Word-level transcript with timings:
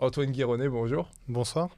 Antoine 0.00 0.30
Guironnet, 0.30 0.70
bonjour. 0.70 1.10
Bonsoir. 1.28 1.68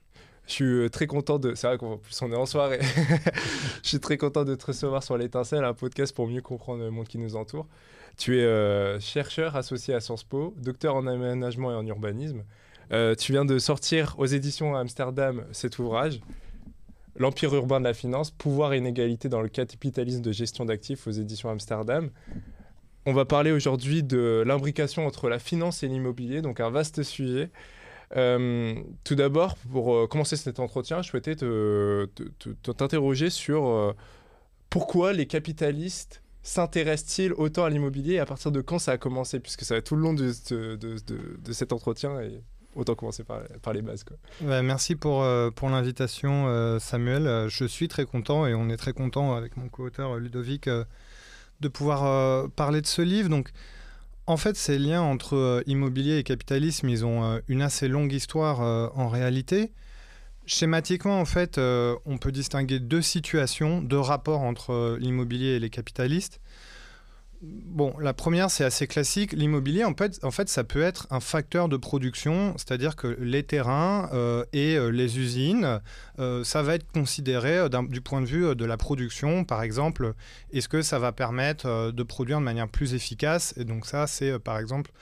Je 0.46 0.52
suis 0.52 0.65
euh, 0.65 0.88
très 0.88 1.08
content 1.08 1.40
de. 1.40 1.56
C'est 1.56 1.67
vrai 1.67 1.76
qu'en 1.76 1.96
plus 1.96 2.22
on 2.22 2.30
est 2.30 2.37
en 2.37 2.46
soirée. 2.46 2.79
je 3.83 3.88
suis 3.88 3.98
très 3.98 4.17
content 4.17 4.45
de 4.45 4.54
te 4.54 4.67
recevoir 4.67 5.02
sur 5.02 5.18
l'étincelle, 5.18 5.64
un 5.64 5.75
podcast 5.75 6.15
pour 6.15 6.29
mieux 6.29 6.41
comprendre 6.41 6.85
le 6.85 6.91
monde 6.93 7.08
qui 7.08 7.19
nous 7.19 7.35
entoure. 7.35 7.67
Tu 8.16 8.39
es 8.39 8.45
euh, 8.45 9.00
chercheur 9.00 9.57
associé 9.57 9.93
à 9.95 10.00
Sciences 10.00 10.23
Po, 10.23 10.55
docteur 10.57 10.95
en 10.95 11.09
aménagement 11.09 11.73
et 11.73 11.75
en 11.75 11.85
urbanisme. 11.85 12.45
Euh, 12.93 13.16
tu 13.16 13.32
viens 13.32 13.45
de 13.45 13.59
sortir 13.59 14.14
aux 14.18 14.27
éditions 14.27 14.77
Amsterdam 14.77 15.45
cet 15.50 15.80
ouvrage, 15.80 16.20
L'Empire 17.16 17.52
urbain 17.54 17.80
de 17.80 17.84
la 17.84 17.93
finance, 17.93 18.30
pouvoir 18.30 18.73
et 18.73 18.79
inégalité 18.79 19.29
dans 19.29 19.43
le 19.43 19.48
capitalisme 19.48 20.23
de 20.23 20.32
gestion 20.32 20.64
d'actifs 20.64 21.09
aux 21.09 21.11
éditions 21.11 21.50
Amsterdam. 21.50 22.09
On 23.04 23.12
va 23.12 23.25
parler 23.25 23.50
aujourd'hui 23.50 24.04
de 24.04 24.45
l'imbrication 24.46 25.07
entre 25.07 25.29
la 25.29 25.41
finance 25.41 25.82
et 25.82 25.89
l'immobilier, 25.89 26.41
donc 26.41 26.61
un 26.61 26.70
vaste 26.70 27.02
sujet. 27.02 27.50
Euh, 28.16 28.74
tout 29.04 29.14
d'abord, 29.14 29.56
pour 29.70 29.95
euh, 29.95 30.06
commencer 30.06 30.37
cet 30.37 30.60
entretien, 30.60 31.02
je 31.02 31.09
souhaitais 31.09 31.37
t'interroger 32.77 33.30
sur 33.30 33.66
euh, 33.66 33.92
pourquoi 34.70 35.12
les 35.12 35.27
capitalistes 35.27 36.23
s'intéressent-ils 36.42 37.32
autant 37.32 37.64
à 37.64 37.70
l'immobilier 37.70 38.14
et 38.14 38.18
à 38.18 38.27
partir 38.27 38.51
de 38.51 38.60
quand 38.60 38.78
ça 38.78 38.92
a 38.92 38.98
commencé, 38.98 39.40
puisque 39.40 39.64
ça 39.64 39.77
va 39.77 39.82
tout 39.82 39.96
le 39.96 40.02
long 40.02 40.12
de, 40.12 40.32
cet 41.52 41.73
entretien 41.73 42.20
et 42.20 42.42
autant 42.74 42.95
commencer 42.95 43.23
par, 43.23 43.73
les 43.73 43.82
bases. 43.82 44.02
Quoi. 44.02 44.16
merci 44.62 44.96
pour, 44.96 45.24
pour 45.54 45.70
l'invitation, 45.70 46.79
Samuel. 46.80 47.48
Je 47.48 47.65
suis 47.65 47.87
très 47.87 48.06
content 48.06 48.46
et 48.46 48.54
on 48.54 48.68
est 48.70 48.76
très 48.76 48.92
content 48.92 49.37
avec 49.37 49.56
mon 49.56 49.68
co-auteur 49.68 50.16
Ludovic 50.16 50.68
de 50.68 51.68
pouvoir 51.68 52.51
parler 52.51 52.80
de 52.80 52.87
ce 52.87 53.02
livre. 53.02 53.29
Donc, 53.29 53.52
en 54.32 54.36
fait, 54.38 54.56
ces 54.56 54.78
liens 54.78 55.02
entre 55.02 55.36
euh, 55.36 55.62
immobilier 55.66 56.16
et 56.18 56.22
capitalisme, 56.22 56.88
ils 56.88 57.04
ont 57.04 57.23
euh, 57.24 57.38
une 57.48 57.60
assez 57.60 57.86
longue 57.86 58.12
histoire 58.12 58.62
euh, 58.62 58.88
en 58.95 59.09
réalité. 59.09 59.73
Schématiquement, 60.46 61.20
en 61.20 61.24
fait, 61.24 61.59
on 61.59 62.18
peut 62.18 62.32
distinguer 62.32 62.80
deux 62.80 63.01
situations, 63.01 63.80
deux 63.80 64.01
rapports 64.01 64.41
entre 64.41 64.97
l'immobilier 64.98 65.51
et 65.51 65.61
les 65.61 65.70
capitalistes. 65.70 66.41
Bon, 67.45 67.93
la 67.98 68.15
première, 68.15 68.53
c'est 68.53 68.62
assez 68.62 68.87
classique. 68.87 69.33
L'immobilier, 69.33 69.83
en 69.83 69.95
fait, 69.95 70.25
en 70.25 70.31
fait, 70.31 70.48
ça 70.48 70.62
peut 70.62 70.81
être 70.83 71.09
un 71.11 71.19
facteur 71.19 71.69
de 71.69 71.77
production, 71.77 72.55
c'est-à-dire 72.57 72.95
que 72.95 73.09
les 73.19 73.43
terrains 73.43 74.09
euh, 74.12 74.45
et 74.53 74.77
euh, 74.77 74.91
les 74.91 75.19
usines, 75.19 75.81
euh, 76.20 76.45
ça 76.45 76.63
va 76.63 76.77
être 76.77 76.87
considéré 76.93 77.69
du 77.89 78.01
point 78.01 78.20
de 78.20 78.27
vue 78.27 78.55
de 78.55 78.65
la 78.65 78.77
production, 78.77 79.45
par 79.45 79.65
exemple. 79.65 80.15
Est-ce 80.53 80.69
que 80.69 80.83
ça 80.83 81.01
va 81.01 81.11
permettre 81.11 81.91
de 81.91 82.03
produire 82.05 82.39
de 82.39 82.45
manière 82.45 82.69
plus 82.69 82.95
efficace? 82.95 83.55
Et 83.57 83.65
donc 83.65 83.87
ça, 83.87 84.07
c'est 84.07 84.39
par 84.39 84.59
exemple 84.59 84.93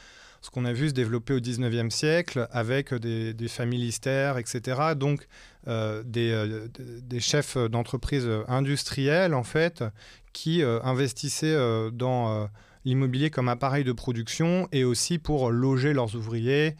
ce 0.40 0.48
qu'on 0.48 0.64
a 0.64 0.72
vu 0.72 0.88
se 0.88 0.94
développer 0.94 1.34
au 1.34 1.40
19e 1.40 1.90
siècle 1.90 2.48
avec 2.50 2.94
des, 2.94 3.34
des 3.34 3.48
familistères, 3.48 4.38
etc. 4.38 4.94
Donc 4.96 5.28
des, 5.66 6.66
des, 7.02 7.20
chefs 7.20 7.58
d'entreprise 7.58 8.26
industriels, 8.48 9.34
en 9.34 9.44
fait, 9.44 9.84
qui 10.32 10.62
euh, 10.62 10.80
investissaient 10.82 11.54
euh, 11.54 11.90
dans 11.90 12.32
euh, 12.32 12.46
l'immobilier 12.84 13.30
comme 13.30 13.48
appareil 13.48 13.84
de 13.84 13.92
production 13.92 14.68
et 14.72 14.84
aussi 14.84 15.18
pour 15.18 15.50
loger 15.50 15.92
leurs 15.92 16.14
ouvriers, 16.16 16.76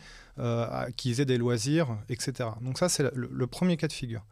qu'ils 0.97 1.21
aient 1.21 1.27
des 1.27 1.37
loisirs, 1.37 1.99
etc. 2.09 2.49
Donc 2.63 2.79
ça, 2.79 2.89
c'est 2.89 3.05
le, 3.15 3.47
premier 3.47 3.77
cas 3.77 3.89
de 3.89 3.93
figure. 3.93 4.25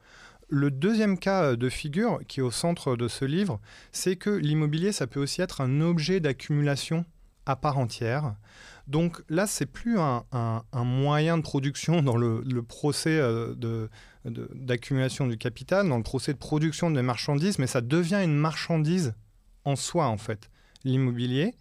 Le 0.48 0.70
deuxième 0.70 1.18
cas 1.18 1.54
de 1.54 1.68
figure 1.68 2.20
qui 2.26 2.40
est 2.40 2.42
au 2.42 2.50
centre 2.50 2.96
de 2.96 3.08
ce 3.08 3.26
livre, 3.26 3.60
c'est 3.92 4.16
que 4.16 4.30
l'immobilier, 4.30 4.92
ça 4.92 5.06
peut 5.06 5.20
aussi 5.20 5.42
être 5.42 5.60
un 5.60 5.82
objet 5.82 6.18
d'accumulation 6.18 7.04
à 7.48 7.56
part 7.56 7.78
entière. 7.78 8.34
Donc 8.86 9.22
là, 9.28 9.46
c'est 9.46 9.66
plus 9.66 9.98
un, 9.98 10.24
moyen 10.72 11.38
de 11.38 11.42
production 11.42 12.02
dans 12.08 12.16
le, 12.16 12.62
procès 12.62 13.20
d'accumulation 14.24 15.26
du 15.26 15.38
capital, 15.38 15.88
dans 15.88 15.96
le 15.96 16.02
procès 16.02 16.32
de 16.32 16.38
production 16.38 16.90
des 16.90 17.02
marchandises, 17.02 17.58
mais 17.58 17.66
ça 17.66 17.80
devient 17.80 18.20
une 18.22 18.36
marchandise 18.36 19.14
en 19.64 19.76
soi, 19.76 20.06
en 20.06 20.18
fait, 20.18 20.50
l'immobilier. 20.84 21.54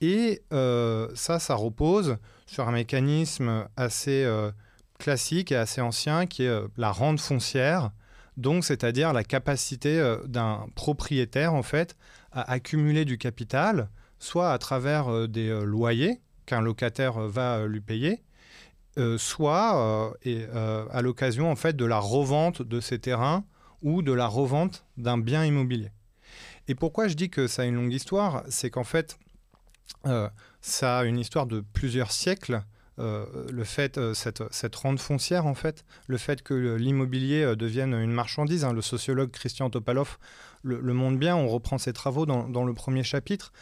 Et 0.00 0.42
euh, 0.52 1.08
ça, 1.14 1.38
ça 1.38 1.54
repose 1.54 2.16
sur 2.46 2.68
un 2.68 2.72
mécanisme 2.72 3.68
assez 3.76 4.24
euh, 4.24 4.50
classique 4.98 5.52
et 5.52 5.56
assez 5.56 5.80
ancien 5.80 6.26
qui 6.26 6.44
est 6.44 6.48
euh, 6.48 6.68
la 6.76 6.90
rente 6.90 7.20
foncière. 7.20 7.90
Donc, 8.36 8.64
c'est-à-dire 8.64 9.12
la 9.12 9.24
capacité 9.24 10.16
d'un 10.26 10.66
propriétaire, 10.74 11.52
en 11.52 11.62
fait, 11.62 11.96
à 12.32 12.50
accumuler 12.50 13.04
du 13.04 13.18
capital, 13.18 13.90
soit 14.20 14.52
à 14.52 14.58
travers 14.58 15.28
des 15.28 15.48
loyers, 15.64 16.20
qu'un 16.50 16.60
locataire 16.60 17.16
euh, 17.16 17.28
va 17.28 17.58
euh, 17.58 17.68
lui 17.68 17.80
payer, 17.80 18.22
euh, 18.98 19.16
soit 19.18 20.12
à 20.26 21.00
l'occasion 21.00 21.50
en 21.50 21.56
fait 21.56 21.76
de 21.76 21.84
la 21.84 22.00
revente 22.00 22.60
de 22.60 22.80
ces 22.80 22.98
terrains 22.98 23.44
ou 23.82 24.02
de 24.02 24.12
la 24.12 24.26
revente 24.26 24.84
d'un 24.96 25.16
bien 25.16 25.44
immobilier. 25.44 25.90
Et 26.66 26.74
pourquoi 26.74 27.06
je 27.06 27.14
dis 27.14 27.30
que 27.30 27.46
ça 27.46 27.62
a 27.62 27.64
une 27.66 27.76
longue 27.76 27.92
histoire? 27.92 28.42
C'est 28.48 28.68
qu'en 28.68 28.84
fait, 28.84 29.18
ça 30.60 30.98
a 30.98 31.04
une 31.04 31.18
histoire 31.18 31.46
de 31.46 31.64
plusieurs 31.72 32.12
siècles. 32.12 32.62
le 32.98 33.64
fait, 33.64 33.98
cette, 34.12 34.76
rente 34.76 35.00
foncière, 35.00 35.46
en 35.46 35.54
fait, 35.54 35.84
le 36.06 36.18
fait 36.18 36.42
que 36.42 36.54
l'immobilier 36.54 37.56
devienne 37.56 37.94
une 37.94 38.12
marchandise. 38.12 38.64
Hein, 38.64 38.72
le 38.72 38.82
sociologue 38.82 39.30
Christian 39.30 39.70
Topalov 39.70 40.18
le, 40.62 40.92
montre 40.92 41.18
bien, 41.18 41.36
on 41.36 41.48
reprend 41.48 41.78
ses 41.78 41.92
travaux 41.92 42.26
dans 42.26 42.64
le 42.64 42.74
premier 42.74 43.02
chapitre. 43.02 43.52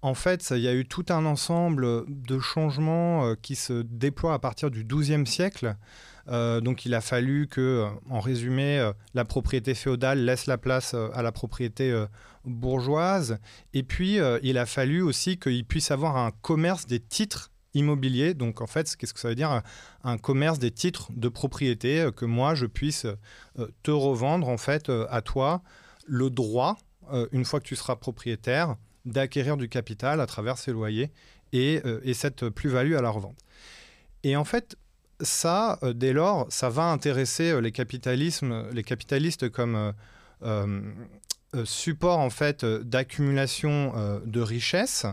En 0.00 0.14
fait, 0.14 0.50
il 0.52 0.60
y 0.60 0.68
a 0.68 0.74
eu 0.74 0.86
tout 0.86 1.06
un 1.08 1.26
ensemble 1.26 2.04
de 2.06 2.38
changements 2.38 3.26
euh, 3.26 3.34
qui 3.34 3.56
se 3.56 3.82
déploient 3.82 4.34
à 4.34 4.38
partir 4.38 4.70
du 4.70 4.84
XIIe 4.84 5.26
siècle. 5.26 5.76
Euh, 6.28 6.60
donc 6.60 6.84
il 6.86 6.94
a 6.94 7.00
fallu 7.00 7.48
que, 7.48 7.60
euh, 7.60 7.88
en 8.08 8.20
résumé, 8.20 8.92
la 9.14 9.24
propriété 9.24 9.74
féodale 9.74 10.24
laisse 10.24 10.46
la 10.46 10.56
place 10.56 10.94
à 10.94 11.22
la 11.22 11.32
propriété 11.32 12.04
bourgeoise. 12.44 13.38
Et 13.74 13.82
puis, 13.82 14.18
il 14.42 14.58
a 14.58 14.66
fallu 14.66 15.02
aussi 15.02 15.36
qu'il 15.38 15.64
puisse 15.64 15.90
avoir 15.90 16.16
un 16.16 16.30
commerce 16.30 16.86
des 16.86 17.00
titres 17.00 17.50
immobiliers. 17.74 18.34
Donc 18.34 18.60
en 18.60 18.68
fait, 18.68 18.94
qu'est-ce 18.96 19.12
que 19.12 19.20
ça 19.20 19.28
veut 19.28 19.34
dire 19.34 19.62
un, 20.04 20.18
commerce 20.18 20.60
des 20.60 20.70
titres 20.70 21.10
de 21.16 21.28
propriété, 21.28 22.08
que 22.14 22.24
moi, 22.24 22.54
je 22.54 22.66
puisse 22.66 23.06
te 23.82 23.90
revendre, 23.90 24.48
en 24.48 24.58
fait, 24.58 24.92
à 25.10 25.22
toi, 25.22 25.62
le 26.06 26.30
droit, 26.30 26.78
une 27.32 27.44
fois 27.44 27.58
que 27.58 27.66
tu 27.66 27.76
seras 27.76 27.96
propriétaire, 27.96 28.76
d'acquérir 29.08 29.56
du 29.56 29.68
capital 29.68 30.20
à 30.20 30.26
travers 30.26 30.58
ses 30.58 30.72
loyers 30.72 31.10
et, 31.52 31.80
euh, 31.84 32.00
cette 32.14 32.48
plus-value 32.48 32.94
à 32.94 33.02
la 33.02 33.10
revente. 33.10 33.38
Et 34.22 34.36
en 34.36 34.44
fait, 34.44 34.76
ça, 35.20 35.78
euh, 35.82 35.92
dès 35.92 36.12
lors, 36.12 36.46
ça 36.50 36.68
va 36.68 36.84
intéresser 36.84 37.50
euh, 37.50 37.60
les, 37.60 37.72
capitalismes, 37.72 38.68
les 38.72 38.84
capitalistes 38.84 39.48
comme 39.50 39.92
support 41.64 42.18
en 42.18 42.30
fait 42.30 42.64
d'accumulation 42.64 44.20
de 44.24 44.40
richesses. 44.40 45.06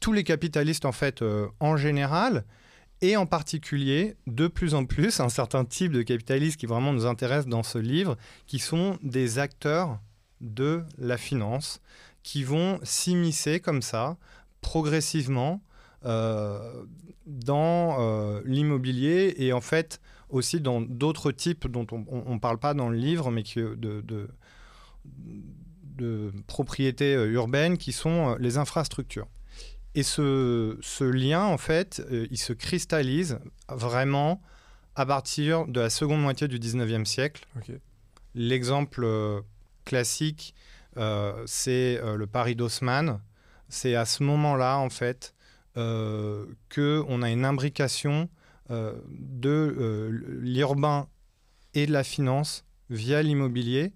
tous 0.00 0.12
les 0.12 0.24
capitalistes 0.24 0.86
en 0.86 0.92
fait 0.92 1.22
en 1.58 1.76
général 1.76 2.44
et 3.02 3.16
en 3.16 3.26
particulier 3.26 4.16
de 4.26 4.46
plus 4.48 4.74
en 4.74 4.86
plus 4.86 5.20
un 5.20 5.28
certain 5.28 5.66
type 5.66 5.92
de 5.92 6.02
capitalistes 6.02 6.58
qui 6.58 6.64
vraiment 6.64 6.94
nous 6.94 7.04
intéresse 7.04 7.46
dans 7.46 7.62
ce 7.62 7.76
livre, 7.76 8.16
qui 8.46 8.58
sont 8.58 8.98
des 9.02 9.38
acteurs 9.38 9.98
de 10.40 10.82
la 10.98 11.16
finance, 11.16 11.80
qui 12.22 12.44
vont 12.44 12.78
s'immiscer 12.82 13.60
comme 13.60 13.82
ça, 13.82 14.16
progressivement, 14.60 15.62
euh, 16.04 16.84
dans 17.26 18.00
euh, 18.00 18.40
l'immobilier 18.44 19.34
et 19.36 19.52
en 19.52 19.60
fait 19.60 20.00
aussi 20.30 20.60
dans 20.60 20.80
d'autres 20.80 21.32
types 21.32 21.66
dont 21.66 21.86
on 21.90 22.34
ne 22.34 22.38
parle 22.38 22.58
pas 22.58 22.72
dans 22.74 22.88
le 22.88 22.96
livre, 22.96 23.30
mais 23.30 23.42
qui, 23.42 23.60
de, 23.60 24.02
de, 24.02 24.28
propriétés 26.46 27.14
euh, 27.14 27.30
urbaines 27.32 27.76
qui 27.76 27.92
sont 27.92 28.36
les 28.36 28.56
infrastructures. 28.56 29.28
Et 29.94 30.02
ce, 30.02 30.78
ce 30.80 31.04
lien, 31.04 31.44
en 31.44 31.58
fait, 31.58 32.02
il 32.30 32.38
se 32.38 32.52
cristallise 32.52 33.38
vraiment 33.68 34.40
à 34.94 35.04
partir 35.04 35.66
de 35.66 35.80
la 35.80 35.90
seconde 35.90 36.22
moitié 36.22 36.48
du 36.48 36.58
19e 36.58 37.04
siècle. 37.04 37.46
L'exemple 38.34 39.04
classique, 39.84 40.54
euh, 40.54 40.70
c'est 41.46 42.00
euh, 42.02 42.16
le 42.16 42.26
Paris 42.26 42.56
d'Haussmann. 42.56 43.20
C'est 43.68 43.94
à 43.94 44.04
ce 44.04 44.22
moment-là, 44.22 44.78
en 44.78 44.90
fait, 44.90 45.34
euh, 45.76 46.46
qu'on 46.74 47.22
a 47.22 47.30
une 47.30 47.44
imbrication 47.44 48.28
de 48.68 50.08
l'urbain 50.40 51.08
et 51.74 51.86
de 51.86 51.92
la 51.92 52.04
finance 52.04 52.64
via 52.88 53.20
l'immobilier 53.20 53.92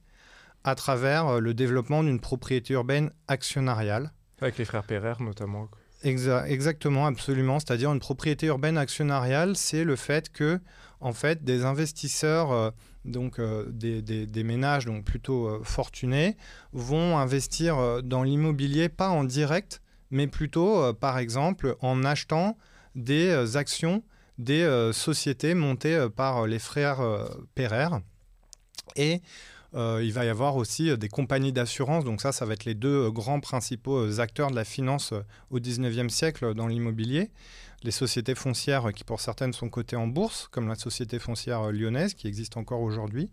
à 0.65 0.75
travers 0.75 1.41
le 1.41 1.55
développement 1.55 2.03
d'une 2.03 2.19
propriété 2.19 2.75
urbaine 2.75 3.13
actionnariale. 3.29 4.13
Avec 4.41 4.59
les 4.59 4.65
frères 4.65 4.83
Perrer 4.83 5.13
notamment. 5.21 5.69
exactement, 6.03 7.07
absolument. 7.07 7.61
C'est-à-dire 7.61 7.93
une 7.93 8.01
propriété 8.01 8.47
urbaine 8.47 8.77
actionnariale, 8.77 9.55
c'est 9.55 9.85
le 9.85 9.95
fait 9.95 10.29
que, 10.33 10.59
en 10.99 11.13
fait, 11.13 11.45
des 11.45 11.65
investisseurs 11.65 12.73
donc 13.05 13.39
euh, 13.39 13.67
des, 13.69 14.45
ménages 14.45 14.87
donc 14.87 15.05
plutôt 15.05 15.47
euh, 15.47 15.61
fortunés 15.63 16.37
vont 16.73 17.19
investir 17.19 17.79
euh, 17.79 18.01
dans 18.01 18.23
l'immobilier 18.23 18.89
pas 18.89 19.11
en 19.11 19.25
direct, 19.25 19.83
mais 20.11 20.27
plutôt 20.27 20.93
par 20.95 21.19
exemple 21.19 21.77
en 21.81 22.05
achetant 22.05 22.57
des 22.95 23.57
actions 23.57 24.03
des 24.39 24.91
sociétés 24.93 25.55
montées 25.55 26.09
par 26.15 26.47
les 26.47 26.59
frères 26.59 27.01
Perrer. 27.55 27.89
Et 28.97 29.23
il 29.75 30.13
va 30.13 30.25
y 30.25 30.29
avoir 30.29 30.57
aussi 30.57 30.97
des 30.97 31.09
compagnies 31.09 31.53
d'assurance. 31.53 32.05
Donc 32.05 32.21
ça, 32.21 32.31
ça 32.31 32.45
va 32.45 32.53
être 32.53 32.65
les 32.65 32.75
deux 32.75 33.11
grands 33.11 33.41
principaux 33.41 34.21
acteurs 34.21 34.51
de 34.51 34.57
la 34.57 34.65
finance 34.65 35.15
au 35.51 35.59
19e 35.59 36.09
siècle 36.11 36.55
dans 36.55 36.69
l'immobilier 36.69 37.31
les 37.85 37.91
sociétés 37.91 38.35
foncières 38.35 38.93
qui 38.95 39.05
pour 39.05 39.21
certaines 39.21 39.53
sont 39.53 39.69
cotées 39.69 39.95
en 39.95 40.07
bourse, 40.07 40.49
comme 40.51 40.69
la 40.69 40.75
société 40.75 41.19
foncière 41.19 41.71
lyonnaise 41.71 42.15
qui 42.15 42.27
existe 42.27 42.57
encore 42.57 42.81
aujourd'hui, 42.81 43.31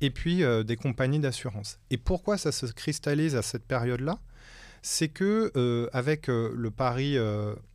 et 0.00 0.10
puis 0.10 0.42
euh, 0.42 0.64
des 0.64 0.76
compagnies 0.76 1.20
d'assurance. 1.20 1.78
Et 1.90 1.96
pourquoi 1.96 2.36
ça 2.36 2.50
se 2.50 2.66
cristallise 2.66 3.36
à 3.36 3.42
cette 3.42 3.64
période-là? 3.64 4.18
C'est 4.82 5.08
que 5.08 5.52
euh, 5.56 5.88
avec 5.92 6.28
euh, 6.28 6.52
le 6.56 6.72
pari 6.72 7.16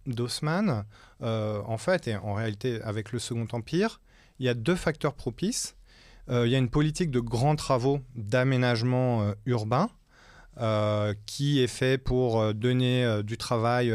d'Haussmann, 0.06 0.84
en 1.22 1.78
fait, 1.78 2.08
et 2.10 2.18
en 2.18 2.34
réalité 2.34 2.82
avec 2.82 3.14
le 3.14 3.20
Second 3.20 3.48
Empire, 3.54 4.02
il 4.40 4.46
y 4.46 4.50
a 4.50 4.54
deux 4.54 4.76
facteurs 4.76 5.14
propices. 5.14 5.76
il 6.30 6.50
y 6.50 6.56
a 6.56 6.60
une 6.60 6.70
politique 6.70 7.10
de 7.10 7.22
grands 7.22 7.56
travaux 7.56 8.02
d'aménagement 8.16 9.34
urbain, 9.46 9.90
qui 11.26 11.62
est 11.62 11.68
fait 11.68 11.98
pour 11.98 12.54
donner 12.54 13.24
du 13.24 13.38
travail 13.38 13.92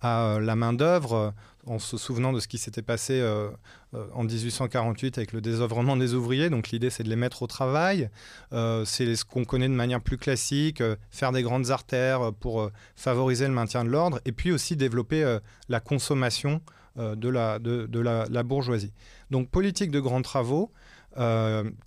à 0.00 0.38
la 0.40 0.56
main-d'œuvre 0.56 1.34
en 1.66 1.78
se 1.78 1.96
souvenant 1.96 2.32
de 2.32 2.40
ce 2.40 2.48
qui 2.48 2.58
s'était 2.58 2.82
passé 2.82 3.20
euh, 3.20 3.48
euh, 3.94 4.06
en 4.14 4.24
1848 4.24 5.18
avec 5.18 5.32
le 5.32 5.40
désœuvrement 5.40 5.96
des 5.96 6.14
ouvriers. 6.14 6.50
Donc 6.50 6.70
l'idée, 6.70 6.90
c'est 6.90 7.04
de 7.04 7.08
les 7.08 7.16
mettre 7.16 7.42
au 7.42 7.46
travail. 7.46 8.10
Euh, 8.52 8.84
c'est 8.84 9.14
ce 9.14 9.24
qu'on 9.24 9.44
connaît 9.44 9.68
de 9.68 9.74
manière 9.74 10.00
plus 10.00 10.18
classique, 10.18 10.82
faire 11.10 11.32
des 11.32 11.42
grandes 11.42 11.70
artères 11.70 12.32
pour 12.40 12.70
favoriser 12.96 13.46
le 13.46 13.54
maintien 13.54 13.84
de 13.84 13.90
l'ordre, 13.90 14.20
et 14.24 14.32
puis 14.32 14.52
aussi 14.52 14.76
développer 14.76 15.38
la 15.68 15.80
consommation 15.80 16.60
de, 16.96 17.28
la, 17.28 17.58
de, 17.58 18.00
la, 18.00 18.42
bourgeoisie. 18.42 18.92
Donc 19.30 19.48
politique 19.48 19.90
de 19.90 20.00
grands 20.00 20.22
travaux 20.22 20.72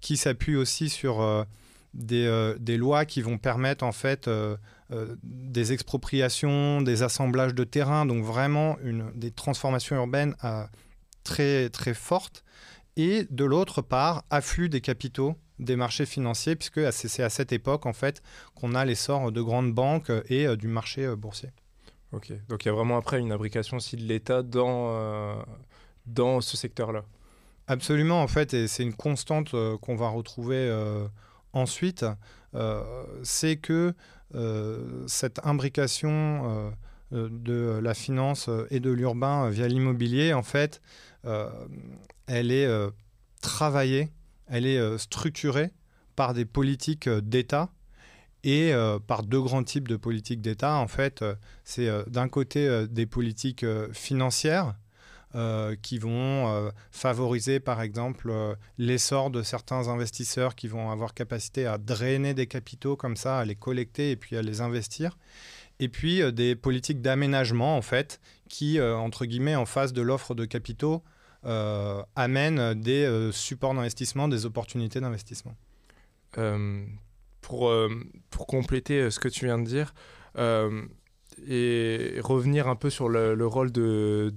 qui 0.01 0.18
s'appuie 0.18 0.56
aussi 0.56 0.89
sur 0.89 1.45
des, 1.95 2.53
des, 2.59 2.77
lois 2.77 3.06
qui 3.06 3.21
vont 3.21 3.38
permettre 3.38 3.83
en 3.83 3.92
fait 3.92 4.30
euh, 4.92 5.15
des 5.24 5.74
expropriations, 5.74 6.80
des 6.80 7.01
assemblages 7.01 7.56
de 7.56 7.63
terrain, 7.63 8.06
donc 8.06 8.24
vraiment 8.24 8.77
une, 8.83 9.12
des 9.15 9.31
transformations 9.31 9.95
urbaines 9.95 10.36
euh, 10.44 10.63
très, 11.24 11.69
très 11.69 11.95
fortes. 11.95 12.44
Et 12.95 13.25
de 13.31 13.45
l'autre 13.45 13.81
part, 13.81 14.25
afflux 14.30 14.69
des 14.69 14.81
capitaux 14.81 15.36
des 15.57 15.75
marchés 15.75 16.06
financiers, 16.06 16.56
puisque 16.56 16.81
c'est 16.94 17.24
à 17.24 17.30
cette 17.30 17.51
époque 17.51 17.88
en 17.88 17.94
fait 17.94 18.21
qu'on 18.53 18.75
a 18.75 18.86
l'essor 18.86 19.31
de 19.31 19.41
grandes 19.41 19.74
banques 19.74 20.12
et 20.30 20.45
euh, 20.45 20.56
du 20.56 20.68
marché 20.68 21.15
boursier. 21.15 21.50
Ok, 22.12 22.31
donc 22.48 22.63
il 22.63 22.68
y 22.68 22.71
a 22.71 22.74
vraiment 22.74 22.98
après 22.98 23.19
une 23.19 23.31
imbrication 23.31 23.77
aussi 23.77 23.95
de 23.95 24.03
l'État 24.03 24.44
dans, 24.44 25.44
dans 26.06 26.41
ce 26.41 26.56
secteur-là. 26.56 27.03
Absolument, 27.68 28.21
en 28.21 28.27
fait, 28.27 28.53
et 28.53 28.68
c'est 28.68 28.83
une 28.83 28.94
constante 28.94 29.56
qu'on 29.81 29.95
va 29.95 30.09
retrouver 30.09 30.69
ensuite, 31.56 32.06
c'est 33.24 33.57
que 33.57 33.94
euh, 34.34 35.04
cette 35.07 35.40
imbrication 35.46 36.74
euh, 37.13 37.30
de 37.30 37.80
la 37.81 37.94
finance 37.94 38.50
et 38.72 38.80
de 38.80 38.90
l'urbain 38.90 39.50
via 39.50 39.68
l'immobilier, 39.68 40.34
en 40.34 40.44
fait, 40.44 40.81
euh, 41.25 41.50
elle 42.28 42.52
est 42.52 42.68
travaillée, 43.42 44.10
elle 44.48 44.66
est 44.66 44.98
structurée 44.98 45.72
par 46.16 46.34
des 46.34 46.46
politiques 46.46 47.07
d'État 47.07 47.69
et 48.44 48.74
par 49.08 49.24
deux 49.24 49.42
grands 49.42 49.63
types 49.63 49.88
de 49.88 49.96
politiques 49.96 50.42
d'État. 50.42 50.75
En 50.75 50.88
fait, 50.88 51.24
c'est 51.63 51.90
d'un 52.10 52.28
côté 52.28 52.88
des 52.88 53.06
politiques 53.06 53.66
financières 53.92 54.75
euh, 55.36 55.76
qui 55.82 55.98
vont 55.98 56.48
euh, 56.48 56.70
favoriser 56.92 57.60
par 57.60 57.82
exemple 57.82 58.30
euh, 58.30 58.56
l'essor 58.78 59.30
de 59.30 59.44
certains 59.44 59.90
investisseurs 59.90 60.56
qui 60.56 60.70
vont 60.70 60.92
avoir 60.92 61.14
capacité 61.14 61.66
à 61.66 61.78
drainer 61.78 62.34
des 62.34 62.48
capitaux 62.48 62.96
comme 62.96 63.18
ça, 63.18 63.40
à 63.40 63.44
les 63.44 63.56
collecter 63.56 64.12
et 64.12 64.16
puis 64.16 64.38
à 64.38 64.42
les 64.42 64.62
investir. 64.62 65.18
Et 65.82 65.90
puis 65.90 66.22
des 66.32 66.56
politiques 66.56 67.02
d'aménagement 67.02 67.76
en 67.76 67.82
fait 67.82 68.22
qui, 68.48 68.80
entre 68.80 69.26
guillemets, 69.26 69.58
en 69.58 69.66
face 69.66 69.92
de 69.92 70.02
l'offre 70.02 70.36
de 70.36 70.46
capitaux, 70.46 71.04
amènent 71.44 72.74
des 72.76 73.30
supports 73.34 73.74
d'investissement, 73.74 74.30
des 74.30 74.46
opportunités 74.46 75.02
d'investissement. 75.02 75.58
pour, 77.42 77.74
pour 78.30 78.48
compléter 78.48 79.12
ce 79.12 79.20
que 79.20 79.28
tu 79.28 79.48
viens 79.48 79.58
de 79.58 79.66
dire, 79.66 79.94
et 81.48 82.16
revenir 82.24 82.68
un 82.68 82.76
peu 82.76 82.90
sur 82.90 83.10
le, 83.10 83.46
rôle 83.46 83.72
de, 83.72 84.34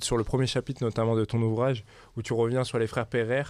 sur 0.00 0.16
le 0.16 0.24
premier 0.24 0.46
chapitre 0.46 0.84
notamment 0.84 1.16
de 1.16 1.24
ton 1.24 1.40
ouvrage 1.42 1.84
où 2.16 2.22
tu 2.22 2.32
reviens 2.32 2.64
sur 2.64 2.78
les 2.78 2.86
frères 2.86 3.06
Perrer 3.06 3.42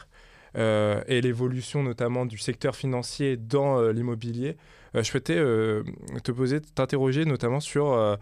euh, 0.56 1.02
et 1.06 1.20
l'évolution 1.20 1.82
notamment 1.82 2.26
du 2.26 2.38
secteur 2.38 2.74
financier 2.74 3.36
dans 3.36 3.78
euh, 3.78 3.92
l'immobilier. 3.92 4.56
Euh, 4.96 5.02
je 5.02 5.10
souhaitais 5.10 5.36
te 5.36 6.32
poser, 6.32 6.60
t'interroger 6.60 7.24
notamment 7.24 7.60
sur 7.60 8.18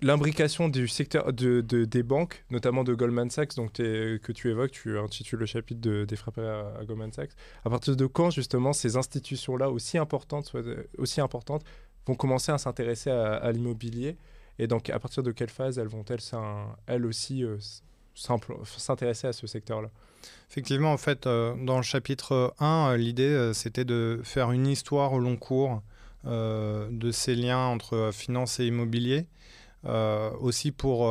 l'imbrication 0.00 0.68
du 0.68 0.88
secteur 0.88 1.32
de, 1.32 1.60
des 1.60 2.02
banques, 2.02 2.44
notamment 2.50 2.84
de 2.84 2.94
Goldman 2.94 3.30
Sachs, 3.30 3.56
donc 3.56 3.72
que 3.72 4.32
tu 4.32 4.50
évoques, 4.50 4.70
tu 4.70 4.98
intitules 4.98 5.38
le 5.38 5.46
chapitre 5.46 6.04
des 6.04 6.16
frères 6.16 6.32
Perrer 6.32 6.48
à, 6.48 6.84
Goldman 6.84 7.12
Sachs. 7.12 7.32
À 7.64 7.70
partir 7.70 7.96
de 7.96 8.06
quand 8.06 8.30
justement 8.30 8.72
ces 8.72 8.96
institutions-là 8.96 9.70
aussi 9.70 9.98
importantes, 9.98 10.52
aussi 10.98 11.20
importantes 11.20 11.64
vont 12.06 12.14
commencer 12.14 12.52
à 12.52 12.58
s'intéresser 12.58 13.10
à, 13.10 13.50
l'immobilier. 13.52 14.16
Et 14.58 14.66
donc, 14.66 14.90
à 14.90 14.98
partir 14.98 15.22
de 15.22 15.32
quelle 15.32 15.50
phase 15.50 15.78
elles 15.78 15.88
vont-elles, 15.88 16.20
elles 16.86 17.06
aussi, 17.06 17.44
euh, 17.44 17.56
s'intéresser 18.14 19.26
à 19.26 19.32
ce 19.32 19.46
secteur-là? 19.46 19.88
Effectivement, 20.50 20.92
en 20.92 20.98
fait, 20.98 21.26
euh, 21.26 21.54
dans 21.64 21.78
le 21.78 21.82
chapitre 21.82 22.54
1, 22.58 22.90
euh, 22.92 22.96
l'idée, 22.96 23.52
c'était 23.54 23.84
de 23.84 24.20
faire 24.22 24.52
une 24.52 24.66
histoire 24.66 25.12
au 25.12 25.18
long 25.18 25.36
cours 25.36 25.82
de 26.24 27.10
ces 27.10 27.34
liens 27.34 27.66
entre 27.66 28.10
finance 28.12 28.60
et 28.60 28.66
immobilier, 28.66 29.26
aussi 29.84 30.70
pour 30.70 31.10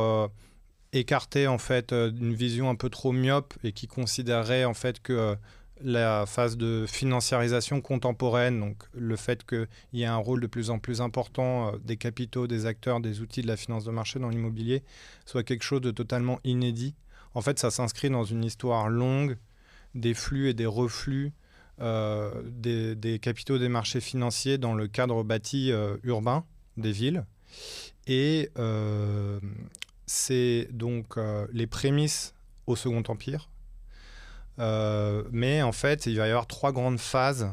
écarter 0.94 1.46
en 1.46 1.58
fait 1.58 1.92
une 1.92 2.32
vision 2.32 2.70
un 2.70 2.76
peu 2.76 2.88
trop 2.88 3.12
myope 3.12 3.52
et 3.62 3.72
qui 3.72 3.86
considérerait 3.88 4.64
en 4.64 4.72
fait 4.72 5.02
que 5.02 5.36
la 5.84 6.26
phase 6.26 6.56
de 6.56 6.84
financiarisation 6.88 7.80
contemporaine, 7.80 8.60
donc 8.60 8.82
le 8.94 9.16
fait 9.16 9.44
qu'il 9.44 9.68
y 9.92 10.02
ait 10.02 10.06
un 10.06 10.16
rôle 10.16 10.40
de 10.40 10.46
plus 10.46 10.70
en 10.70 10.78
plus 10.78 11.00
important 11.00 11.68
euh, 11.68 11.78
des 11.84 11.96
capitaux, 11.96 12.46
des 12.46 12.66
acteurs, 12.66 13.00
des 13.00 13.20
outils 13.20 13.42
de 13.42 13.46
la 13.46 13.56
finance 13.56 13.84
de 13.84 13.90
marché 13.90 14.18
dans 14.18 14.28
l'immobilier, 14.28 14.82
soit 15.26 15.42
quelque 15.42 15.64
chose 15.64 15.80
de 15.80 15.90
totalement 15.90 16.40
inédit. 16.44 16.94
En 17.34 17.40
fait, 17.40 17.58
ça 17.58 17.70
s'inscrit 17.70 18.10
dans 18.10 18.24
une 18.24 18.44
histoire 18.44 18.88
longue 18.88 19.36
des 19.94 20.14
flux 20.14 20.48
et 20.48 20.54
des 20.54 20.66
reflux 20.66 21.32
euh, 21.80 22.42
des, 22.44 23.18
capitaux 23.18 23.58
des 23.58 23.68
marchés 23.68 24.00
financiers 24.00 24.58
dans 24.58 24.74
le 24.74 24.86
cadre 24.86 25.22
bâti 25.22 25.72
euh, 25.72 25.96
urbain 26.04 26.44
des 26.76 26.92
villes. 26.92 27.24
Et 28.06 28.50
c'est 30.06 30.68
donc 30.72 31.16
les 31.52 31.66
prémices 31.66 32.34
au 32.66 32.76
Second 32.76 33.02
Empire, 33.08 33.48
mais 34.58 35.62
en 35.62 35.72
fait, 35.72 36.06
il 36.06 36.16
va 36.18 36.26
y 36.26 36.30
avoir 36.30 36.46
trois 36.46 36.72
grandes 36.72 36.98
phases 36.98 37.52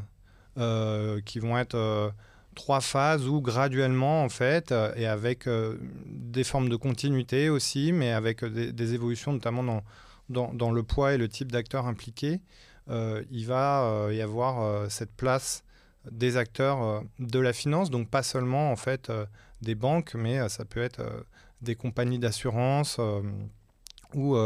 euh, 0.58 1.20
qui 1.22 1.38
vont 1.38 1.56
être 1.56 1.76
euh, 1.76 2.10
trois 2.54 2.80
phases 2.80 3.26
où 3.28 3.40
graduellement, 3.40 4.24
en 4.24 4.28
fait, 4.28 4.74
et 4.96 5.06
avec 5.06 5.48
des 6.06 6.44
formes 6.44 6.68
de 6.68 6.76
continuité 6.76 7.48
aussi, 7.48 7.92
mais 7.92 8.12
avec 8.12 8.44
des, 8.44 8.94
évolutions 8.94 9.32
notamment 9.32 9.62
dans, 9.62 9.82
dans, 10.28 10.52
dans, 10.52 10.70
le 10.70 10.82
poids 10.82 11.14
et 11.14 11.16
le 11.16 11.28
type 11.28 11.52
d'acteurs 11.52 11.86
impliqués, 11.86 12.40
il 12.88 13.46
va 13.46 14.08
y 14.10 14.20
avoir 14.20 14.90
cette 14.90 15.12
place 15.12 15.62
des 16.10 16.36
acteurs 16.36 17.04
de 17.20 17.38
la 17.38 17.52
finance, 17.52 17.88
donc 17.88 18.10
pas 18.10 18.24
seulement 18.24 18.72
en 18.72 18.76
fait 18.76 19.12
des 19.62 19.76
banques, 19.76 20.14
mais 20.14 20.48
ça 20.48 20.64
peut 20.64 20.82
être 20.82 21.02
des 21.62 21.76
compagnies 21.76 22.18
d'assurance 22.18 23.00
ou 24.14 24.36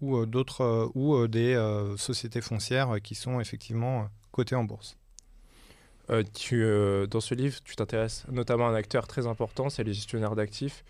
ou 0.00 0.16
euh, 0.16 0.26
d'autres 0.26 0.62
euh, 0.62 0.88
ou 0.94 1.14
euh, 1.14 1.28
des 1.28 1.54
sociétés 1.96 2.40
foncières 2.40 3.00
qui 3.02 3.14
sont 3.14 3.40
effectivement 3.40 4.08
cotées 4.32 4.56
en 4.56 4.64
bourse. 4.64 4.96
tu, 6.34 6.64
dans 7.08 7.20
ce 7.20 7.34
livre, 7.34 7.58
tu 7.64 7.76
t'intéresses 7.76 8.24
notamment 8.30 8.66
à 8.66 8.70
un 8.70 8.74
acteur 8.74 9.06
très 9.06 9.26
important, 9.26 9.70
c'est 9.70 9.84
les 9.84 9.94
gestionnaires 9.94 10.34
d'actifs. 10.34 10.84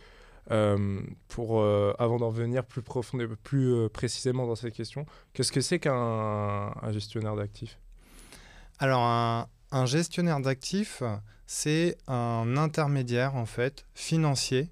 pour, 1.28 1.64
avant 1.98 2.18
d'en 2.18 2.30
venir 2.30 2.64
plus, 2.64 2.82
profondément, 2.82 3.34
plus 3.42 3.88
précisément 3.90 4.46
dans 4.46 4.56
cette 4.56 4.74
question, 4.74 5.06
qu'est-ce 5.32 5.52
que 5.52 5.60
c'est 5.60 5.78
qu'un 5.78 6.72
gestionnaire 6.90 7.36
d'actifs? 7.36 7.78
Alors, 8.78 9.02
un, 9.02 9.46
un 9.72 9.86
gestionnaire 9.86 10.40
d'actifs, 10.40 11.02
c'est 11.46 11.98
un 12.06 12.56
intermédiaire 12.56 13.36
en 13.36 13.46
fait 13.46 13.86
financier. 13.94 14.70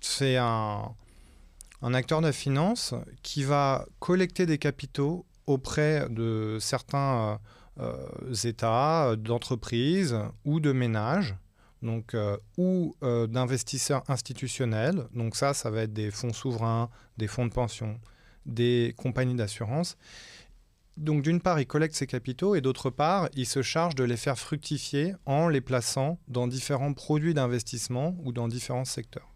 c'est 0.00 0.36
un, 0.36 0.94
un 1.84 1.92
acteur 1.92 2.22
de 2.22 2.26
la 2.26 2.32
finance 2.32 2.94
qui 3.22 3.44
va 3.44 3.86
collecter 3.98 4.46
des 4.46 4.56
capitaux 4.56 5.26
auprès 5.46 6.08
de 6.08 6.56
certains 6.58 7.38
euh, 7.78 7.84
euh, 8.30 8.34
États, 8.44 9.14
d'entreprises 9.16 10.18
ou 10.46 10.60
de 10.60 10.72
ménages, 10.72 11.36
donc, 11.82 12.14
euh, 12.14 12.38
ou 12.56 12.96
d'investisseurs 13.02 14.02
institutionnels. 14.08 15.04
Donc 15.12 15.36
ça, 15.36 15.52
ça 15.52 15.70
va 15.70 15.82
être 15.82 15.92
des 15.92 16.10
fonds 16.10 16.32
souverains, 16.32 16.88
des 17.18 17.26
fonds 17.26 17.44
de 17.44 17.52
pension, 17.52 18.00
des 18.46 18.94
compagnies 18.96 19.34
d'assurance. 19.34 19.98
Donc 20.96 21.20
d'une 21.20 21.40
part, 21.40 21.60
il 21.60 21.66
collecte 21.66 21.96
ces 21.96 22.06
capitaux 22.06 22.54
et 22.54 22.62
d'autre 22.62 22.88
part, 22.88 23.28
il 23.34 23.46
se 23.46 23.60
charge 23.60 23.94
de 23.94 24.04
les 24.04 24.16
faire 24.16 24.38
fructifier 24.38 25.14
en 25.26 25.48
les 25.48 25.60
plaçant 25.60 26.18
dans 26.28 26.46
différents 26.46 26.94
produits 26.94 27.34
d'investissement 27.34 28.16
ou 28.24 28.32
dans 28.32 28.48
différents 28.48 28.86
secteurs. 28.86 29.33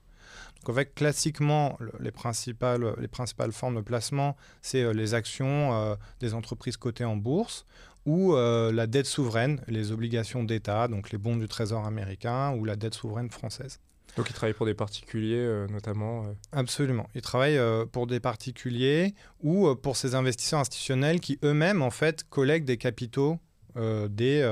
Classiquement, 0.94 1.78
les 1.98 2.10
principales, 2.10 2.94
les 3.00 3.08
principales 3.08 3.52
formes 3.52 3.76
de 3.76 3.80
placement, 3.80 4.36
c'est 4.60 4.82
euh, 4.82 4.92
les 4.92 5.14
actions 5.14 5.72
euh, 5.72 5.94
des 6.20 6.34
entreprises 6.34 6.76
cotées 6.76 7.06
en 7.06 7.16
bourse 7.16 7.64
ou 8.04 8.34
euh, 8.34 8.70
la 8.70 8.86
dette 8.86 9.06
souveraine, 9.06 9.62
les 9.66 9.92
obligations 9.92 10.44
d'État, 10.44 10.86
donc 10.88 11.10
les 11.10 11.16
bons 11.16 11.36
du 11.36 11.48
Trésor 11.48 11.86
américain 11.86 12.52
ou 12.52 12.66
la 12.66 12.76
dette 12.76 12.94
souveraine 12.94 13.30
française. 13.30 13.80
Donc 14.16 14.28
il 14.28 14.34
travaille 14.34 14.54
pour 14.54 14.66
des 14.66 14.74
particuliers 14.74 15.66
notamment 15.70 16.26
Absolument. 16.52 17.06
Il 17.14 17.22
travaille 17.22 17.60
pour 17.92 18.06
des 18.06 18.20
particuliers 18.20 19.14
ou 19.42 19.74
pour 19.76 19.96
ces 19.96 20.14
investisseurs 20.14 20.60
institutionnels 20.60 21.20
qui 21.20 21.38
eux-mêmes 21.44 21.82
en 21.82 21.90
fait 21.90 22.24
collectent 22.28 22.66
des 22.66 22.78
capitaux 22.78 23.38
des, 23.76 24.42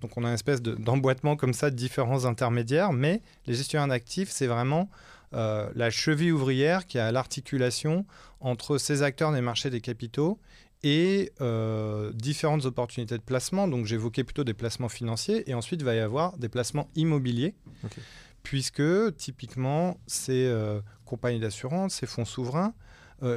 donc 0.00 0.16
on 0.16 0.24
a 0.24 0.28
une 0.28 0.34
espèce 0.34 0.62
d'emboîtement 0.62 1.36
comme 1.36 1.52
ça 1.52 1.70
de 1.70 1.76
différents 1.76 2.24
intermédiaires, 2.24 2.92
mais 2.92 3.22
les 3.46 3.54
gestionnaires 3.54 3.86
d'actifs, 3.86 4.30
c'est 4.30 4.48
vraiment 4.48 4.90
euh, 5.34 5.68
la 5.74 5.90
cheville 5.90 6.32
ouvrière 6.32 6.86
qui 6.86 6.98
a 6.98 7.10
l'articulation 7.10 8.06
entre 8.40 8.78
ces 8.78 9.02
acteurs 9.02 9.32
des 9.32 9.40
marchés 9.40 9.70
des 9.70 9.80
capitaux 9.80 10.38
et 10.84 11.32
euh, 11.40 12.12
différentes 12.12 12.66
opportunités 12.66 13.16
de 13.16 13.22
placement. 13.22 13.66
Donc 13.66 13.86
j'évoquais 13.86 14.22
plutôt 14.22 14.44
des 14.44 14.54
placements 14.54 14.88
financiers 14.88 15.48
et 15.50 15.54
ensuite 15.54 15.80
il 15.80 15.84
va 15.84 15.94
y 15.94 16.00
avoir 16.00 16.36
des 16.36 16.48
placements 16.48 16.88
immobiliers. 16.94 17.54
Puisque 18.42 19.16
typiquement 19.16 19.96
ces 20.06 20.46
euh, 20.46 20.80
compagnies 21.04 21.40
d'assurance, 21.40 21.94
ces 21.94 22.06
fonds 22.06 22.26
souverains, 22.26 22.74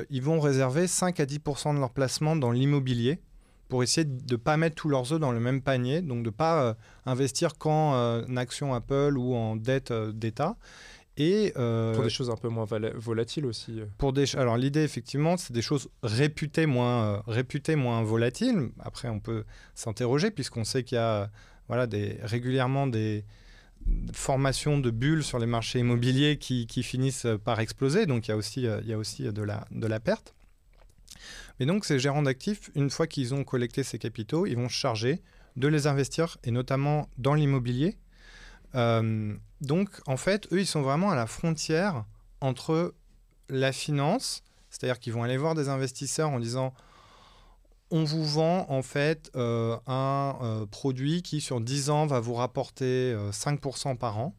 ils 0.09 0.21
vont 0.21 0.41
réserver 0.41 0.85
5 0.85 1.17
à 1.21 1.25
10% 1.25 1.73
de 1.73 1.79
leurs 1.79 1.93
placements 1.93 2.35
dans 2.35 2.51
l'immobilier 2.51 3.21
pour 3.69 3.83
essayer 3.83 4.03
de 4.03 4.33
ne 4.33 4.35
pas 4.35 4.57
mettre 4.57 4.75
tous 4.75 4.89
leurs 4.89 5.13
œufs 5.13 5.19
dans 5.19 5.31
le 5.31 5.39
même 5.39 5.61
panier, 5.61 6.01
donc 6.01 6.23
de 6.23 6.29
ne 6.29 6.29
pas 6.29 6.75
investir 7.05 7.57
qu'en 7.57 8.25
actions 8.35 8.73
Apple 8.73 9.13
ou 9.17 9.33
en 9.33 9.55
dette 9.55 9.93
d'État. 9.93 10.57
Et, 11.17 11.51
euh, 11.57 11.95
pour 11.95 12.03
des 12.03 12.11
choses 12.11 12.29
un 12.29 12.35
peu 12.35 12.47
moins 12.47 12.65
volatiles 12.65 13.47
aussi. 13.47 13.79
Euh. 13.79 13.85
Pour 13.97 14.13
des, 14.13 14.35
alors 14.35 14.55
l'idée 14.55 14.83
effectivement, 14.83 15.35
c'est 15.35 15.51
des 15.51 15.63
choses 15.63 15.89
réputées 16.03 16.67
moins, 16.67 17.05
euh, 17.05 17.19
réputées 17.27 17.75
moins 17.75 18.03
volatiles. 18.03 18.69
Après, 18.79 19.09
on 19.09 19.19
peut 19.19 19.43
s'interroger 19.73 20.29
puisqu'on 20.29 20.63
sait 20.63 20.83
qu'il 20.83 20.95
y 20.95 20.99
a 20.99 21.31
voilà, 21.67 21.87
des, 21.87 22.19
régulièrement 22.21 22.85
des 22.85 23.25
formations 24.13 24.77
de 24.77 24.91
bulles 24.91 25.23
sur 25.23 25.39
les 25.39 25.47
marchés 25.47 25.79
immobiliers 25.79 26.37
qui, 26.37 26.67
qui 26.67 26.83
finissent 26.83 27.27
par 27.43 27.59
exploser. 27.59 28.05
Donc 28.05 28.27
il 28.27 28.31
y 28.31 28.33
a 28.33 28.37
aussi, 28.37 28.61
il 28.61 28.87
y 28.87 28.93
a 28.93 28.97
aussi 28.97 29.23
de, 29.23 29.41
la, 29.41 29.65
de 29.71 29.87
la 29.87 29.99
perte. 29.99 30.35
Mais 31.59 31.65
donc 31.65 31.85
ces 31.85 31.97
gérants 31.97 32.21
d'actifs, 32.21 32.69
une 32.75 32.91
fois 32.91 33.07
qu'ils 33.07 33.33
ont 33.33 33.43
collecté 33.43 33.81
ces 33.81 33.97
capitaux, 33.97 34.45
ils 34.45 34.55
vont 34.55 34.69
se 34.69 34.75
charger 34.75 35.21
de 35.55 35.67
les 35.67 35.87
investir 35.87 36.37
et 36.43 36.51
notamment 36.51 37.09
dans 37.17 37.33
l'immobilier 37.33 37.97
euh, 38.75 39.35
donc, 39.61 39.89
en 40.05 40.17
fait, 40.17 40.47
eux, 40.51 40.59
ils 40.59 40.67
sont 40.67 40.81
vraiment 40.81 41.11
à 41.11 41.15
la 41.15 41.27
frontière 41.27 42.05
entre 42.41 42.93
la 43.49 43.71
finance, 43.71 44.43
c'est-à-dire 44.69 44.99
qu'ils 44.99 45.13
vont 45.13 45.23
aller 45.23 45.37
voir 45.37 45.55
des 45.55 45.69
investisseurs 45.69 46.29
en 46.29 46.39
disant 46.39 46.73
on 47.89 48.03
vous 48.03 48.25
vend 48.25 48.65
en 48.69 48.81
fait 48.81 49.31
euh, 49.37 49.77
un 49.87 50.37
euh, 50.41 50.65
produit 50.65 51.21
qui 51.21 51.39
sur 51.39 51.61
10 51.61 51.89
ans 51.89 52.05
va 52.05 52.19
vous 52.19 52.33
rapporter 52.33 53.15
5% 53.31 53.97
par 53.97 54.17
an. 54.19 54.35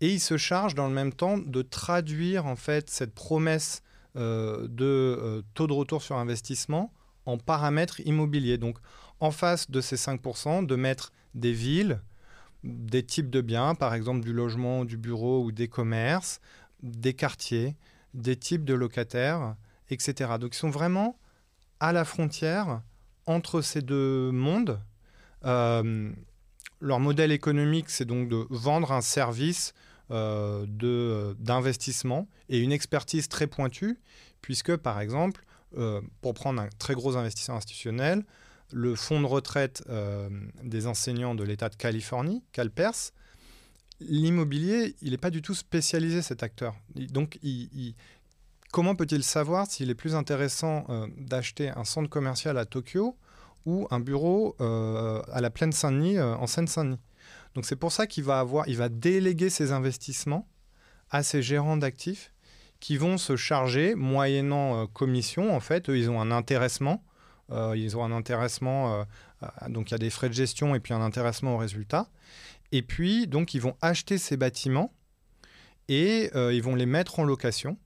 Et 0.00 0.08
ils 0.08 0.20
se 0.20 0.38
chargent 0.38 0.74
dans 0.74 0.88
le 0.88 0.94
même 0.94 1.12
temps 1.12 1.36
de 1.36 1.60
traduire 1.60 2.46
en 2.46 2.56
fait 2.56 2.88
cette 2.88 3.14
promesse 3.14 3.82
de 4.16 5.44
taux 5.54 5.66
de 5.66 5.72
retour 5.72 6.02
sur 6.02 6.16
investissement 6.16 6.92
en 7.26 7.36
paramètres 7.36 8.00
immobiliers. 8.00 8.56
Donc 8.56 8.78
en 9.20 9.30
face 9.30 9.70
de 9.70 9.80
ces 9.82 9.96
5%, 9.96 10.64
de 10.64 10.74
mettre 10.74 11.12
des 11.34 11.52
villes, 11.52 12.00
des 12.64 13.02
types 13.02 13.30
de 13.30 13.40
biens, 13.40 13.74
par 13.74 13.94
exemple 13.94 14.20
du 14.20 14.32
logement, 14.32 14.84
du 14.84 14.96
bureau 14.96 15.44
ou 15.44 15.52
des 15.52 15.68
commerces, 15.68 16.40
des 16.82 17.14
quartiers, 17.14 17.76
des 18.14 18.36
types 18.36 18.64
de 18.64 18.74
locataires, 18.74 19.56
etc. 19.90 20.32
Donc 20.38 20.54
ils 20.54 20.58
sont 20.58 20.70
vraiment 20.70 21.18
à 21.78 21.92
la 21.92 22.04
frontière 22.04 22.82
entre 23.26 23.60
ces 23.60 23.82
deux 23.82 24.30
mondes. 24.30 24.80
Euh, 25.44 26.12
leur 26.80 27.00
modèle 27.00 27.32
économique, 27.32 27.90
c'est 27.90 28.04
donc 28.04 28.28
de 28.28 28.46
vendre 28.50 28.92
un 28.92 29.00
service 29.00 29.74
euh, 30.10 30.66
d'investissement 31.38 32.28
et 32.48 32.58
une 32.58 32.72
expertise 32.72 33.28
très 33.28 33.46
pointue, 33.46 34.00
puisque 34.42 34.76
par 34.76 35.00
exemple, 35.00 35.44
euh, 35.78 36.00
pour 36.20 36.34
prendre 36.34 36.60
un 36.60 36.68
très 36.78 36.94
gros 36.94 37.16
investisseur 37.16 37.54
institutionnel, 37.56 38.24
le 38.72 38.94
fonds 38.94 39.20
de 39.20 39.26
retraite 39.26 39.82
euh, 39.88 40.28
des 40.62 40.86
enseignants 40.86 41.34
de 41.34 41.44
l'État 41.44 41.68
de 41.68 41.76
Californie, 41.76 42.42
CalPERS, 42.52 43.12
l'immobilier, 44.00 44.96
il 45.02 45.10
n'est 45.10 45.18
pas 45.18 45.30
du 45.30 45.42
tout 45.42 45.54
spécialisé, 45.54 46.22
cet 46.22 46.42
acteur. 46.42 46.74
Donc, 46.94 47.38
comment 48.72 48.94
peut-il 48.94 49.22
savoir 49.22 49.66
s'il 49.66 49.90
est 49.90 49.94
plus 49.94 50.14
intéressant 50.14 50.86
euh, 50.88 51.06
d'acheter 51.18 51.70
un 51.70 51.84
centre 51.84 52.08
commercial 52.08 52.56
à 52.58 52.64
Tokyo 52.64 53.16
ou 53.66 53.86
un 53.90 54.00
bureau 54.00 54.56
euh, 54.60 55.22
à 55.32 55.40
la 55.40 55.50
Plaine 55.50 55.72
Saint-Denis, 55.72 56.20
en 56.20 56.46
Seine-Saint-Denis? 56.46 57.00
Donc, 57.54 57.66
c'est 57.66 57.76
pour 57.76 57.92
ça 57.92 58.06
qu'il 58.06 58.24
va, 58.24 58.44
va 58.44 58.88
déléguer 58.88 59.50
ses 59.50 59.72
investissements 59.72 60.48
à 61.10 61.22
ses 61.22 61.42
gérants 61.42 61.76
d'actifs 61.76 62.32
qui 62.78 62.96
vont 62.96 63.18
se 63.18 63.36
charger, 63.36 63.94
moyennant 63.94 64.86
commission, 64.86 65.54
en 65.54 65.60
fait, 65.60 65.90
eux, 65.90 65.98
ils 65.98 66.08
ont 66.08 66.20
un 66.20 66.30
intéressement 66.30 67.02
ils 67.74 67.96
ont 67.96 68.04
un 68.04 68.12
intéressement, 68.12 69.06
euh, 69.42 69.48
donc 69.68 69.90
il 69.90 69.92
y 69.92 69.94
a 69.94 69.98
des 69.98 70.10
frais 70.10 70.28
de 70.28 70.34
gestion 70.34 70.74
et 70.74 70.80
puis 70.80 70.94
un 70.94 71.00
intéressement 71.00 71.54
au 71.54 71.58
résultat. 71.58 72.08
Et 72.72 72.82
puis, 72.82 73.26
donc, 73.26 73.54
ils 73.54 73.60
vont 73.60 73.76
acheter 73.80 74.18
ces 74.18 74.36
bâtiments 74.36 74.92
et 75.88 76.30
euh, 76.34 76.52
ils 76.54 76.62
vont 76.62 76.74
les 76.74 76.86
mettre 76.86 77.18
en 77.18 77.24
location. 77.24 77.76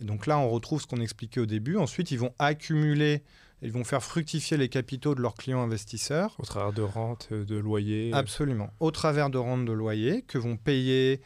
Et 0.00 0.04
donc 0.04 0.26
là, 0.26 0.38
on 0.38 0.48
retrouve 0.48 0.80
ce 0.80 0.86
qu'on 0.86 1.00
expliquait 1.00 1.40
au 1.40 1.46
début. 1.46 1.76
Ensuite, 1.76 2.10
ils 2.10 2.18
vont 2.18 2.34
accumuler, 2.38 3.22
ils 3.62 3.72
vont 3.72 3.84
faire 3.84 4.02
fructifier 4.02 4.56
les 4.56 4.68
capitaux 4.68 5.14
de 5.14 5.20
leurs 5.20 5.34
clients 5.34 5.62
investisseurs. 5.62 6.36
Au 6.38 6.44
travers 6.44 6.72
de 6.72 6.82
rentes, 6.82 7.32
de 7.32 7.56
loyers. 7.56 8.12
Absolument. 8.12 8.70
Au 8.80 8.90
travers 8.90 9.30
de 9.30 9.38
rentes 9.38 9.64
de 9.64 9.72
loyers 9.72 10.22
que 10.22 10.38
vont 10.38 10.56
payer, 10.56 11.20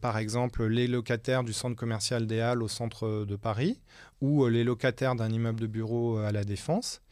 par 0.00 0.18
exemple, 0.18 0.66
les 0.66 0.86
locataires 0.86 1.42
du 1.42 1.52
centre 1.52 1.76
commercial 1.76 2.26
des 2.26 2.40
Halles 2.40 2.62
au 2.62 2.68
centre 2.68 3.24
de 3.24 3.36
Paris 3.36 3.80
ou 4.24 4.44
euh, 4.44 4.48
les 4.48 4.64
locataires 4.64 5.14
d'un 5.14 5.28
immeuble 5.28 5.60
de 5.60 5.66
bureau 5.66 6.18
euh, 6.18 6.26
à 6.26 6.32
la 6.32 6.44
Défense. 6.44 7.02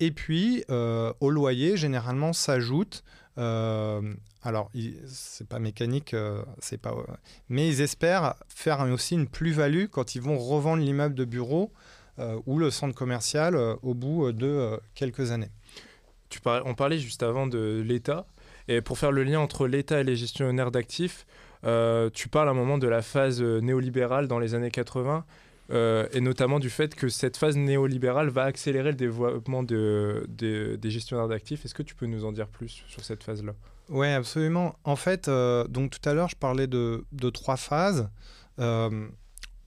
Et 0.00 0.10
puis, 0.10 0.64
euh, 0.70 1.12
au 1.20 1.30
loyer, 1.30 1.76
généralement, 1.76 2.32
s'ajoute 2.32 3.04
alors, 3.36 4.70
c'est 5.08 5.48
pas 5.48 5.58
mécanique, 5.58 6.14
c'est 6.60 6.78
pas, 6.78 6.94
mais 7.48 7.66
ils 7.66 7.80
espèrent 7.80 8.34
faire 8.46 8.78
aussi 8.82 9.14
une 9.14 9.26
plus-value 9.26 9.86
quand 9.90 10.14
ils 10.14 10.20
vont 10.20 10.38
revendre 10.38 10.84
l'immeuble 10.84 11.16
de 11.16 11.24
bureau 11.24 11.72
ou 12.46 12.58
le 12.58 12.70
centre 12.70 12.94
commercial 12.94 13.56
au 13.82 13.94
bout 13.94 14.32
de 14.32 14.78
quelques 14.94 15.32
années. 15.32 15.50
Tu 16.28 16.40
on 16.46 16.74
parlait 16.74 16.98
juste 16.98 17.22
avant 17.22 17.46
de 17.46 17.82
l'État, 17.84 18.26
et 18.68 18.80
pour 18.80 18.98
faire 18.98 19.12
le 19.12 19.24
lien 19.24 19.40
entre 19.40 19.66
l'État 19.66 20.00
et 20.00 20.04
les 20.04 20.16
gestionnaires 20.16 20.70
d'actifs, 20.70 21.26
tu 21.62 22.28
parles 22.28 22.48
à 22.48 22.52
un 22.52 22.54
moment 22.54 22.78
de 22.78 22.88
la 22.88 23.02
phase 23.02 23.42
néolibérale 23.42 24.28
dans 24.28 24.38
les 24.38 24.54
années 24.54 24.70
80 24.70 25.24
euh, 25.70 26.06
et 26.12 26.20
notamment 26.20 26.58
du 26.58 26.68
fait 26.68 26.94
que 26.94 27.08
cette 27.08 27.36
phase 27.36 27.56
néolibérale 27.56 28.28
va 28.28 28.44
accélérer 28.44 28.90
le 28.90 28.96
développement 28.96 29.62
de, 29.62 30.26
des 30.28 30.90
gestionnaires 30.90 31.28
d'actifs. 31.28 31.64
Est-ce 31.64 31.74
que 31.74 31.82
tu 31.82 31.94
peux 31.94 32.06
nous 32.06 32.24
en 32.24 32.32
dire 32.32 32.48
plus 32.48 32.84
sur 32.86 33.04
cette 33.04 33.22
phase-là? 33.22 33.52
Oui, 33.88 34.08
absolument. 34.08 34.76
En 34.84 34.96
fait, 34.96 35.28
euh, 35.28 35.66
donc 35.68 35.90
tout 35.90 36.08
à 36.08 36.14
l'heure, 36.14 36.28
je 36.28 36.36
parlais 36.36 36.66
de, 36.66 37.04
de 37.12 37.30
trois 37.30 37.56
phases. 37.56 38.08
Euh, 38.58 39.08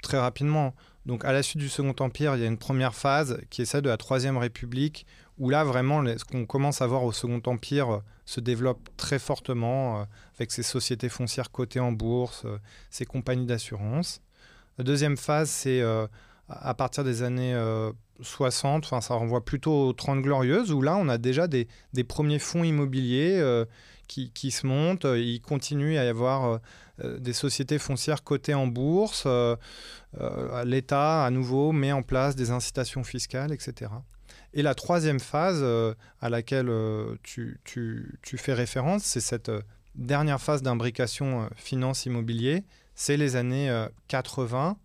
très 0.02 0.20
rapidement, 0.20 0.76
donc 1.08 1.26
à 1.26 1.32
la 1.32 1.42
suite 1.42 1.60
du 1.60 1.70
Second 1.70 1.96
Empire, 2.00 2.36
il 2.36 2.42
y 2.42 2.44
a 2.44 2.48
une 2.48 2.58
première 2.58 2.94
phase 2.94 3.40
qui 3.50 3.64
est 3.64 3.66
celle 3.66 3.82
de 3.82 3.90
la 3.90 3.98
Troisième 3.98 4.38
République, 4.38 5.08
où 5.40 5.50
là, 5.50 5.64
vraiment, 5.64 6.04
ce 6.06 6.26
qu'on 6.26 6.46
commence 6.46 6.82
à 6.82 6.88
voir 6.88 7.04
au 7.04 7.12
Second 7.12 7.42
Empire 7.46 8.02
se 8.26 8.40
développe 8.40 8.90
très 8.98 9.18
fortement 9.18 10.06
avec 10.36 10.52
ces 10.52 10.64
sociétés 10.64 11.10
foncières 11.10 11.50
cotées 11.50 11.80
en 11.80 11.92
bourse, 11.92 12.46
ces 12.90 13.06
compagnies 13.06 13.46
d'assurance. 13.46 14.22
La 14.78 14.84
deuxième 14.84 15.18
phase, 15.18 15.50
c'est 15.50 15.82
euh, 15.82 16.08
à 16.48 16.74
partir 16.74 17.04
des 17.04 17.24
années 17.24 17.58
60, 18.22 18.84
euh, 18.84 18.88
enfin, 18.88 19.02
ça 19.02 19.16
renvoie 19.16 19.44
plutôt 19.44 19.88
aux 19.88 19.94
30 19.94 20.22
glorieuses, 20.22 20.72
où 20.72 20.82
là, 20.82 20.96
on 20.98 21.10
a 21.10 21.18
déjà 21.18 21.48
des, 21.48 21.68
premiers 22.08 22.40
fonds 22.40 22.64
immobiliers 22.64 23.38
euh, 23.40 23.66
qui, 24.08 24.52
se 24.52 24.68
montent. 24.68 25.06
Il 25.06 25.42
continue 25.42 25.98
à 25.98 26.06
y 26.06 26.08
avoir 26.08 26.60
des 27.04 27.34
sociétés 27.34 27.80
foncières 27.80 28.24
cotées 28.24 28.54
en 28.54 28.68
bourse. 28.68 29.28
L'État, 30.66 31.26
à 31.26 31.30
nouveau, 31.30 31.72
met 31.72 31.92
en 31.92 32.04
place 32.04 32.36
des 32.36 32.52
incitations 32.52 33.04
fiscales, 33.04 33.52
etc. 33.52 33.92
Et 34.54 34.62
la 34.62 34.76
troisième 34.76 35.20
phase 35.20 35.64
à 36.22 36.30
laquelle 36.30 36.72
tu, 37.24 37.60
fais 38.38 38.54
référence, 38.54 39.04
c'est 39.04 39.20
cette 39.20 39.52
dernière 39.96 40.42
phase 40.42 40.62
d'imbrication 40.62 41.50
finance 41.56 42.06
immobilier 42.06 42.64
c'est 42.98 43.16
les 43.16 43.38
années 43.38 43.72
80. 44.10 44.78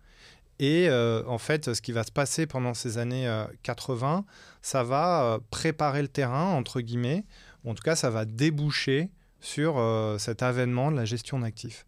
Et 0.59 0.89
en 0.89 1.37
fait, 1.39 1.73
ce 1.73 1.81
qui 1.81 1.91
va 1.91 2.03
se 2.03 2.11
passer 2.11 2.47
pendant 2.47 2.73
ces 2.73 2.97
années 2.97 3.29
80, 3.63 4.23
ça 4.61 4.83
va 4.83 5.39
préparer 5.49 6.01
le 6.01 6.07
terrain, 6.07 6.53
entre 6.53 6.79
guillemets, 6.79 7.25
en 7.65 7.73
tout 7.73 7.83
cas, 7.83 7.95
ça 7.95 8.09
va 8.09 8.25
déboucher 8.25 9.09
sur 9.41 9.81
cet 10.19 10.43
avènement 10.43 10.91
de 10.91 10.95
la 10.95 11.05
gestion 11.05 11.39
d'actifs. 11.39 11.85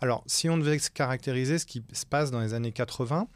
Alors, 0.00 0.22
si 0.26 0.48
on 0.48 0.58
devait 0.58 0.78
caractériser 0.94 1.58
ce 1.58 1.66
qui 1.66 1.84
se 1.92 2.06
passe 2.06 2.30
dans 2.30 2.40
les 2.40 2.54
années 2.54 2.72
80, 2.72 3.28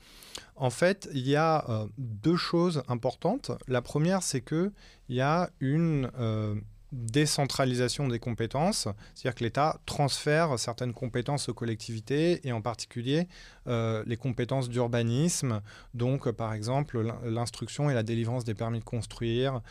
en 0.56 0.70
fait, 0.70 1.08
il 1.12 1.28
y 1.28 1.36
a 1.36 1.68
euh, 1.68 1.86
deux 1.98 2.36
choses 2.36 2.82
importantes. 2.88 3.50
La 3.66 3.82
première, 3.82 4.22
c'est 4.22 4.42
qu'il 4.42 4.70
y 5.08 5.20
a 5.20 5.50
une 5.58 6.08
euh, 6.20 6.54
décentralisation 6.92 8.06
des 8.06 8.20
compétences, 8.20 8.86
c'est-à-dire 9.14 9.34
que 9.34 9.44
l'État 9.44 9.80
transfère 9.86 10.58
certaines 10.58 10.92
compétences 10.92 11.48
aux 11.48 11.54
collectivités 11.54 12.46
et 12.46 12.52
en 12.52 12.60
particulier 12.60 13.28
euh, 13.66 14.04
les 14.06 14.16
compétences 14.16 14.68
d'urbanisme, 14.68 15.62
donc 15.94 16.30
par 16.30 16.52
exemple 16.52 17.00
l'instruction 17.24 17.88
et 17.88 17.94
la 17.94 18.02
délivrance 18.02 18.44
des 18.44 18.54
permis 18.54 18.80
de 18.80 18.84
construire, 18.84 19.62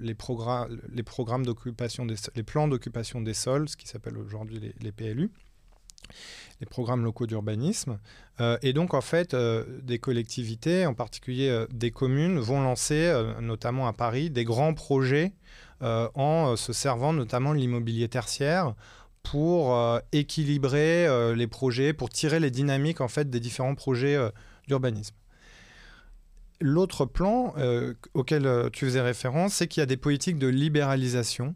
les, 0.00 0.14
programmes 0.14 1.44
d'occupation 1.44 2.06
les 2.06 2.42
plans 2.44 2.68
d'occupation 2.68 3.20
des 3.20 3.34
sols, 3.34 3.68
ce 3.68 3.76
qui 3.76 3.88
s'appelle 3.88 4.16
aujourd'hui 4.16 4.72
les 4.80 4.92
PLU 4.92 5.32
les 6.60 6.66
programmes 6.66 7.04
locaux 7.04 7.26
d'urbanisme. 7.26 7.98
Euh, 8.40 8.58
et 8.62 8.72
donc, 8.72 8.94
en 8.94 9.00
fait, 9.00 9.34
euh, 9.34 9.64
des 9.82 9.98
collectivités, 9.98 10.86
en 10.86 10.94
particulier 10.94 11.48
euh, 11.48 11.66
des 11.72 11.90
communes, 11.90 12.38
vont 12.38 12.60
lancer, 12.60 13.12
notamment 13.40 13.86
à 13.86 13.92
Paris, 13.92 14.30
des 14.30 14.44
grands 14.44 14.74
projets 14.74 15.32
en 15.80 16.56
se 16.56 16.72
servant 16.72 17.12
notamment 17.12 17.54
de 17.54 17.60
l'immobilier 17.60 18.08
tertiaire 18.08 18.74
pour 19.22 19.78
équilibrer 20.10 21.06
les 21.36 21.46
projets, 21.46 21.92
pour 21.92 22.10
tirer 22.10 22.40
les 22.40 22.50
dynamiques 22.50 23.00
en 23.00 23.06
fait 23.06 23.30
des 23.30 23.38
différents 23.38 23.76
projets 23.76 24.18
d'urbanisme. 24.66 25.14
L'autre 26.60 27.04
plan 27.04 27.54
auquel 28.12 28.70
tu 28.72 28.86
faisais 28.86 29.00
référence, 29.00 29.54
c'est 29.54 29.68
qu'il 29.68 29.80
y 29.80 29.84
a 29.84 29.86
des 29.86 29.96
politiques 29.96 30.38
de 30.38 30.48
libéralisation. 30.48 31.54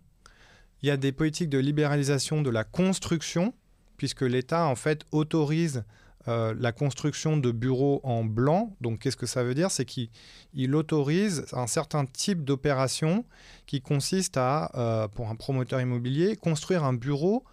Il 0.82 0.88
y 0.88 0.92
a 0.92 0.96
des 0.96 1.10
politiques 1.10 1.50
de 1.50 1.58
libéralisation 1.58 2.42
de 2.42 2.50
la 2.50 2.62
construction 2.62 3.54
puisque 3.96 4.22
l'État 4.22 4.66
en 4.66 4.76
fait 4.76 5.04
autorise 5.12 5.84
euh, 6.28 6.54
la 6.56 6.70
construction 6.70 7.36
de 7.36 7.50
bureaux 7.50 8.00
en 8.04 8.22
blanc. 8.22 8.76
Donc 8.80 9.00
qu'est-ce 9.00 9.16
que 9.16 9.26
ça 9.26 9.42
veut 9.42 9.54
dire? 9.54 9.72
C'est 9.72 9.84
qu'il 9.84 10.74
autorise 10.74 11.46
un 11.52 11.66
certain 11.66 12.06
type 12.06 12.44
d'opération 12.44 13.24
qui 13.66 13.80
consiste 13.80 14.36
à, 14.36 14.70
euh, 14.76 15.08
pour 15.08 15.30
un 15.30 15.34
promoteur 15.34 15.80
immobilier, 15.80 16.36
construire 16.36 16.84
un 16.84 16.92
bureau 16.92 17.44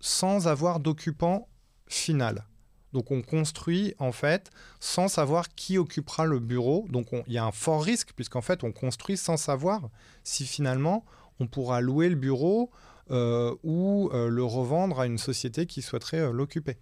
sans 0.00 0.46
avoir 0.46 0.78
d'occupant 0.78 1.48
final. 1.86 2.44
Donc 2.92 3.10
on 3.10 3.22
construit 3.22 3.94
en 3.98 4.12
fait 4.12 4.50
sans 4.78 5.08
savoir 5.08 5.48
qui 5.54 5.78
occupera 5.78 6.26
le 6.26 6.38
bureau. 6.38 6.86
Donc 6.90 7.08
il 7.26 7.32
y 7.32 7.38
a 7.38 7.44
un 7.44 7.52
fort 7.52 7.82
risque 7.82 8.12
puisqu'en 8.14 8.42
fait 8.42 8.62
on 8.62 8.72
construit 8.72 9.16
sans 9.16 9.38
savoir 9.38 9.88
si 10.22 10.44
finalement 10.44 11.04
on 11.40 11.46
pourra 11.46 11.80
louer 11.80 12.10
le 12.10 12.16
bureau 12.16 12.70
ou 13.10 14.10
euh, 14.12 14.28
le 14.28 14.44
revendre 14.44 15.00
à 15.00 15.06
une 15.06 15.18
société 15.18 15.66
qui 15.66 15.82
souhaiterait 15.82 16.20
euh, 16.20 16.32
l'occuper. 16.32 16.76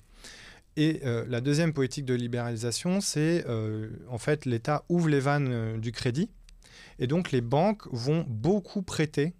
Et 0.78 1.00
la 1.02 1.40
deuxième 1.40 1.72
politique 1.72 2.04
de 2.04 2.12
libéralisation, 2.12 3.00
c'est 3.00 3.46
en 4.10 4.18
fait 4.18 4.44
l'État 4.44 4.84
ouvre 4.90 5.08
les 5.08 5.20
vannes 5.20 5.80
du 5.80 5.90
crédit 5.90 6.28
et 6.98 7.06
donc 7.06 7.32
les 7.32 7.40
banques 7.40 7.88
vont 7.92 8.26
beaucoup 8.28 8.82
prêter 8.82 9.32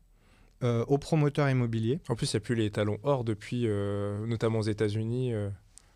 aux 0.63 0.97
promoteurs 0.97 1.51
immobiliers. 1.51 2.01
En 2.09 2.17
plus, 2.17 2.33
il 2.33 2.37
n'y 2.37 2.39
a 2.39 2.41
plus 2.41 2.55
les 2.55 2.71
talons 2.71 2.97
or 3.03 3.23
depuis, 3.23 3.69
notamment 4.27 4.61
aux 4.61 4.63
États-Unis. 4.63 5.35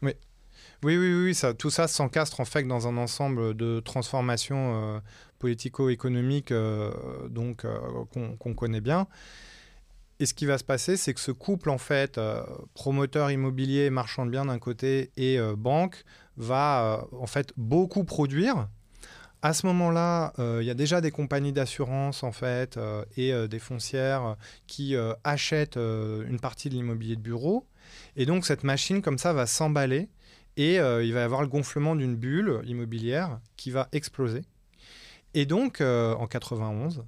Oui. 0.03 0.13
Oui, 0.83 0.99
oui, 0.99 1.15
oui, 1.15 1.35
ça, 1.35 1.55
tout 1.55 1.71
ça 1.71 1.89
s'encastre 1.89 2.41
en 2.41 2.45
fait 2.45 2.65
dans 2.65 2.87
un 2.87 2.99
ensemble 2.99 3.55
de 3.55 3.81
transformations 3.81 5.01
politico-économiques 5.39 6.53
donc 7.31 7.65
qu'on 8.11 8.55
connaît 8.55 8.83
bien. 8.83 9.07
Et 10.21 10.27
ce 10.27 10.35
qui 10.35 10.45
va 10.45 10.59
se 10.59 10.65
passer, 10.65 10.99
c'est 10.99 11.15
que 11.15 11.21
ce 11.21 11.33
couple, 11.33 11.71
en 11.71 11.79
fait, 11.79 12.19
euh, 12.19 12.45
promoteur 12.75 13.31
immobilier, 13.31 13.89
marchand 13.89 14.27
de 14.27 14.31
biens 14.31 14.45
d'un 14.45 14.59
côté 14.59 15.11
et 15.17 15.39
euh, 15.39 15.57
banque, 15.57 16.05
va 16.37 16.85
euh, 16.85 17.17
en 17.17 17.27
fait 17.27 17.55
beaucoup 17.57 18.05
produire. 18.05 18.69
À 19.41 19.55
ce 19.55 19.67
moment-là, 19.69 20.35
il 20.37 20.67
y 20.67 20.71
a 20.71 20.75
déjà 20.75 21.01
des 21.01 21.11
compagnies 21.11 21.55
d'assurance, 21.55 22.23
en 22.25 22.31
fait, 22.31 22.79
et 23.17 23.33
des 23.49 23.59
foncières 23.59 24.37
qui 24.67 24.95
achètent 25.25 25.79
une 25.79 26.39
partie 26.39 26.69
de 26.69 26.75
l'immobilier 26.75 27.17
de 27.17 27.23
bureau. 27.23 27.67
Et 28.17 28.27
donc, 28.27 28.45
cette 28.45 28.65
machine, 28.65 29.01
comme 29.01 29.17
ça, 29.17 29.33
va 29.33 29.47
s'emballer 29.47 30.11
et 30.59 30.75
il 30.75 31.13
va 31.15 31.21
y 31.21 31.23
avoir 31.23 31.41
le 31.41 31.49
gonflement 31.49 31.97
d'une 31.97 32.17
bulle 32.17 32.61
immobilière 32.67 33.41
qui 33.57 33.71
va 33.71 33.89
exploser. 33.93 34.43
Et 35.33 35.47
donc, 35.47 35.81
en 35.81 36.27
91, 36.27 37.03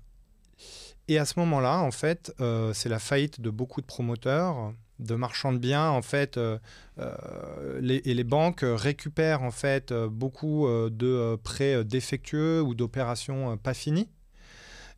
et 1.09 1.19
à 1.19 1.25
ce 1.25 1.39
moment-là, 1.41 1.81
en 1.81 1.91
fait, 1.91 2.33
euh, 2.41 2.73
c'est 2.73 2.89
la 2.89 2.99
faillite 2.99 3.41
de 3.41 3.51
beaucoup 3.51 3.81
de 3.81 3.87
promoteurs, 3.87 4.73
de 5.01 5.15
marchands 5.17 5.53
de 5.53 5.59
biens, 5.59 5.89
en 5.91 6.03
fait, 6.03 6.37
euh, 6.37 6.59
euh, 6.99 7.81
et 7.83 8.15
les 8.15 8.25
banques 8.25 8.61
récupèrent 8.63 9.43
en 9.43 9.51
fait 9.51 9.93
beaucoup 9.93 10.69
de 10.69 11.37
prêts 11.43 11.85
défectueux 11.85 12.63
ou 12.63 12.75
d'opérations 12.75 13.57
pas 13.57 13.75
finies. 13.75 14.09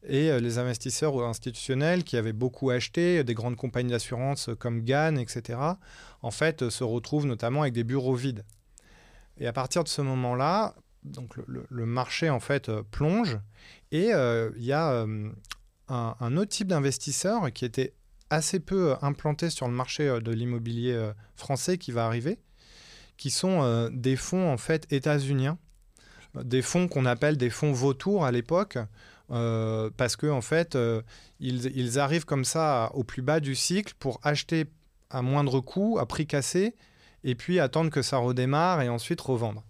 Et 0.07 0.39
les 0.39 0.59
investisseurs 0.59 1.19
institutionnels 1.23 2.05
qui 2.05 2.19
avaient 2.19 2.35
beaucoup 2.35 2.69
acheté, 2.69 3.25
des 3.25 3.33
grandes 3.33 3.57
compagnies 3.57 3.93
d'assurance 3.93 4.51
comme 4.59 4.83
GAN, 4.83 5.17
etc., 5.17 5.59
en 6.21 6.31
fait, 6.31 6.69
se 6.69 6.85
retrouvent 6.85 7.25
notamment 7.25 7.63
avec 7.63 7.73
des 7.73 7.85
bureaux 7.85 8.15
vides. 8.15 8.45
Et 9.39 9.47
à 9.47 9.55
partir 9.55 9.83
de 9.83 9.89
ce 9.89 10.03
moment-là, 10.03 10.75
donc 11.05 11.37
le, 11.37 11.65
le, 11.69 11.87
marché 11.87 12.29
en 12.29 12.41
fait 12.41 12.71
plonge 12.91 13.39
et 13.93 14.11
il 14.11 14.65
y 14.65 14.73
a 14.73 15.07
un, 15.89 16.37
autre 16.37 16.51
type 16.51 16.69
d'investisseur 16.69 17.53
qui 17.53 17.65
était 17.65 17.95
assez 18.31 18.61
peu 18.61 18.93
euh, 18.93 18.97
implanté 19.03 19.51
sur 19.51 19.69
le 19.69 19.75
marché 19.75 20.09
euh, 20.09 20.21
de 20.21 20.33
l'immobilier 20.33 20.93
euh, 20.93 21.13
français 21.37 21.79
qui 21.79 21.93
va 21.93 22.07
arriver, 22.07 22.39
qui 23.17 23.31
sont 23.31 23.91
des 23.93 24.17
fonds 24.17 24.51
en 24.51 24.57
fait 24.57 24.93
états-uniens, 24.93 25.57
des 26.35 26.63
fonds 26.63 26.89
qu'on 26.89 27.07
appelle 27.07 27.37
des 27.37 27.51
fonds 27.51 27.73
vautours 27.73 28.25
à 28.25 28.33
l'époque, 28.33 28.77
parce 29.29 30.17
que 30.17 30.27
en 30.27 30.41
fait 30.41 30.77
ils, 31.39 31.67
ils, 31.77 32.01
arrivent 32.01 32.25
comme 32.25 32.45
ça 32.45 32.91
au 32.95 33.05
plus 33.05 33.23
bas 33.23 33.39
du 33.39 33.55
cycle 33.55 33.95
pour 34.01 34.19
acheter 34.25 34.67
à 35.11 35.23
moindre 35.23 35.61
coût, 35.61 35.99
à 36.01 36.07
prix 36.07 36.27
cassé, 36.27 36.75
et 37.23 37.37
puis 37.37 37.61
attendre 37.61 37.91
que 37.91 38.03
ça 38.03 38.17
redémarre 38.17 38.83
et 38.83 38.89
ensuite 38.89 39.21
revendre. 39.21 39.63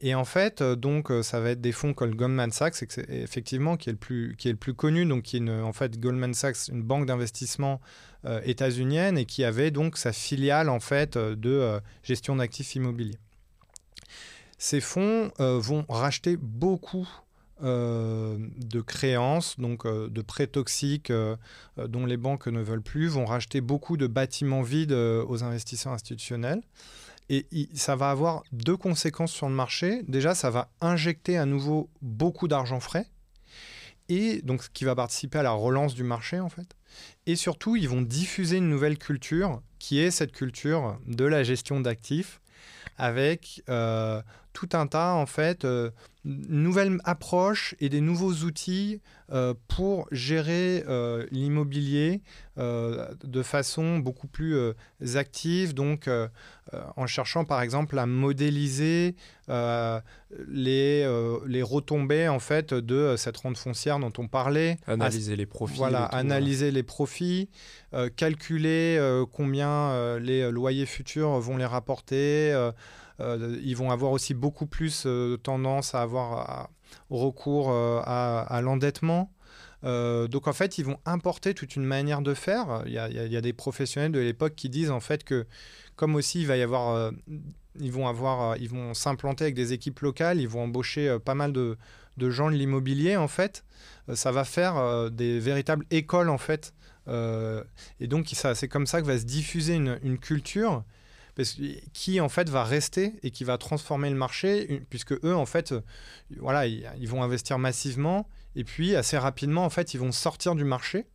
Et 0.00 0.14
en 0.14 0.24
fait, 0.24 0.60
euh, 0.60 0.76
donc, 0.76 1.10
euh, 1.10 1.22
ça 1.22 1.40
va 1.40 1.50
être 1.50 1.60
des 1.60 1.72
fonds 1.72 1.94
comme 1.94 2.14
Goldman 2.14 2.50
Sachs, 2.50 2.82
effectivement, 3.08 3.76
qui 3.76 3.88
est 3.88 3.92
le 3.92 3.98
plus, 3.98 4.36
qui 4.36 4.48
est 4.48 4.52
le 4.52 4.58
plus 4.58 4.74
connu, 4.74 5.06
donc 5.06 5.22
qui 5.22 5.38
est 5.38 5.50
en 5.50 5.72
fait 5.72 5.98
Goldman 5.98 6.34
Sachs, 6.34 6.68
une 6.68 6.82
banque 6.82 7.06
d'investissement 7.06 7.80
euh, 8.26 8.40
états-unienne 8.44 9.16
et 9.16 9.24
qui 9.24 9.44
avait 9.44 9.70
donc 9.70 9.96
sa 9.96 10.12
filiale 10.12 10.68
en 10.68 10.80
fait 10.80 11.16
de 11.16 11.80
gestion 12.02 12.36
d'actifs 12.36 12.74
immobiliers. 12.74 13.18
Ces 14.58 14.80
fonds 14.80 15.30
vont 15.38 15.84
racheter 15.88 16.36
beaucoup 16.36 17.08
de 17.60 18.80
créances, 18.80 19.58
donc 19.58 19.86
de 19.86 20.22
prêts 20.22 20.46
toxiques 20.46 21.12
dont 21.76 22.06
les 22.06 22.16
banques 22.16 22.46
ne 22.46 22.60
veulent 22.60 22.82
plus, 22.82 23.08
vont 23.08 23.26
racheter 23.26 23.60
beaucoup 23.60 23.96
de 23.96 24.06
bâtiments 24.06 24.62
vides 24.62 24.92
aux 24.92 25.44
investisseurs 25.44 25.92
institutionnels. 25.92 26.62
Et 27.28 27.46
ça 27.74 27.96
va 27.96 28.10
avoir 28.10 28.44
deux 28.52 28.76
conséquences 28.76 29.32
sur 29.32 29.48
le 29.48 29.54
marché. 29.54 30.02
Déjà, 30.06 30.34
ça 30.34 30.50
va 30.50 30.70
injecter 30.80 31.36
à 31.36 31.44
nouveau 31.44 31.90
beaucoup 32.00 32.46
d'argent 32.46 32.78
frais, 32.78 33.06
et 34.08 34.40
donc 34.42 34.62
ce 34.62 34.70
qui 34.70 34.84
va 34.84 34.94
participer 34.94 35.38
à 35.38 35.42
la 35.42 35.50
relance 35.50 35.94
du 35.94 36.04
marché 36.04 36.38
en 36.38 36.48
fait. 36.48 36.76
Et 37.26 37.36
surtout, 37.36 37.76
ils 37.76 37.88
vont 37.88 38.02
diffuser 38.02 38.58
une 38.58 38.70
nouvelle 38.70 38.98
culture, 38.98 39.60
qui 39.78 39.98
est 39.98 40.10
cette 40.10 40.32
culture 40.32 40.98
de 41.06 41.24
la 41.24 41.42
gestion 41.42 41.80
d'actifs, 41.80 42.40
avec 42.96 43.62
euh, 43.68 44.22
tout 44.56 44.70
un 44.72 44.86
tas 44.86 45.12
en 45.12 45.26
fait 45.26 45.66
euh, 45.66 45.90
nouvelles 46.24 46.96
approches 47.04 47.74
et 47.78 47.90
des 47.90 48.00
nouveaux 48.00 48.32
outils 48.32 49.02
euh, 49.30 49.52
pour 49.68 50.08
gérer 50.10 50.82
euh, 50.88 51.26
l'immobilier 51.30 52.22
de 52.56 53.42
façon 53.42 53.98
beaucoup 53.98 54.26
plus 54.26 54.56
active, 55.14 55.74
donc 55.74 56.08
en 56.96 57.06
cherchant 57.06 57.44
par 57.44 57.60
exemple 57.60 57.98
à 57.98 58.06
modéliser 58.06 59.14
les, 59.50 61.06
les 61.46 61.62
retombées 61.62 62.28
en 62.28 62.38
fait 62.38 62.72
de 62.72 63.14
cette 63.18 63.36
rente 63.36 63.58
foncière 63.58 63.98
dont 63.98 64.12
on 64.16 64.26
parlait. 64.26 64.78
Analyser 64.86 65.36
les 65.36 65.44
profits. 65.44 65.76
Voilà, 65.76 66.06
analyser 66.06 66.70
les 66.70 66.82
profits, 66.82 67.50
calculer 68.16 68.98
combien 69.32 70.18
les 70.18 70.50
loyers 70.50 70.86
futurs 70.86 71.38
vont 71.40 71.58
les 71.58 71.66
rapporter. 71.66 72.54
Euh, 73.20 73.58
ils 73.62 73.76
vont 73.76 73.90
avoir 73.90 74.12
aussi 74.12 74.34
beaucoup 74.34 74.66
plus 74.66 75.04
euh, 75.06 75.36
tendance 75.36 75.94
à 75.94 76.02
avoir 76.02 76.70
recours 77.10 77.70
euh, 77.70 78.00
à, 78.04 78.60
l'endettement. 78.62 79.32
donc 79.82 80.48
en 80.48 80.52
fait, 80.52 80.78
ils 80.78 80.84
vont 80.84 80.98
importer 81.04 81.54
toute 81.54 81.76
une 81.76 81.84
manière 81.84 82.22
de 82.22 82.34
faire. 82.34 82.82
Il 82.86 82.92
y 82.92 82.98
a, 82.98 83.40
des 83.40 83.52
professionnels 83.52 84.12
de 84.12 84.20
l'époque 84.20 84.54
qui 84.54 84.68
disent 84.68 84.90
en 84.90 85.00
fait 85.00 85.24
que 85.24 85.46
comme 85.96 86.14
aussi 86.14 86.40
il 86.40 86.46
va 86.46 86.56
y 86.56 86.62
avoir 86.62 87.12
ils 87.78 87.92
vont 87.92 88.08
avoir, 88.08 88.56
ils 88.56 88.70
vont 88.70 88.94
s'implanter 88.94 89.44
avec 89.44 89.54
des 89.54 89.72
équipes 89.72 90.00
locales, 90.00 90.40
ils 90.40 90.48
vont 90.48 90.62
embaucher 90.62 91.18
pas 91.24 91.34
mal 91.34 91.52
de, 91.52 91.76
gens 92.18 92.50
de 92.50 92.56
l'immobilier 92.56 93.16
en 93.16 93.28
fait. 93.28 93.64
ça 94.14 94.32
va 94.32 94.44
faire 94.44 95.10
des 95.10 95.38
véritables 95.38 95.84
écoles 95.90 96.30
en 96.30 96.38
fait. 96.38 96.74
et 97.08 98.06
donc 98.06 98.28
c'est 98.32 98.68
comme 98.68 98.86
ça 98.86 99.00
que 99.00 99.06
va 99.06 99.18
se 99.18 99.24
diffuser 99.24 99.74
une 99.74 100.18
culture 100.18 100.84
qui 101.92 102.20
en 102.20 102.28
fait 102.28 102.48
va 102.48 102.64
rester 102.64 103.14
et 103.22 103.30
qui 103.30 103.44
va 103.44 103.58
transformer 103.58 104.10
le 104.10 104.16
marché, 104.16 104.82
puisque 104.88 105.12
eux 105.24 105.34
en 105.34 105.46
fait, 105.46 105.72
euh, 105.72 105.80
voilà, 106.38 106.66
ils, 106.66 107.08
vont 107.08 107.22
investir 107.22 107.58
massivement 107.58 108.28
et 108.54 108.64
puis 108.64 108.96
assez 108.96 109.18
rapidement 109.18 109.64
en 109.64 109.70
fait 109.70 109.92
ils 109.94 110.00
vont 110.00 110.12
sortir 110.12 110.54
du 110.54 110.64
marché. 110.64 111.06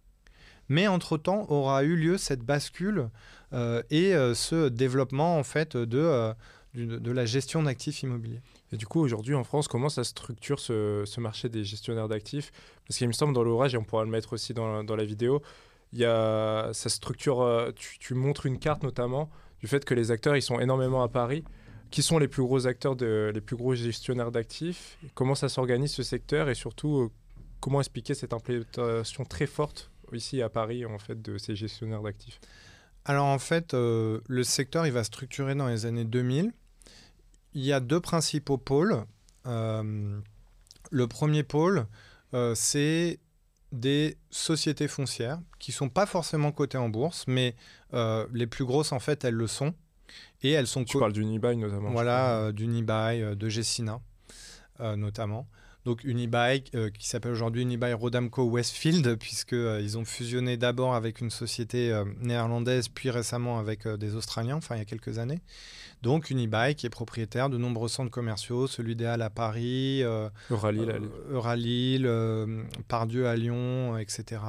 Mais 0.69 0.88
entre-temps 0.88 1.47
aura 1.49 1.84
eu 1.84 1.95
lieu 1.95 2.17
cette 2.17 2.43
bascule 2.43 3.10
euh, 3.51 3.81
et 3.89 4.13
euh, 4.13 4.34
ce 4.34 4.69
développement 4.69 5.38
en 5.38 5.43
fait 5.43 5.75
de, 5.75 6.34
de, 6.75 7.12
la 7.12 7.25
gestion 7.25 7.63
d'actifs 7.63 8.03
immobiliers. 8.03 8.41
Et 8.71 8.77
du 8.77 8.88
coup, 8.88 9.01
aujourd'hui 9.01 9.36
en 9.36 9.43
France, 9.43 9.67
comment 9.67 9.89
ça 9.89 10.05
structure 10.05 10.60
ce, 10.60 11.19
marché 11.19 11.49
des 11.49 11.65
gestionnaires 11.65 12.07
d'actifs? 12.07 12.51
Parce 12.88 12.99
qu'il 12.99 13.07
me 13.07 13.13
semble 13.13 13.34
dans 13.34 13.43
l'ouvrage, 13.43 13.73
et 13.73 13.77
on 13.77 13.84
pourra 13.84 14.05
le 14.05 14.12
mettre 14.12 14.31
aussi 14.34 14.53
dans, 14.53 14.84
la 14.84 15.03
vidéo, 15.03 15.41
il 15.91 15.99
y 15.99 16.05
a, 16.05 16.69
ça 16.71 16.88
structure, 16.88 17.73
tu, 17.75 17.99
tu, 17.99 18.13
montres 18.13 18.45
une 18.45 18.57
carte 18.57 18.84
notamment 18.84 19.29
du 19.62 19.67
fait 19.67 19.86
que 19.86 19.93
les 19.93 20.12
acteurs, 20.12 20.36
ils 20.36 20.41
sont 20.41 20.60
énormément 20.60 21.04
à 21.04 21.08
Paris. 21.08 21.43
Qui 21.91 22.02
sont 22.02 22.19
les 22.19 22.30
plus 22.30 22.41
gros 22.41 22.67
acteurs, 22.67 22.95
de, 22.95 23.32
les 23.34 23.41
plus 23.41 23.58
gros 23.58 23.76
gestionnaires 23.76 24.32
d'actifs? 24.32 24.97
Comment 25.13 25.36
ça 25.36 25.50
s'organise 25.50 25.91
ce 25.91 26.04
secteur? 26.04 26.50
Et 26.50 26.56
surtout, 26.56 27.00
euh, 27.00 27.12
comment 27.60 27.82
expliquer 27.82 28.13
cette 28.13 28.32
implémentation 28.32 29.26
très 29.26 29.45
forte 29.45 29.91
ici 30.13 30.41
à 30.41 30.50
Paris 30.50 30.86
en 30.86 31.00
fait 31.00 31.21
de 31.21 31.38
ces 31.38 31.56
gestionnaires 31.56 32.02
d'actifs? 32.02 32.39
Alors 33.04 33.26
en 33.26 33.39
fait, 33.39 33.74
euh, 33.74 34.21
le 34.28 34.43
secteur 34.43 34.88
il 34.88 34.93
va 34.93 35.04
structurer 35.04 35.54
dans 35.54 35.67
les 35.67 35.86
années 35.86 36.06
2000. 36.06 36.54
Il 37.54 37.62
y 37.62 37.74
a 37.74 37.82
deux 37.82 38.00
principaux 38.00 38.58
pôles. 38.58 39.04
Euh, 39.45 40.19
le 40.91 41.08
premier 41.08 41.43
pôle, 41.43 41.88
c'est 42.56 43.19
des 43.71 44.17
sociétés 44.29 44.88
foncières 44.88 45.39
qui 45.60 45.71
sont 45.71 45.89
pas 45.89 46.05
forcément 46.05 46.51
cotées 46.51 46.77
en 46.77 46.89
bourse, 46.89 47.25
mais 47.27 47.55
euh, 47.93 48.27
les 48.34 48.47
plus 48.47 48.65
grosses 48.65 48.91
en 48.91 48.99
fait 48.99 49.23
elles 49.23 49.36
le 49.36 49.47
sont 49.47 49.73
et 50.41 50.51
elles 50.51 50.67
sont. 50.67 50.84
Tu 50.84 50.99
parles 50.99 51.13
d'Unibail 51.13 51.57
notamment. 51.57 51.91
Voilà, 51.91 52.38
euh, 52.38 52.51
d'Unibail, 52.51 53.21
euh, 53.21 53.36
de 53.36 53.49
Gessina 53.49 53.99
notamment. 54.97 55.45
Donc 55.85 56.03
Unibail, 56.03 56.63
qui 56.63 57.07
s'appelle 57.07 57.31
aujourd'hui 57.31 57.63
Unibail 57.63 57.93
Rodamco 57.93 58.43
Westfield, 58.43 59.15
puisqu'ils 59.15 59.97
ont 59.97 60.05
fusionné 60.05 60.55
d'abord 60.55 60.93
avec 60.93 61.21
une 61.21 61.31
société 61.31 61.99
néerlandaise, 62.19 62.87
puis 62.87 63.09
récemment 63.09 63.57
avec 63.57 63.87
des 63.87 64.15
Australiens, 64.15 64.57
enfin 64.57 64.75
il 64.75 64.79
y 64.79 64.83
a 64.83 64.85
quelques 64.85 65.17
années. 65.17 65.41
Donc 66.01 66.31
Unibail 66.31 66.75
qui 66.75 66.87
est 66.87 66.91
propriétaire 66.91 67.49
de 67.49 67.57
nombreux 67.57 67.87
centres 67.87 68.09
commerciaux, 68.09 68.65
celui 68.67 68.95
des 68.95 69.05
Halles 69.05 69.21
à 69.21 69.29
Paris, 69.29 70.01
euh, 70.03 70.29
Euralil, 70.49 72.05
euh, 72.05 72.47
euh, 72.47 72.63
Pardieu 72.87 73.27
à 73.27 73.35
Lyon, 73.35 73.97
etc. 73.97 74.41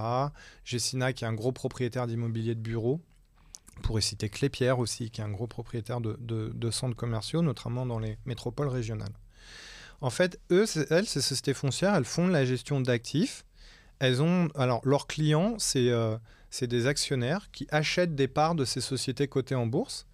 Gessina 0.65 1.13
qui 1.13 1.25
est 1.25 1.27
un 1.27 1.35
gros 1.35 1.53
propriétaire 1.53 2.07
d'immobilier 2.07 2.55
de 2.55 2.61
bureaux. 2.61 3.01
Pourrait 3.83 4.03
citer 4.03 4.29
Clépierre 4.29 4.79
aussi, 4.79 5.11
qui 5.11 5.21
est 5.21 5.25
un 5.25 5.31
gros 5.31 5.47
propriétaire 5.47 6.01
de, 6.01 6.71
centres 6.71 6.97
commerciaux, 6.97 7.43
notamment 7.43 7.85
dans 7.85 7.99
les 7.99 8.17
métropoles 8.27 8.69
régionales. 8.69 9.13
En 10.03 10.11
fait, 10.11 10.39
eux, 10.51 10.67
elles, 10.91 11.07
ces 11.07 11.21
sociétés 11.21 11.55
foncières, 11.55 11.95
elles 11.95 12.05
font 12.05 12.27
la 12.27 12.45
gestion 12.45 12.81
d'actifs. 12.81 13.45
Elles 13.99 14.21
ont, 14.21 14.49
alors, 14.57 14.81
leurs 14.85 15.07
clients, 15.07 15.57
c'est 15.59 16.67
des 16.67 16.87
actionnaires 16.87 17.51
qui 17.53 17.67
achètent 17.71 18.15
des 18.15 18.29
parts 18.29 18.55
de 18.55 18.65
ces 18.65 18.81
sociétés 18.81 19.29
cotées 19.29 19.55
en 19.55 19.67
bourse 19.67 20.07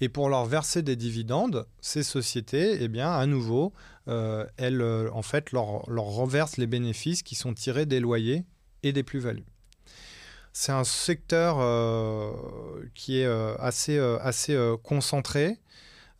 et 0.00 0.08
pour 0.08 0.28
leur 0.28 0.46
verser 0.46 0.82
des 0.82 0.96
dividendes, 0.96 1.66
ces 1.80 2.02
sociétés, 2.02 2.78
eh 2.80 2.88
bien, 2.88 3.12
à 3.12 3.26
nouveau, 3.26 3.72
euh, 4.08 4.44
elles, 4.56 4.80
euh, 4.80 5.08
en 5.12 5.22
fait, 5.22 5.52
leur, 5.52 5.88
leur 5.88 6.04
reversent 6.04 6.56
les 6.56 6.66
bénéfices 6.66 7.22
qui 7.22 7.34
sont 7.34 7.54
tirés 7.54 7.86
des 7.86 8.00
loyers 8.00 8.44
et 8.82 8.92
des 8.92 9.02
plus-values. 9.02 9.46
C'est 10.52 10.72
un 10.72 10.84
secteur 10.84 11.58
euh, 11.60 12.32
qui 12.94 13.20
est 13.20 13.26
assez, 13.58 13.98
assez 13.98 14.58
concentré. 14.82 15.58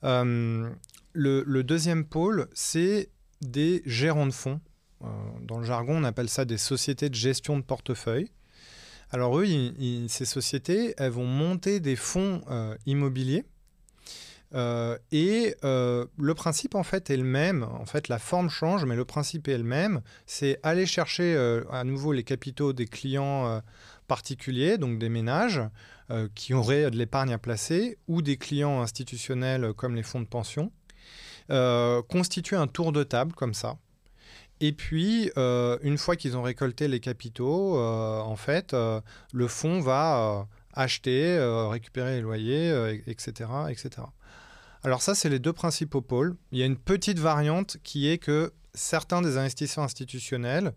Le, 0.02 1.62
deuxième 1.62 2.06
pôle, 2.06 2.48
c'est 2.54 3.10
des 3.42 3.82
gérants 3.84 4.26
de 4.26 4.32
fonds. 4.32 4.60
dans 5.42 5.58
le 5.58 5.64
jargon, 5.64 5.96
on 5.98 6.04
appelle 6.04 6.28
ça 6.28 6.44
des 6.44 6.58
sociétés 6.58 7.08
de 7.08 7.14
gestion 7.14 7.58
de 7.58 7.62
portefeuille. 7.62 8.30
Alors 9.10 9.38
eux, 9.38 9.46
ces 10.08 10.24
sociétés, 10.24 10.94
elles 10.96 11.10
vont 11.10 11.26
monter 11.26 11.80
des 11.80 11.96
fonds 11.96 12.40
immobiliers 12.86 13.44
euh, 14.54 14.98
et 15.10 15.54
euh, 15.64 16.06
le 16.18 16.34
principe, 16.34 16.74
en 16.74 16.82
fait, 16.82 17.10
est 17.10 17.16
le 17.16 17.24
même. 17.24 17.62
En 17.62 17.86
fait, 17.86 18.08
la 18.08 18.18
forme 18.18 18.50
change, 18.50 18.84
mais 18.84 18.96
le 18.96 19.04
principe 19.04 19.48
est 19.48 19.56
le 19.56 19.64
même. 19.64 20.02
C'est 20.26 20.58
aller 20.62 20.86
chercher 20.86 21.34
euh, 21.34 21.64
à 21.70 21.84
nouveau 21.84 22.12
les 22.12 22.24
capitaux 22.24 22.72
des 22.72 22.86
clients 22.86 23.62
particuliers, 24.08 24.78
donc 24.78 24.98
des 24.98 25.08
ménages 25.08 25.60
qui 26.34 26.52
auraient 26.52 26.90
de 26.90 26.98
l'épargne 26.98 27.32
à 27.32 27.38
placer, 27.38 27.96
ou 28.06 28.20
des 28.20 28.36
clients 28.36 28.82
institutionnels 28.82 29.72
comme 29.72 29.94
les 29.94 30.02
fonds 30.02 30.20
de 30.20 30.26
pension. 30.26 30.70
Constituer 31.48 32.56
un 32.56 32.66
tour 32.66 32.92
de 32.92 33.02
table 33.02 33.32
comme 33.34 33.54
ça. 33.54 33.76
Et 34.60 34.72
puis, 34.72 35.30
une 35.36 35.98
fois 35.98 36.16
qu'ils 36.16 36.36
ont 36.36 36.42
récolté 36.42 36.88
les 36.88 37.00
capitaux, 37.00 37.78
en 37.78 38.36
fait, 38.36 38.74
le 38.74 39.46
fonds 39.48 39.80
va 39.80 40.46
acheter, 40.74 41.38
récupérer 41.70 42.16
les 42.16 42.20
loyers, 42.20 43.02
etc., 43.06 43.50
etc. 43.68 44.02
Alors 44.84 45.00
ça, 45.00 45.14
c'est 45.14 45.28
les 45.28 45.38
deux 45.38 45.52
principaux 45.52 46.00
pôles. 46.00 46.36
Il 46.50 46.58
y 46.58 46.62
a 46.62 46.66
une 46.66 46.76
petite 46.76 47.18
variante 47.18 47.76
qui 47.84 48.08
est 48.08 48.18
que 48.18 48.52
certains 48.74 49.22
des 49.22 49.36
investisseurs 49.36 49.84
institutionnels, 49.84 50.72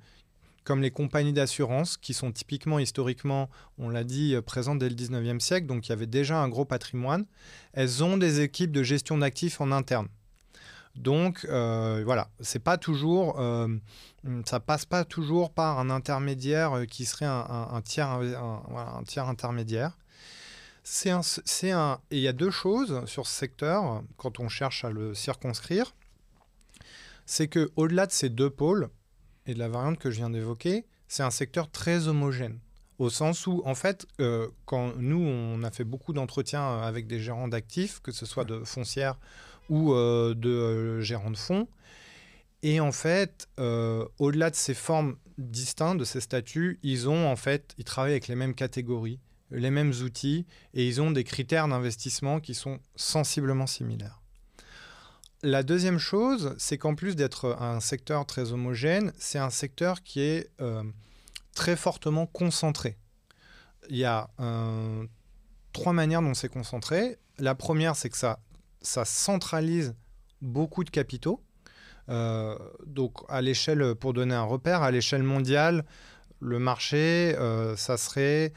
comme 0.63 0.81
les 0.81 0.91
compagnies 0.91 1.33
d'assurance, 1.33 1.97
qui 1.97 2.13
sont 2.13 2.31
typiquement 2.31 2.79
historiquement, 2.79 3.49
on 3.77 3.89
l'a 3.89 4.03
dit, 4.03 4.35
euh, 4.35 4.41
présentes 4.41 4.79
dès 4.79 4.89
le 4.89 4.95
19e 4.95 5.39
siècle, 5.39 5.67
donc 5.67 5.87
il 5.87 5.89
y 5.89 5.93
avait 5.93 6.07
déjà 6.07 6.39
un 6.39 6.49
gros 6.49 6.65
patrimoine, 6.65 7.25
elles 7.73 8.03
ont 8.03 8.17
des 8.17 8.41
équipes 8.41 8.71
de 8.71 8.83
gestion 8.83 9.17
d'actifs 9.17 9.61
en 9.61 9.71
interne. 9.71 10.07
Donc 10.95 11.45
euh, 11.49 12.03
voilà, 12.05 12.29
c'est 12.39 12.59
pas 12.59 12.77
toujours, 12.77 13.39
euh, 13.39 13.67
ça 14.45 14.59
passe 14.59 14.85
pas 14.85 15.03
toujours 15.03 15.51
par 15.51 15.79
un 15.79 15.89
intermédiaire 15.89 16.85
qui 16.89 17.05
serait 17.05 17.25
un, 17.25 17.81
tiers, 17.83 18.09
un 18.09 19.03
tiers 19.05 19.27
intermédiaire. 19.27 19.97
C'est 20.83 21.09
un, 21.09 21.21
c'est 21.23 21.71
un, 21.71 21.99
et 22.11 22.17
il 22.17 22.21
y 22.21 22.27
a 22.27 22.33
deux 22.33 22.51
choses 22.51 23.03
sur 23.05 23.25
ce 23.25 23.33
secteur 23.33 24.03
quand 24.17 24.39
on 24.39 24.47
cherche 24.47 24.85
à 24.85 24.91
le 24.91 25.13
circonscrire. 25.13 25.95
C'est 27.25 27.47
que 27.47 27.71
au-delà 27.75 28.05
de 28.05 28.11
ces 28.11 28.29
deux 28.29 28.51
pôles 28.51 28.89
et 29.47 29.53
de 29.53 29.59
la 29.59 29.67
variante 29.67 29.97
que 29.97 30.11
je 30.11 30.17
viens 30.17 30.29
d'évoquer, 30.29 30.85
c'est 31.07 31.23
un 31.23 31.31
secteur 31.31 31.69
très 31.69 32.07
homogène. 32.07 32.59
Au 32.97 33.09
sens 33.09 33.45
où, 33.45 33.61
en 33.65 33.75
fait, 33.75 34.07
euh, 34.21 34.47
quand 34.65 34.95
nous, 34.95 35.19
on 35.19 35.63
a 35.63 35.71
fait 35.71 35.83
beaucoup 35.83 36.13
d'entretiens 36.13 36.81
avec 36.81 37.07
des 37.07 37.19
gérants 37.19 37.49
d'actifs, 37.49 37.99
que 37.99 38.11
ce 38.11 38.25
soit 38.25 38.45
de 38.45 38.63
foncières 38.63 39.17
ou 39.69 39.93
euh, 39.93 40.33
de 40.35 40.49
euh, 40.49 41.01
gérants 41.01 41.31
de 41.31 41.37
fonds, 41.37 41.67
et 42.63 42.79
en 42.79 42.91
fait, 42.91 43.47
au-delà 44.17 44.49
de 44.49 44.55
ces 44.55 44.73
formes 44.73 45.17
distinctes, 45.37 45.99
de 45.99 46.05
ces 46.05 46.19
statuts, 46.19 46.79
ils 46.81 47.07
ont 47.07 47.27
en 47.27 47.35
fait, 47.35 47.75
ils 47.77 47.83
travaillent 47.83 48.13
avec 48.13 48.27
les 48.27 48.33
mêmes 48.33 48.55
catégories 48.55 49.19
les 49.51 49.71
mêmes 49.71 49.93
outils 50.03 50.45
et 50.73 50.87
ils 50.87 51.01
ont 51.01 51.11
des 51.11 51.23
critères 51.23 51.67
d'investissement 51.67 52.39
qui 52.39 52.53
sont 52.53 52.79
sensiblement 52.95 53.67
similaires. 53.67 54.21
La 55.43 55.63
deuxième 55.63 55.99
chose, 55.99 56.55
c'est 56.57 56.77
qu'en 56.77 56.95
plus 56.95 57.15
d'être 57.15 57.55
un 57.59 57.79
secteur 57.79 58.25
très 58.25 58.51
homogène, 58.51 59.13
c'est 59.17 59.37
un 59.37 59.49
secteur 59.49 60.01
qui 60.01 60.21
est 60.21 60.49
euh, 60.59 60.83
très 61.53 61.75
fortement 61.75 62.25
concentré. 62.25 62.97
Il 63.89 63.97
y 63.97 64.05
a 64.05 64.29
euh, 64.39 65.05
trois 65.71 65.93
manières 65.93 66.23
dont 66.23 66.33
c'est 66.33 66.49
concentré. 66.49 67.19
La 67.37 67.53
première, 67.53 67.95
c'est 67.95 68.09
que 68.09 68.17
ça, 68.17 68.39
ça 68.85 69.05
centralise 69.05 69.95
beaucoup 70.41 70.83
de 70.83 70.89
capitaux. 70.89 71.41
Euh, 72.07 72.57
donc 72.85 73.13
à 73.27 73.41
l'échelle, 73.41 73.95
pour 73.95 74.13
donner 74.13 74.35
un 74.35 74.43
repère, 74.43 74.83
à 74.83 74.91
l'échelle 74.91 75.23
mondiale, 75.23 75.85
le 76.39 76.59
marché, 76.59 77.35
ça 77.75 77.97
serait 77.97 78.53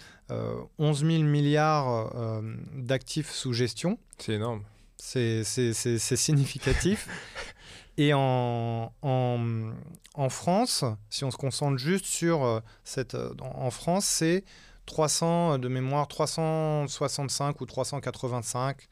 11 0.79 1.05
euh, 1.05 1.11
000 1.11 1.23
milliards 1.25 2.15
euh, 2.17 2.41
d'actifs 2.75 3.31
sous 3.31 3.53
gestion. 3.53 3.99
C'est 4.19 4.35
énorme. 4.35 4.63
C'est 4.97 5.45
significatif. 5.45 7.09
Et 7.97 8.13
en, 8.15 8.93
en, 9.03 9.73
en, 10.15 10.29
France, 10.29 10.85
si 11.11 11.25
on 11.25 11.33
se 11.33 11.37
concentre 11.37 11.79
juste 11.79 12.05
sur 12.05 12.45
euh, 12.45 12.61
cette... 12.85 13.17
En 13.41 13.73
France, 13.73 14.05
c'est 14.05 14.45
300 14.89 15.59
de 15.59 15.69
mémoire, 15.69 16.09
365 16.09 17.61
ou 17.61 17.67
385 17.67 18.89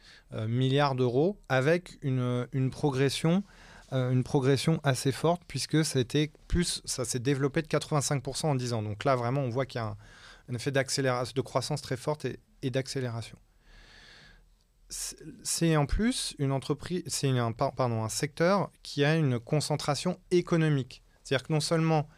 milliards 0.47 0.95
d'euros 0.95 1.41
avec 1.49 1.99
une, 2.03 2.47
une 2.53 2.71
progression 2.71 3.43
une 3.93 4.25
progression 4.25 4.81
assez 4.83 5.13
forte 5.13 5.43
puisque 5.47 5.85
ça, 5.85 6.01
plus, 6.49 6.83
ça 6.85 7.05
s'est 7.05 7.19
développé 7.19 7.63
de 7.63 7.69
85% 7.69 8.47
en 8.47 8.55
10 8.55 8.73
ans. 8.73 8.83
Donc 8.83 9.05
là, 9.05 9.17
vraiment, 9.17 9.43
on 9.43 9.49
voit 9.49 9.67
qu'il 9.67 9.81
y 9.81 9.85
a 9.85 9.97
un, 10.49 10.55
effet 10.55 10.71
d'accélération, 10.71 11.33
de 11.35 11.41
croissance 11.41 11.83
très 11.83 11.97
forte 11.97 12.25
et, 12.25 12.71
d'accélération. 12.71 13.39
c'est 14.89 15.77
en 15.77 15.87
plus 15.87 16.35
une 16.41 16.51
entreprise, 16.51 17.05
c'est 17.07 17.29
un 17.29 18.09
secteur 18.09 18.73
qui 18.83 19.05
a 19.05 19.15
une 19.15 19.39
concentration 19.39 20.19
économique. 20.33 21.03
C'est-à-dire 21.23 21.47
que 21.47 21.53
non 21.53 21.61
seulement 21.61 22.09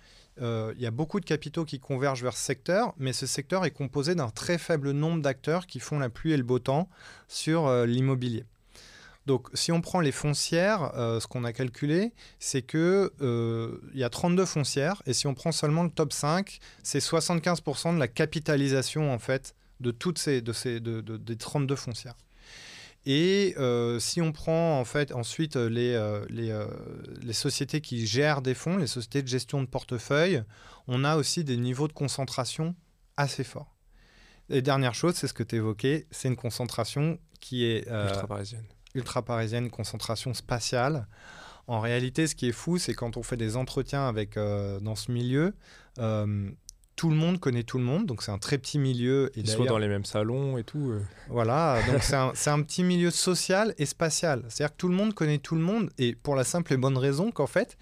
euh, 0.40 0.72
il 0.76 0.82
y 0.82 0.86
a 0.86 0.90
beaucoup 0.90 1.20
de 1.20 1.24
capitaux 1.24 1.64
qui 1.64 1.80
convergent 1.80 2.22
vers 2.22 2.36
ce 2.36 2.44
secteur, 2.44 2.94
mais 2.98 3.12
ce 3.12 3.26
secteur 3.26 3.64
est 3.64 3.70
composé 3.70 4.14
d'un 4.14 4.30
très 4.30 4.58
faible 4.58 4.92
nombre 4.92 5.22
d'acteurs 5.22 5.66
qui 5.66 5.80
font 5.80 5.98
la 5.98 6.08
pluie 6.08 6.32
et 6.32 6.36
le 6.36 6.42
beau 6.42 6.58
temps 6.58 6.88
sur 7.28 7.66
euh, 7.66 7.86
l'immobilier. 7.86 8.44
Donc, 9.26 9.48
si 9.52 9.72
on 9.72 9.82
prend 9.82 10.00
les 10.00 10.12
foncières, 10.12 10.92
euh, 10.96 11.20
ce 11.20 11.26
qu'on 11.26 11.44
a 11.44 11.52
calculé, 11.52 12.12
c'est 12.38 12.62
que 12.62 13.12
il 13.92 13.98
y 13.98 14.04
a 14.04 14.08
32 14.08 14.44
foncières, 14.46 15.02
et 15.04 15.12
si 15.12 15.26
on 15.26 15.34
prend 15.34 15.52
seulement 15.52 15.82
le 15.82 15.90
top 15.90 16.12
5, 16.12 16.58
c'est 16.82 17.00
75% 17.00 17.94
de 17.94 17.98
la 17.98 18.08
capitalisation 18.08 19.12
en 19.12 19.18
fait 19.18 19.54
de 19.80 19.90
toutes 19.90 20.18
ces, 20.18 20.40
de 20.40 20.52
ces, 20.52 20.80
de, 20.80 21.00
des 21.00 21.36
32 21.36 21.76
foncières. 21.76 22.16
Et 23.06 23.54
euh, 23.58 23.98
si 23.98 24.20
on 24.20 24.32
prend 24.32 24.78
en 24.78 24.84
fait 24.84 25.12
ensuite 25.12 25.56
euh, 25.56 25.68
les, 25.68 25.94
euh, 25.94 26.66
les, 27.22 27.32
sociétés 27.32 27.80
qui 27.80 28.06
gèrent 28.06 28.42
des 28.42 28.54
fonds, 28.54 28.76
les 28.76 28.86
sociétés 28.86 29.22
de 29.22 29.28
gestion 29.28 29.62
de 29.62 29.66
portefeuille, 29.66 30.42
on 30.88 31.04
a 31.04 31.16
aussi 31.16 31.44
des 31.44 31.56
niveaux 31.56 31.88
de 31.88 31.92
concentration 31.92 32.74
assez 33.16 33.44
forts. 33.44 33.74
Et 34.50 34.62
dernière 34.62 34.94
chose, 34.94 35.14
c'est 35.14 35.28
ce 35.28 35.34
que 35.34 35.42
tu 35.42 35.56
évoquais, 35.56 36.06
c'est 36.10 36.28
une 36.28 36.36
concentration 36.36 37.18
qui 37.40 37.64
est 37.64 37.86
ultra 37.88 38.26
parisienne. 38.26 38.64
Ultra 38.94 39.22
parisienne, 39.22 39.70
concentration 39.70 40.34
spatiale. 40.34 41.06
En 41.66 41.80
réalité, 41.80 42.26
ce 42.26 42.34
qui 42.34 42.48
est 42.48 42.52
fou, 42.52 42.78
c'est 42.78 42.94
quand 42.94 43.18
on 43.18 43.22
fait 43.22 43.36
des 43.36 43.56
entretiens 43.56 44.08
avec, 44.08 44.36
dans 44.36 44.96
ce 44.96 45.12
milieu, 45.12 45.54
tout 46.98 47.10
le 47.10 47.16
monde 47.16 47.38
connaît 47.38 47.62
tout 47.62 47.78
le 47.78 47.84
monde, 47.84 48.06
donc 48.06 48.24
c'est 48.24 48.32
un 48.32 48.38
très 48.38 48.58
petit 48.58 48.76
milieu. 48.76 49.30
Et 49.36 49.40
Ils 49.42 49.48
sont 49.48 49.64
dans 49.64 49.78
les 49.78 49.86
mêmes 49.86 50.04
salons 50.04 50.58
et 50.58 50.64
tout. 50.64 50.90
Euh. 50.90 51.00
Voilà, 51.28 51.78
donc 51.86 52.02
c'est 52.02 52.50
un, 52.50 52.62
petit 52.62 52.82
milieu 52.82 53.12
social 53.12 53.72
et 53.78 53.86
spatial. 53.86 54.42
C'est-à-dire 54.48 54.74
que 54.74 54.80
tout 54.80 54.88
le 54.88 54.96
monde 54.96 55.14
connaît 55.14 55.38
tout 55.38 55.54
le 55.54 55.60
monde, 55.60 55.90
et 55.96 56.16
pour 56.16 56.34
la 56.34 56.42
simple 56.42 56.72
et 56.72 56.76
bonne 56.76 56.98
raison 56.98 57.30
qu'en 57.30 57.46
fait, 57.46 57.78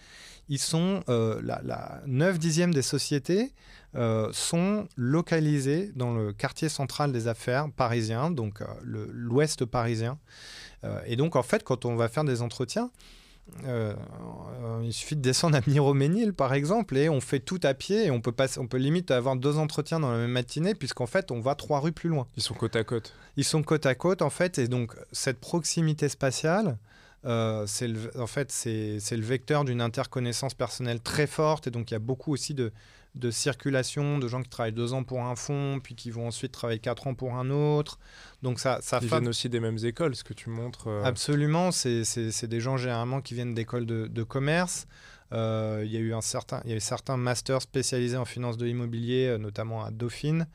ils 0.50 0.58
sont 0.58 1.02
euh, 1.08 1.40
la, 1.42 1.62
la 1.64 2.02
9 2.06 2.38
dixième 2.38 2.74
des 2.74 2.82
sociétés 2.82 3.54
euh, 3.94 4.28
sont 4.32 4.86
localisées 4.96 5.92
dans 5.96 6.12
le 6.12 6.34
quartier 6.34 6.68
central 6.68 7.10
des 7.10 7.26
affaires 7.26 7.70
parisien, 7.74 8.30
donc 8.30 8.60
l'ouest 8.84 9.64
parisien. 9.64 10.18
et 11.06 11.16
donc 11.16 11.36
en 11.36 11.42
fait, 11.42 11.64
quand 11.64 11.86
on 11.86 11.96
va 11.96 12.08
faire 12.08 12.24
des 12.24 12.42
entretiens, 12.42 12.90
euh, 13.64 13.94
il 14.82 14.92
suffit 14.92 15.16
de 15.16 15.20
descendre 15.20 15.56
à 15.56 15.60
Miroménil, 15.66 16.32
par 16.32 16.52
exemple, 16.54 16.96
et 16.96 17.08
on 17.08 17.20
fait 17.20 17.40
tout 17.40 17.60
à 17.62 17.74
pied 17.74 18.06
et 18.06 18.10
on 18.10 18.20
peut, 18.20 18.32
passer, 18.32 18.58
on 18.58 18.66
peut 18.66 18.76
limite 18.76 19.10
avoir 19.10 19.36
deux 19.36 19.56
entretiens 19.58 20.00
dans 20.00 20.10
la 20.10 20.18
même 20.18 20.32
matinée, 20.32 20.74
puisqu'en 20.74 21.06
fait, 21.06 21.30
on 21.30 21.40
va 21.40 21.54
trois 21.54 21.80
rues 21.80 21.92
plus 21.92 22.08
loin. 22.08 22.26
Ils 22.36 22.42
sont 22.42 22.54
côte 22.54 22.76
à 22.76 22.84
côte. 22.84 23.14
Ils 23.36 23.44
sont 23.44 23.62
côte 23.62 23.86
à 23.86 23.94
côte, 23.94 24.22
en 24.22 24.30
fait, 24.30 24.58
et 24.58 24.68
donc 24.68 24.94
cette 25.12 25.40
proximité 25.40 26.08
spatiale, 26.08 26.76
euh, 27.24 27.64
c'est 27.66 27.90
en 28.18 28.26
fait, 28.26 28.52
c'est 28.52 29.00
le 29.10 29.22
vecteur 29.22 29.64
d'une 29.64 29.80
interconnaissance 29.80 30.54
personnelle 30.54 31.00
très 31.00 31.26
forte, 31.26 31.66
et 31.66 31.70
donc 31.70 31.90
il 31.90 31.94
y 31.94 31.96
a 31.96 32.00
beaucoup 32.00 32.32
aussi 32.32 32.54
de, 32.54 32.72
de 33.16 33.30
circulation, 33.30 34.18
de 34.18 34.28
gens 34.28 34.42
qui 34.42 34.50
travaillent 34.50 34.72
deux 34.72 34.92
ans 34.92 35.02
pour 35.02 35.22
un 35.22 35.36
fonds, 35.36 35.80
puis 35.82 35.94
qui 35.94 36.10
vont 36.10 36.28
ensuite 36.28 36.52
travailler 36.52 36.78
quatre 36.78 37.06
ans 37.06 37.14
pour 37.14 37.34
un 37.34 37.50
autre. 37.50 37.98
Donc 38.42 38.60
ça, 38.60 38.78
ça 38.82 38.98
Ils 39.02 39.08
viennent 39.08 39.28
aussi 39.28 39.48
des 39.48 39.60
mêmes 39.60 39.78
écoles, 39.82 40.14
ce 40.14 40.22
que 40.22 40.34
tu 40.34 40.50
montres. 40.50 40.88
Euh. 40.88 41.02
Absolument, 41.02 41.72
c'est 41.72 42.46
des 42.46 42.60
gens 42.60 42.76
généralement 42.76 43.20
qui 43.22 43.34
viennent 43.34 43.54
d'écoles 43.54 43.86
de, 43.86 44.22
commerce. 44.22 44.86
Euh, 45.32 45.82
il 45.84 45.92
y 45.92 45.96
a 45.96 46.00
eu 46.00 46.14
un 46.14 46.20
certain, 46.20 46.60
il 46.64 46.70
y 46.70 46.74
a 46.74 46.76
eu 46.76 46.80
certains 46.80 47.16
masters 47.16 47.62
spécialisés 47.62 48.16
en 48.16 48.24
finance 48.24 48.56
de 48.56 48.64
l'immobilier, 48.64 49.26
euh, 49.26 49.38
notamment 49.38 49.84
à 49.84 49.90
Dauphine. 49.90 50.46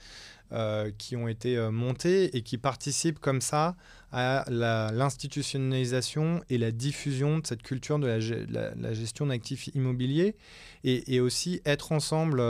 Euh, 0.54 0.92
qui 0.98 1.16
ont 1.16 1.30
été 1.30 1.58
montés 1.72 2.36
et 2.36 2.42
qui 2.42 2.58
participent 2.58 3.20
comme 3.20 3.40
ça 3.40 3.78
à 4.12 4.44
l'institutionnalisation 4.50 6.44
et 6.50 6.58
la 6.58 6.72
diffusion 6.72 7.40
de 7.40 7.48
cette 7.48 7.64
culture 7.64 8.00
de 8.00 8.08
la, 8.08 8.94
gestion 8.94 9.28
d'actifs 9.28 9.68
immobiliers 9.76 10.36
et, 10.84 11.22
aussi 11.22 11.62
être 11.64 11.94
ensemble 11.94 12.44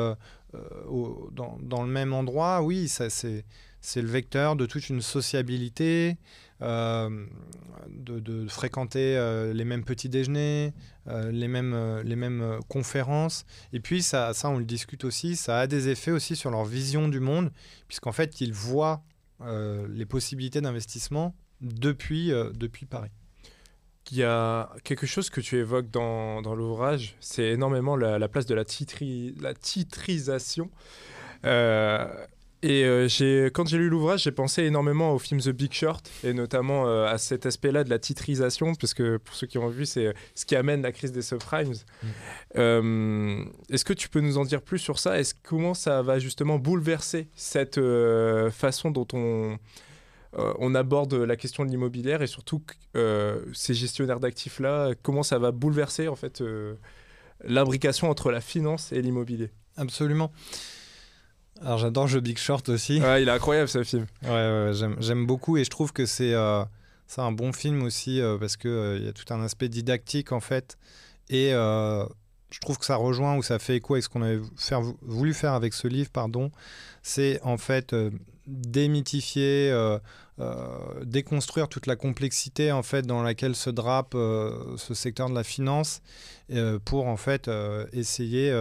dans, 0.51 1.59
dans, 1.61 1.83
le 1.83 1.89
même 1.89 2.13
endroit, 2.13 2.63
oui, 2.63 2.87
c'est 2.87 4.01
le 4.01 4.07
vecteur 4.07 4.55
de 4.55 4.65
toute 4.65 4.89
une 4.89 5.01
sociabilité, 5.01 6.17
euh, 6.61 7.25
de, 7.89 8.47
fréquenter 8.47 9.17
euh, 9.17 9.53
les 9.53 9.65
mêmes 9.65 9.83
petits 9.83 10.09
déjeuners, 10.09 10.73
euh, 11.07 11.31
les 11.31 11.47
mêmes, 11.47 12.01
les 12.03 12.15
mêmes 12.15 12.59
conférences. 12.67 13.45
Et 13.73 13.79
puis, 13.79 14.01
ça, 14.01 14.33
ça, 14.33 14.49
on 14.49 14.57
le 14.57 14.65
discute 14.65 15.03
aussi, 15.03 15.35
ça 15.35 15.59
a 15.59 15.67
des 15.67 15.89
effets 15.89 16.11
aussi 16.11 16.35
sur 16.35 16.51
leur 16.51 16.65
vision 16.65 17.07
du 17.07 17.19
monde, 17.19 17.51
puisqu'en 17.87 18.11
fait, 18.11 18.41
ils 18.41 18.53
voient 18.53 19.03
les 19.89 20.05
possibilités 20.05 20.61
d'investissement 20.61 21.33
depuis, 21.61 22.31
depuis 22.53 22.85
Paris. 22.85 23.09
Il 24.11 24.17
y 24.17 24.23
a 24.23 24.69
quelque 24.83 25.07
chose 25.07 25.31
que 25.31 25.41
tu 25.41 25.57
évoques 25.57 25.89
dans, 25.89 26.43
dans 26.43 26.53
l'ouvrage, 26.53 27.15
c'est 27.19 27.47
énormément 27.47 27.95
la, 27.95 28.27
place 28.27 28.45
de 28.45 28.53
la, 28.53 28.65
titri, 28.65 29.33
la 29.39 29.55
titrisation. 29.55 30.69
Et 32.63 32.83
euh, 32.85 33.49
quand 33.51 33.67
j'ai 33.67 33.77
lu 33.77 33.89
l'ouvrage, 33.89 34.23
j'ai 34.23 34.31
pensé 34.31 34.63
énormément 34.63 35.13
au 35.13 35.19
film 35.19 35.41
The 35.41 35.49
Big 35.49 35.73
Short 35.73 36.07
et 36.23 36.33
notamment 36.33 36.87
euh, 36.87 37.07
à 37.07 37.17
cet 37.17 37.47
aspect-là 37.47 37.83
de 37.83 37.89
la 37.89 37.97
titrisation, 37.97 38.75
parce 38.75 38.93
que 38.93 39.17
pour 39.17 39.33
ceux 39.33 39.47
qui 39.47 39.57
ont 39.57 39.67
vu, 39.67 39.87
c'est 39.87 40.13
ce 40.35 40.45
qui 40.45 40.55
amène 40.55 40.83
la 40.83 40.91
crise 40.91 41.11
des 41.11 41.23
subprimes. 41.23 41.73
Mm. 41.73 42.07
Euh, 42.57 43.43
est-ce 43.71 43.83
que 43.83 43.93
tu 43.93 44.09
peux 44.09 44.21
nous 44.21 44.37
en 44.37 44.45
dire 44.45 44.61
plus 44.61 44.77
sur 44.77 44.99
ça? 44.99 45.19
Est-ce 45.19 45.33
comment 45.41 45.73
ça 45.73 46.03
va 46.03 46.19
justement 46.19 46.59
bouleverser 46.59 47.29
cette 47.35 47.79
façon 48.51 48.91
dont 48.91 49.07
on 49.13 49.57
on 50.33 50.75
aborde 50.75 51.13
la 51.13 51.35
question 51.35 51.65
de 51.65 51.69
l'immobilière 51.69 52.21
et 52.21 52.27
surtout 52.27 52.61
ces 52.93 53.73
gestionnaires 53.73 54.21
d'actifs 54.21 54.61
là, 54.61 54.93
comment 55.01 55.23
ça 55.23 55.39
va 55.39 55.51
bouleverser 55.51 56.07
en 56.07 56.15
fait 56.15 56.41
l'imbrication 57.43 58.09
entre 58.09 58.31
la 58.31 58.39
finance 58.39 58.93
et 58.93 59.01
l'immobilier? 59.01 59.49
Absolument. 59.75 60.31
Alors 61.63 61.77
j'adore 61.77 62.09
The 62.09 62.17
Big 62.17 62.37
Short 62.37 62.67
aussi. 62.69 62.99
Ouais, 62.99 63.21
il 63.21 63.27
est 63.27 63.31
incroyable 63.31 63.69
ce 63.69 63.83
film. 63.83 64.07
Ouais, 64.23 64.29
ouais 64.29 64.71
j'aime 64.99 65.25
beaucoup 65.27 65.57
et 65.57 65.63
je 65.63 65.69
trouve 65.69 65.93
que 65.93 66.05
c'est 66.05 66.33
euh, 66.33 66.63
un 67.17 67.31
bon 67.31 67.53
film 67.53 67.83
aussi 67.83 68.19
euh, 68.19 68.37
parce 68.37 68.57
qu'il 68.57 68.71
euh, 68.71 68.99
y 68.99 69.07
a 69.07 69.13
tout 69.13 69.31
un 69.31 69.41
aspect 69.43 69.69
didactique 69.69 70.31
en 70.31 70.39
fait. 70.39 70.77
Et 71.29 71.51
je 71.51 72.59
trouve 72.59 72.77
que 72.77 72.85
ça 72.85 72.97
rejoint 72.97 73.37
ou 73.37 73.43
ça 73.43 73.59
fait 73.59 73.77
écho 73.77 73.93
avec 73.93 74.03
ce 74.03 74.09
qu'on 74.09 74.21
avait 74.21 74.41
faire, 74.57 74.81
voulu 75.01 75.33
faire 75.33 75.53
avec 75.53 75.73
ce 75.73 75.87
livre, 75.87 76.09
pardon. 76.09 76.51
C'est 77.03 77.39
en 77.43 77.57
fait 77.57 77.95
démythifier, 78.47 79.71
déconstruire 81.03 81.67
toute 81.67 81.87
la 81.87 81.95
complexité 81.95 82.71
en 82.71 82.83
fait 82.83 83.05
dans 83.05 83.23
laquelle 83.23 83.55
se 83.55 83.69
drape 83.69 84.13
ce 84.13 84.93
secteur 84.93 85.29
de 85.29 85.35
la 85.35 85.43
finance 85.43 86.01
pour 86.85 87.07
en 87.07 87.17
fait 87.17 87.49
essayer 87.93 88.51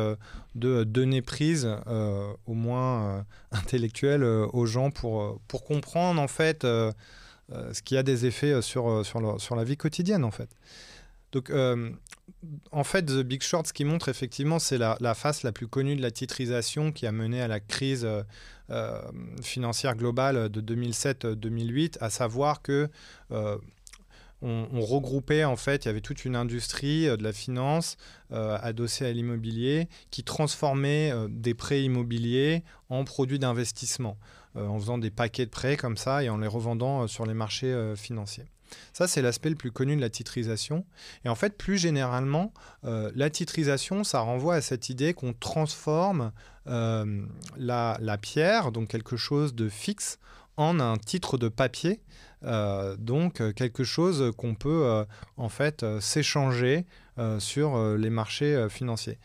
de 0.54 0.84
donner 0.84 1.22
prise, 1.22 1.68
euh, 1.86 2.32
au 2.46 2.54
moins 2.54 3.02
euh, 3.02 3.22
intellectuelle, 3.52 4.22
euh, 4.22 4.46
aux 4.52 4.66
gens 4.66 4.90
pour, 4.90 5.40
pour 5.46 5.64
comprendre 5.64 6.20
en 6.20 6.28
fait 6.28 6.64
ce 6.64 7.82
qui 7.82 7.96
a 7.96 8.02
des 8.02 8.26
effets 8.26 8.62
sur, 8.62 9.04
sur, 9.04 9.40
sur, 9.40 9.56
la 9.56 9.64
vie 9.64 9.76
quotidienne 9.76 10.24
en 10.24 10.30
fait. 10.30 10.48
Donc 11.32 11.52
en 12.72 12.84
fait, 12.84 13.04
The 13.04 13.20
Big 13.20 13.42
Short, 13.42 13.66
ce 13.66 13.72
qui 13.72 13.84
montre 13.84 14.08
effectivement, 14.08 14.58
c'est 14.58 14.78
la, 14.78 15.14
face 15.14 15.42
la 15.42 15.52
plus 15.52 15.68
connue 15.68 15.96
de 15.96 16.02
la 16.02 16.10
titrisation 16.10 16.92
qui 16.92 17.06
a 17.06 17.12
mené 17.12 17.40
à 17.40 17.48
la 17.48 17.60
crise 17.60 18.08
financière 19.42 19.96
globale 19.96 20.48
de 20.48 20.60
2007-2008, 20.60 21.96
à 22.00 22.10
savoir 22.10 22.62
que 22.62 22.88
on, 24.42 24.80
regroupait 24.80 25.44
en 25.44 25.56
fait, 25.56 25.84
il 25.84 25.88
y 25.88 25.90
avait 25.90 26.00
toute 26.00 26.24
une 26.24 26.36
industrie 26.36 27.08
euh, 27.08 27.16
de 27.16 27.22
la 27.22 27.32
finance 27.32 27.96
euh, 28.32 28.58
adossée 28.62 29.06
à 29.06 29.12
l'immobilier 29.12 29.88
qui 30.10 30.24
transformait 30.24 31.12
euh, 31.12 31.28
des 31.30 31.54
prêts 31.54 31.82
immobiliers 31.82 32.64
en 32.88 33.04
produits 33.04 33.38
d'investissement, 33.38 34.16
en 34.56 34.78
faisant 34.78 34.98
des 34.98 35.10
paquets 35.10 35.46
de 35.46 35.50
prêts 35.50 35.76
comme 35.76 35.96
ça 35.96 36.24
et 36.24 36.28
en 36.28 36.38
les 36.38 36.48
revendant 36.48 37.06
sur 37.06 37.24
les 37.24 37.34
marchés 37.34 37.94
financiers. 37.94 38.46
Ça, 38.92 39.06
c'est 39.06 39.22
l'aspect 39.22 39.50
le 39.50 39.56
plus 39.56 39.70
connu 39.70 39.96
de 39.96 40.00
la 40.00 40.10
titrisation. 40.10 40.84
Et 41.24 41.28
en 41.28 41.34
fait, 41.34 41.56
plus 41.56 41.78
généralement, 41.78 42.52
la 42.82 43.30
titrisation, 43.30 44.04
ça 44.04 44.20
renvoie 44.20 44.56
à 44.56 44.60
cette 44.60 44.88
idée 44.88 45.14
qu'on 45.14 45.32
transforme 45.32 46.32
la, 46.66 48.18
pierre, 48.20 48.72
donc 48.72 48.88
quelque 48.88 49.16
chose 49.16 49.54
de 49.54 49.68
fixe, 49.68 50.18
en 50.56 50.78
un 50.80 50.96
titre 50.98 51.38
de 51.38 51.48
papier 51.48 52.00
euh, 52.44 52.96
donc 52.96 53.40
euh, 53.40 53.52
quelque 53.52 53.84
chose 53.84 54.32
qu'on 54.38 54.54
peut 54.54 54.86
euh, 54.86 55.04
en 55.36 55.50
fait 55.50 55.84
s'échanger 56.00 56.86
sur 57.38 57.78
les 57.98 58.08
marchés 58.08 58.66
financiers. 58.70 59.18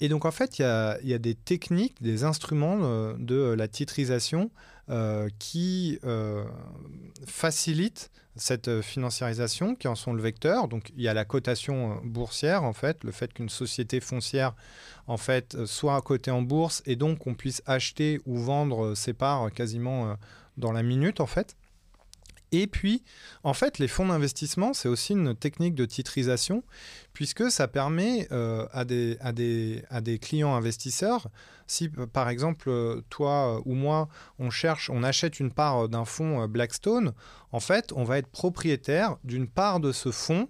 Et 0.00 0.10
donc 0.10 0.26
en 0.26 0.30
fait, 0.30 0.58
il 0.58 0.62
y 0.62 1.14
a, 1.14 1.18
des 1.18 1.34
techniques, 1.34 1.94
des 2.02 2.24
instruments 2.24 3.14
de 3.18 3.54
la 3.56 3.66
titrisation 3.66 4.50
qui 5.38 5.98
facilitent 7.26 8.10
cette 8.36 8.80
financiarisation, 8.80 9.74
qui 9.74 9.88
en 9.88 9.94
sont 9.94 10.12
le 10.12 10.22
vecteur. 10.22 10.68
Donc 10.68 10.92
il 10.96 11.02
y 11.02 11.08
a 11.08 11.14
la 11.14 11.24
cotation 11.24 12.00
boursière, 12.04 12.64
en 12.64 12.72
fait, 12.72 13.02
le 13.04 13.12
fait 13.12 13.32
qu'une 13.32 13.48
société 13.48 14.00
foncière 14.00 14.54
en 15.06 15.16
fait 15.16 15.66
soit 15.66 16.00
cotée 16.02 16.30
en 16.30 16.42
bourse 16.42 16.82
et 16.86 16.96
donc 16.96 17.18
qu'on 17.18 17.34
puisse 17.34 17.62
acheter 17.66 18.20
ou 18.26 18.38
vendre 18.38 18.94
ses 18.94 19.12
parts 19.12 19.50
quasiment 19.52 20.16
dans 20.56 20.72
la 20.72 20.82
minute, 20.82 21.20
en 21.20 21.26
fait. 21.26 21.56
Et 22.52 22.66
puis, 22.66 23.02
en 23.44 23.54
fait, 23.54 23.78
les 23.78 23.86
fonds 23.86 24.06
d'investissement, 24.06 24.74
c'est 24.74 24.88
aussi 24.88 25.12
une 25.12 25.36
technique 25.36 25.74
de 25.74 25.84
titrisation, 25.84 26.64
puisque 27.12 27.50
ça 27.50 27.68
permet 27.68 28.26
euh, 28.32 28.66
à, 28.72 28.84
des, 28.84 29.16
à, 29.20 29.32
des, 29.32 29.84
à 29.88 30.00
des 30.00 30.18
clients 30.18 30.54
investisseurs, 30.54 31.28
si 31.70 31.88
par 31.88 32.28
exemple, 32.28 32.70
toi 33.10 33.62
ou 33.64 33.74
moi, 33.74 34.08
on 34.38 34.50
cherche, 34.50 34.90
on 34.90 35.02
achète 35.02 35.40
une 35.40 35.52
part 35.52 35.88
d'un 35.88 36.04
fonds 36.04 36.46
Blackstone, 36.48 37.12
en 37.52 37.60
fait, 37.60 37.92
on 37.94 38.04
va 38.04 38.18
être 38.18 38.28
propriétaire 38.28 39.16
d'une 39.24 39.48
part 39.48 39.80
de 39.80 39.92
ce 39.92 40.10
fonds 40.10 40.48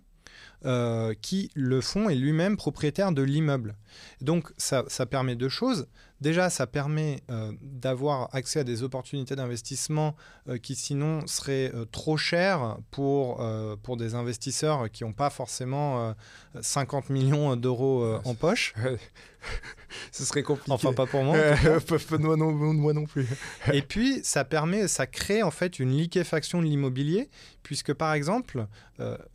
euh, 0.67 1.15
qui, 1.23 1.51
le 1.55 1.81
fonds, 1.81 2.11
est 2.11 2.15
lui-même 2.15 2.59
propriétaire 2.59 3.13
de 3.13 3.23
l'immeuble. 3.23 3.77
Donc, 4.21 4.53
ça, 4.59 4.85
permet 5.07 5.35
deux 5.35 5.49
choses. 5.49 5.89
Déjà, 6.21 6.51
ça 6.51 6.67
permet 6.67 7.23
euh, 7.31 7.53
d'avoir 7.63 8.29
accès 8.35 8.61
à 8.61 8.65
des 8.65 8.83
opportunités 8.83 9.37
d'investissement 9.37 10.15
euh, 10.49 10.59
qui 10.59 10.75
sinon 10.75 11.27
seraient 11.27 11.73
euh, 11.75 11.87
trop 11.87 12.19
chères 12.19 12.77
pour, 12.91 13.43
pour 13.83 13.97
des 13.97 14.15
investisseurs 14.15 14.91
qui 14.91 15.05
n'ont 15.05 15.13
pas 15.13 15.31
forcément 15.31 16.15
50 16.61 17.11
millions 17.11 17.57
d'euros 17.57 18.19
en 18.25 18.35
poche. 18.35 18.75
Ce 20.13 20.25
serait 20.25 20.43
compliqué. 20.43 20.71
Enfin, 20.71 20.93
pas 20.93 21.07
pour 21.07 21.25
moi. 21.25 21.37
moi, 22.19 22.37
non, 22.37 22.53
moi 22.53 22.93
non 22.93 23.07
plus. 23.07 23.27
Et 23.73 23.83
puis, 23.83 24.21
ça 24.23 24.45
permet, 24.45 24.87
ça 24.87 25.07
crée 25.07 25.43
en 25.43 25.51
fait 25.51 25.79
une 25.79 25.91
liquéfaction 25.91 26.61
de 26.61 26.67
l'immobilier, 26.67 27.31
puisque 27.63 27.95
par 27.95 28.13
exemple, 28.13 28.67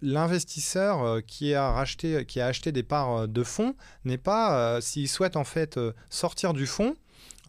l'investisseur 0.01 1.23
qui 1.25 1.55
a 1.55 1.71
racheté, 1.71 2.25
qui 2.25 2.39
a 2.39 2.45
acheté 2.45 2.71
des 2.71 2.83
parts 2.83 3.27
de 3.27 3.43
fonds 3.43 3.75
n'est 4.03 4.19
pas, 4.19 4.79
s'il 4.81 5.09
souhaite 5.09 5.35
en 5.35 5.43
fait 5.43 5.79
sortir 6.09 6.53
du 6.53 6.67
fonds, 6.67 6.74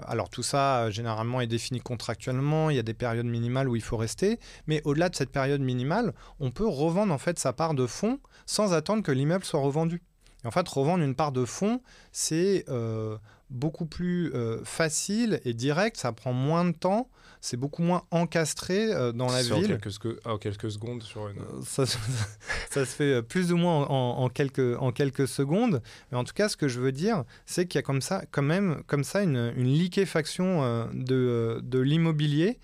alors 0.05 0.29
tout 0.29 0.43
ça, 0.43 0.85
euh, 0.85 0.91
généralement, 0.91 1.41
est 1.41 1.47
défini 1.47 1.81
contractuellement. 1.81 2.71
Il 2.71 2.77
y 2.77 2.79
a 2.79 2.83
des 2.83 2.95
périodes 2.95 3.27
minimales 3.27 3.69
où 3.69 3.77
il 3.77 3.83
faut 3.83 3.97
rester. 3.97 4.39
Mais 4.67 4.83
au-delà 4.85 5.09
de 5.09 5.17
cette 5.17 5.31
période 5.31 5.61
minimale, 5.61 6.13
on 6.41 6.51
peut 6.51 6.67
revendre 6.67 7.13
en 7.13 7.19
fait 7.19 7.39
sa 7.39 7.53
part 7.53 7.75
de 7.75 7.87
fonds 7.87 8.19
sans 8.45 8.73
attendre 8.73 9.03
que 9.03 9.13
l'immeuble 9.13 9.45
soit 9.45 9.61
revendu. 9.61 10.03
en 10.45 10.51
fait, 10.51 10.69
revendre 10.69 11.03
une 11.03 11.15
part 11.15 11.33
de 11.33 11.45
fonds, 11.45 11.81
c'est 12.13 12.65
euh, 12.69 13.17
beaucoup 13.51 13.87
plus 13.87 14.33
euh, 14.35 14.63
facile 14.65 15.41
et 15.45 15.55
direct. 15.55 15.97
Ça 15.97 16.13
prend 16.13 16.33
moins 16.33 16.65
de 16.65 16.73
temps 16.73 17.09
c'est 17.41 17.57
beaucoup 17.57 17.83
moins 17.83 18.03
encastré 18.11 18.93
euh, 18.93 19.13
dans 19.13 19.31
la 19.31 19.43
ville. 19.43 19.75
En 19.75 19.79
quelques, 19.79 20.27
en 20.27 20.39
quelques 20.39 20.71
secondes 20.71 21.03
sur 21.03 21.29
une... 21.29 21.39
Euh, 21.39 21.63
ça, 21.65 21.85
ça, 22.71 22.85
se 22.85 22.85
fait 22.85 23.23
plus 23.23 23.53
ou 23.53 23.57
moins 23.57 23.87
en, 23.87 24.29
quelques, 24.29 24.77
en 24.81 24.93
quelques 24.93 25.29
secondes. 25.29 25.83
Mais 26.11 26.19
en 26.19 26.25
tout 26.25 26.35
cas, 26.35 26.49
ce 26.49 26.57
que 26.57 26.69
je 26.69 26.81
veux 26.81 26.93
dire, 26.93 27.25
c'est 27.45 27.67
qu'il 27.67 27.79
y 27.79 27.81
a 27.81 27.83
comme 27.83 28.03
ça, 28.03 28.25
quand 28.31 28.43
même 28.43 28.83
comme 28.87 29.05
ça 29.05 29.23
une, 29.23 29.53
une 29.57 29.73
liquéfaction 29.73 30.63
euh, 30.63 30.87
de, 30.93 31.61
de 31.63 31.79
l'immobilier 31.79 32.59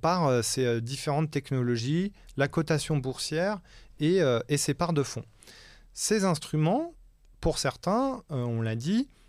par 0.00 0.44
ces 0.44 0.80
différentes 0.80 1.32
technologies, 1.32 2.12
la 2.36 2.46
cotation 2.46 2.96
boursière 2.96 3.58
et, 3.98 4.20
et 4.48 4.56
ses 4.56 4.72
parts 4.72 4.92
de 4.92 5.02
fonds. 5.02 5.24
Ces 5.94 6.24
instruments, 6.24 6.94
pour 7.40 7.58
certains, 7.58 8.22
on 8.30 8.62
l'a 8.62 8.76
dit, 8.76 9.08
euh, 9.08 9.23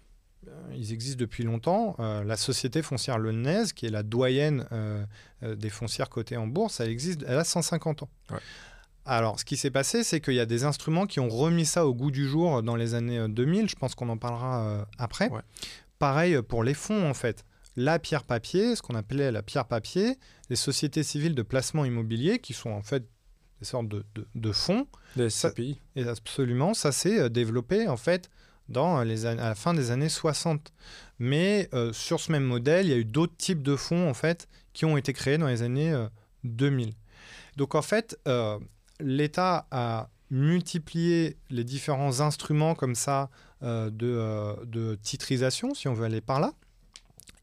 ils 0.74 0.94
existent 0.94 1.20
depuis 1.20 1.44
longtemps. 1.44 1.96
Euh, 2.00 2.24
la 2.24 2.38
société 2.38 2.82
foncière 2.82 3.20
Nez, 3.20 3.66
qui 3.76 3.86
est 3.86 3.90
la 3.90 4.04
doyenne 4.04 4.68
euh, 4.72 5.06
des 5.42 5.70
foncières 5.70 6.10
cotées 6.10 6.38
en 6.38 6.48
bourse, 6.48 6.80
elle 6.80 6.90
existe, 6.90 7.24
elle 7.28 7.38
a 7.38 7.44
150 7.44 8.04
ans. 8.04 8.10
Alors, 9.06 9.40
ce 9.40 9.46
qui 9.46 9.56
s'est 9.56 9.72
passé, 9.72 10.04
c'est 10.04 10.20
qu'il 10.20 10.34
y 10.34 10.40
a 10.40 10.48
des 10.48 10.64
instruments 10.64 11.06
qui 11.06 11.20
ont 11.20 11.30
remis 11.30 11.66
ça 11.66 11.86
au 11.86 11.94
goût 11.94 12.10
du 12.10 12.28
jour 12.28 12.64
dans 12.64 12.76
les 12.76 12.96
années 12.96 13.28
2000. 13.28 13.70
Je 13.70 13.76
pense 13.76 13.94
qu'on 13.94 14.10
en 14.10 14.18
parlera 14.18 14.88
après. 14.98 15.30
Pareil 16.00 16.42
pour 16.42 16.64
les 16.64 16.74
fonds, 16.74 17.08
en 17.08 17.14
fait. 17.14 17.46
La 17.76 18.00
pierre 18.00 18.24
papier, 18.24 18.76
ce 18.76 18.82
qu'on 18.82 18.96
appelait 18.96 19.32
la 19.32 19.44
pierre 19.44 19.66
papier, 19.66 20.18
les 20.50 20.56
sociétés 20.56 21.04
civiles 21.04 21.36
de 21.36 21.42
placement 21.44 21.86
immobilier, 21.86 22.40
qui 22.40 22.54
sont 22.54 22.72
en 22.72 22.82
fait 22.82 23.04
des 23.60 23.66
sortes 23.66 23.88
de, 23.90 24.04
de, 24.34 24.52
fonds. 24.52 24.88
Des 25.16 25.30
SCPI. 25.30 25.80
et 25.96 26.08
absolument, 26.08 26.74
ça 26.74 26.92
s'est 26.92 27.30
développé 27.30 27.88
en 27.88 27.98
fait 27.98 28.30
dans 28.70 29.04
les 29.04 29.26
à 29.26 29.36
la 29.36 29.56
fin 29.56 29.74
des 29.74 29.92
années 29.92 30.10
60. 30.10 30.74
Mais 31.20 31.70
euh, 31.74 31.94
sur 31.94 32.20
ce 32.20 32.32
même 32.32 32.44
modèle, 32.44 32.88
il 32.88 32.90
y 32.90 32.94
a 32.94 32.98
eu 32.98 33.06
d'autres 33.06 33.36
types 33.38 33.64
de 33.64 33.76
fonds 33.76 34.10
en 34.10 34.14
fait 34.14 34.48
qui 34.74 34.86
ont 34.86 34.98
été 34.98 35.14
créés 35.14 35.38
dans 35.38 35.48
les 35.48 35.62
années 35.62 35.94
2000. 36.44 36.90
Euh, 36.90 36.92
Donc 37.56 37.76
en 37.76 37.82
fait, 37.82 38.20
euh, 38.28 38.60
l'État 39.00 39.68
a 39.72 40.10
multiplié 40.32 41.38
les 41.50 41.64
différents 41.64 42.20
instruments 42.20 42.76
comme 42.76 42.96
ça 42.96 43.30
de, 43.62 44.66
de, 44.66 44.96
titrisation, 45.02 45.74
si 45.74 45.88
on 45.88 45.94
veut 45.94 46.06
aller 46.06 46.22
par 46.22 46.40
là. 46.40 46.54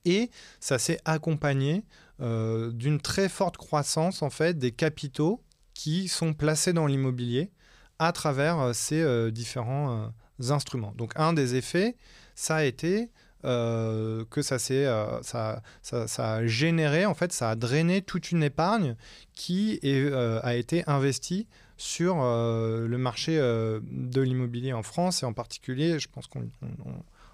Et 0.04 0.30
ça 0.60 0.78
s'est 0.78 0.98
accompagné 1.04 1.84
d'une 2.20 3.00
très 3.00 3.28
forte 3.28 3.56
croissance 3.56 4.22
en 4.22 4.30
fait 4.30 4.58
des 4.58 4.72
capitaux 4.72 5.42
qui 5.74 6.06
sont 6.06 6.34
placés 6.34 6.72
dans 6.72 6.86
l'immobilier 6.86 7.50
à 7.98 8.12
travers 8.12 8.74
ces 8.74 9.32
différents 9.32 10.12
instruments. 10.50 10.92
Donc 10.96 11.12
un 11.16 11.32
des 11.32 11.54
effets, 11.54 11.96
ça 12.34 12.56
a 12.56 12.64
été 12.64 13.10
euh, 13.44 14.24
que 14.30 14.40
ça, 14.40 14.56
euh, 14.70 15.18
ça, 15.22 15.62
ça, 15.82 16.32
a 16.32 16.46
généré, 16.46 17.06
en 17.06 17.14
fait, 17.14 17.32
ça 17.32 17.50
a 17.50 17.56
drainé 17.56 18.00
toute 18.00 18.30
une 18.30 18.44
épargne 18.44 18.94
qui 19.34 19.80
euh, 19.84 20.38
a 20.44 20.54
été 20.54 20.84
investie 20.86 21.48
sur 21.76 22.18
le 22.18 22.96
marché 22.96 23.38
de 23.38 24.20
l'immobilier 24.20 24.72
en 24.72 24.84
France 24.84 25.24
et 25.24 25.26
en 25.26 25.32
particulier, 25.32 25.98
je 25.98 26.06
pense 26.08 26.28
qu'on 26.28 26.48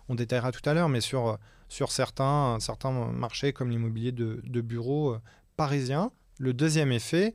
on, 0.08 0.14
détaillera 0.14 0.52
tout 0.52 0.66
à 0.66 0.72
l'heure, 0.72 0.88
mais 0.88 1.02
sur, 1.02 1.38
certains, 1.68 2.56
marchés 3.12 3.52
comme 3.52 3.68
l'immobilier 3.68 4.10
de, 4.10 4.40
de 4.44 4.60
bureaux 4.62 5.18
parisiens. 5.58 6.12
Le 6.38 6.54
deuxième 6.54 6.92
effet, 6.92 7.34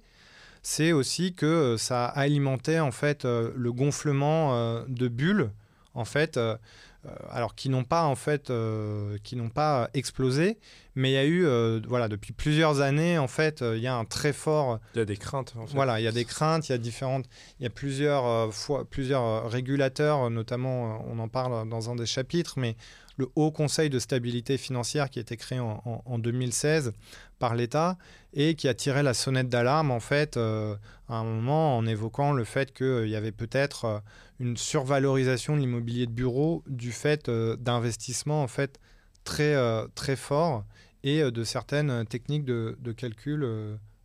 c'est 0.63 0.91
aussi 0.91 1.35
que 1.35 1.75
ça 1.77 2.05
alimentait 2.05 2.79
en 2.79 2.91
fait 2.91 3.25
le 3.25 3.71
gonflement 3.71 4.83
de 4.87 5.07
bulles 5.07 5.51
en 5.93 6.05
fait, 6.05 6.37
euh, 6.37 6.57
euh, 7.05 7.09
alors 7.29 7.55
qui 7.55 7.69
n'ont 7.69 7.83
pas 7.83 8.03
en 8.03 8.15
fait, 8.15 8.49
euh, 8.49 9.17
qui 9.23 9.35
n'ont 9.35 9.49
pas 9.49 9.89
explosé, 9.93 10.57
mais 10.95 11.11
il 11.11 11.13
y 11.13 11.17
a 11.17 11.25
eu, 11.25 11.45
voilà, 11.87 12.07
depuis 12.07 12.33
plusieurs 12.33 12.81
années 12.81 13.17
en 13.17 13.27
fait, 13.27 13.61
il 13.61 13.81
y 13.81 13.87
a 13.87 13.95
un 13.95 14.05
très 14.05 14.33
fort. 14.33 14.79
Il 14.95 14.99
y 14.99 15.01
a 15.01 15.05
des 15.05 15.17
craintes. 15.17 15.53
En 15.57 15.67
fait. 15.67 15.73
Voilà, 15.73 15.99
il 15.99 16.03
y 16.03 16.07
a 16.07 16.11
des 16.11 16.25
craintes, 16.25 16.69
il 16.69 16.71
y 16.71 16.75
a 16.75 16.77
différentes, 16.77 17.25
il 17.59 17.63
y 17.63 17.65
a 17.65 17.69
plusieurs 17.69 18.53
fois, 18.53 18.85
plusieurs 18.85 19.49
régulateurs, 19.49 20.29
notamment, 20.29 21.03
on 21.07 21.19
en 21.19 21.27
parle 21.27 21.67
dans 21.67 21.89
un 21.89 21.95
des 21.95 22.05
chapitres, 22.05 22.55
mais 22.57 22.75
le 23.17 23.29
Haut 23.35 23.51
Conseil 23.51 23.89
de 23.89 23.99
stabilité 23.99 24.57
financière 24.57 25.09
qui 25.09 25.19
a 25.19 25.21
été 25.21 25.37
créé 25.37 25.59
en, 25.59 26.19
2016 26.19 26.93
par 27.39 27.55
l'État 27.55 27.97
et 28.33 28.55
qui 28.55 28.67
a 28.67 28.73
tiré 28.73 29.03
la 29.03 29.13
sonnette 29.13 29.49
d'alarme 29.49 29.91
en 29.91 29.99
fait 29.99 30.37
à 30.37 30.77
un 31.09 31.23
moment 31.23 31.77
en 31.77 31.85
évoquant 31.85 32.33
le 32.33 32.43
fait 32.43 32.73
qu'il 32.73 33.07
y 33.07 33.15
avait 33.15 33.31
peut-être 33.31 34.01
une 34.43 34.57
survalorisation 34.57 35.55
de 35.55 35.61
l'immobilier 35.61 36.05
de 36.05 36.11
bureau 36.11 36.63
du 36.67 36.91
fait 36.91 37.29
euh, 37.29 37.55
d'investissements 37.55 38.43
en 38.43 38.47
fait 38.47 38.79
très, 39.23 39.55
euh, 39.55 39.87
très 39.95 40.15
forts 40.15 40.65
et 41.03 41.21
euh, 41.21 41.31
de 41.31 41.43
certaines 41.43 42.05
techniques 42.05 42.45
de, 42.45 42.75
calcul 42.95 43.41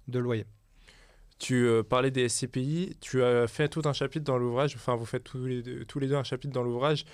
de 0.08 0.18
loyer. 0.18 0.46
Tu 1.38 1.68
parlais 1.88 2.10
des 2.10 2.28
SCPI, 2.28 2.96
tu 3.00 3.22
as 3.22 3.46
fait 3.46 3.68
tout 3.68 3.82
un 3.84 3.92
chapitre 3.92 4.24
dans 4.24 4.38
l'ouvrage, 4.38 4.74
enfin 4.74 4.96
vous 4.96 5.06
faites 5.06 5.22
tous 5.22 5.44
les, 5.44 5.62
deux, 5.62 5.84
tous 5.84 6.00
les 6.00 6.08
deux 6.08 6.16
un 6.16 6.24
chapitre 6.24 6.52
dans 6.52 6.64
l'ouvrage 6.64 7.04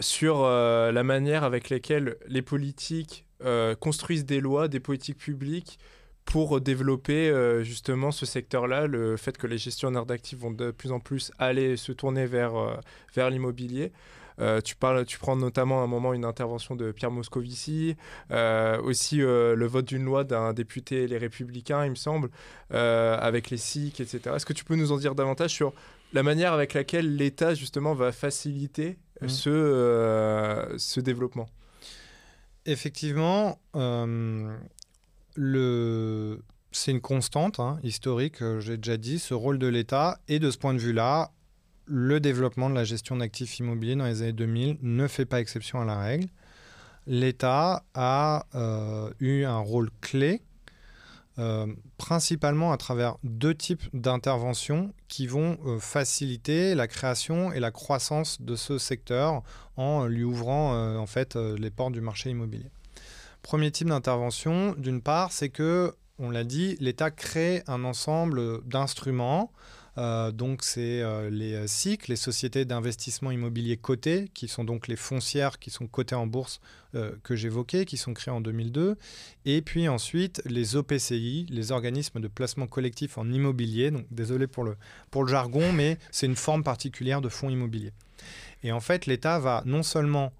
sur 0.00 0.44
la 0.46 1.02
manière 1.02 1.44
avec 1.44 1.70
laquelle 1.70 2.16
les 2.26 2.42
politiques 2.42 3.24
construisent 3.80 4.26
des 4.26 4.40
lois, 4.40 4.68
des 4.68 4.80
politiques 4.80 5.18
publiques 5.18 5.78
pour 6.24 6.60
développer 6.60 7.28
euh, 7.28 7.62
justement 7.64 8.12
ce 8.12 8.24
secteur-là, 8.24 8.86
le 8.86 9.16
fait 9.16 9.36
que 9.36 9.48
les 9.48 9.58
gestionnaires 9.58 10.06
d'actifs 10.06 10.38
vont 10.38 10.52
de 10.52 10.70
plus 10.70 10.92
en 10.92 11.00
plus 11.00 11.32
aller 11.38 11.76
se 11.76 11.90
tourner 11.90 12.26
vers, 12.26 12.54
euh, 12.56 12.76
vers 13.14 13.30
l'immobilier. 13.30 13.92
Euh, 14.38 14.60
tu, 14.60 14.76
parles, 14.76 15.04
tu 15.04 15.18
prends 15.18 15.36
notamment 15.36 15.80
à 15.80 15.84
un 15.84 15.86
moment 15.88 16.14
une 16.14 16.24
intervention 16.24 16.76
de 16.76 16.92
Pierre 16.92 17.10
Moscovici, 17.10 17.96
aussi 18.30 19.18
le 19.18 19.66
vote 19.66 19.84
d'une 19.84 20.04
loi 20.04 20.24
d'un 20.24 20.54
député 20.54 21.06
Les 21.08 21.18
Républicains, 21.18 21.84
il 21.84 21.90
me 21.90 21.94
semble, 21.96 22.30
avec 22.70 23.50
les 23.50 23.58
SIC, 23.58 24.00
etc. 24.00 24.36
Est-ce 24.36 24.46
que 24.46 24.54
tu 24.54 24.64
peux 24.64 24.76
nous 24.76 24.92
en 24.92 24.96
dire 24.96 25.14
davantage 25.14 25.50
sur 25.50 25.74
la 26.14 26.22
manière 26.22 26.54
avec 26.54 26.72
laquelle 26.72 27.16
l'État 27.16 27.52
justement 27.52 27.92
va 27.92 28.12
faciliter 28.12 28.96
mmh. 29.26 29.28
ce, 29.28 30.74
ce 30.76 31.00
développement 31.00 31.48
Effectivement, 32.66 33.58
le... 35.36 36.42
c'est 36.72 36.90
une 36.90 37.00
constante 37.00 37.60
hein, 37.60 37.78
historique, 37.82 38.42
euh, 38.42 38.60
j'ai 38.60 38.76
déjà 38.76 38.96
dit, 38.96 39.18
ce 39.18 39.34
rôle 39.34 39.58
de 39.58 39.66
l'État. 39.66 40.18
Et 40.28 40.38
de 40.38 40.50
ce 40.50 40.58
point 40.58 40.74
de 40.74 40.78
vue-là, 40.78 41.32
le 41.86 42.20
développement 42.20 42.70
de 42.70 42.74
la 42.74 42.84
gestion 42.84 43.16
d'actifs 43.16 43.58
immobiliers 43.58 43.96
dans 43.96 44.04
les 44.04 44.22
années 44.22 44.32
2000 44.32 44.78
ne 44.82 45.06
fait 45.08 45.24
pas 45.24 45.40
exception 45.40 45.80
à 45.80 45.84
la 45.84 45.98
règle. 45.98 46.28
L'État 47.06 47.84
a 47.94 48.46
euh, 48.54 49.10
eu 49.18 49.44
un 49.44 49.58
rôle 49.58 49.90
clé, 50.00 50.42
euh, 51.38 51.66
principalement 51.96 52.72
à 52.72 52.76
travers 52.76 53.16
deux 53.22 53.54
types 53.54 53.84
d'interventions 53.92 54.92
qui 55.08 55.26
vont 55.26 55.58
faciliter 55.80 56.74
la 56.74 56.86
création 56.88 57.52
et 57.52 57.60
la 57.60 57.70
croissance 57.70 58.40
de 58.42 58.56
ce 58.56 58.78
secteur 58.78 59.42
en 59.76 60.06
lui 60.06 60.24
ouvrant 60.24 60.96
en 60.96 61.06
fait 61.06 61.36
les 61.36 61.70
portes 61.70 61.92
du 61.92 62.00
marché 62.00 62.30
immobilier. 62.30 62.70
Premier 63.42 63.70
type 63.70 63.88
d'intervention, 63.88 64.74
d'une 64.76 65.00
part, 65.00 65.32
c'est 65.32 65.48
que 65.48 65.94
on 66.20 66.30
l'a 66.30 66.44
dit, 66.44 66.76
l'État 66.80 67.10
crée 67.10 67.62
un 67.66 67.82
ensemble 67.84 68.62
d'instruments 68.66 69.50
euh, 69.98 70.30
donc, 70.30 70.62
c'est 70.62 71.02
euh, 71.02 71.30
les 71.30 71.66
SIC, 71.66 72.08
les 72.08 72.16
sociétés 72.16 72.64
d'investissement 72.64 73.30
immobilier 73.30 73.76
cotées, 73.76 74.30
qui 74.34 74.48
sont 74.48 74.64
donc 74.64 74.88
les 74.88 74.96
foncières 74.96 75.58
qui 75.58 75.70
sont 75.70 75.86
cotées 75.86 76.14
en 76.14 76.26
bourse 76.26 76.60
euh, 76.94 77.12
que 77.22 77.36
j'évoquais, 77.36 77.84
qui 77.84 77.96
sont 77.96 78.14
créées 78.14 78.32
en 78.32 78.40
2002. 78.40 78.96
Et 79.44 79.62
puis 79.62 79.88
ensuite, 79.88 80.42
les 80.46 80.76
OPCI, 80.76 81.46
les 81.50 81.72
organismes 81.72 82.20
de 82.20 82.28
placement 82.28 82.66
collectif 82.66 83.18
en 83.18 83.30
immobilier. 83.30 83.90
Donc, 83.90 84.06
désolé 84.10 84.46
pour 84.46 84.64
le, 84.64 84.76
jargon, 85.26 85.72
mais 85.72 85.98
c'est 86.10 86.26
une 86.26 86.36
forme 86.36 86.64
particulière 86.64 87.20
de 87.20 87.28
fonds 87.28 87.50
immobiliers. 87.50 87.92
Et 88.62 88.72
en 88.72 88.80
fait, 88.80 89.06
l'État 89.06 89.38
va 89.38 89.62
non 89.66 89.82
seulement 89.82 90.32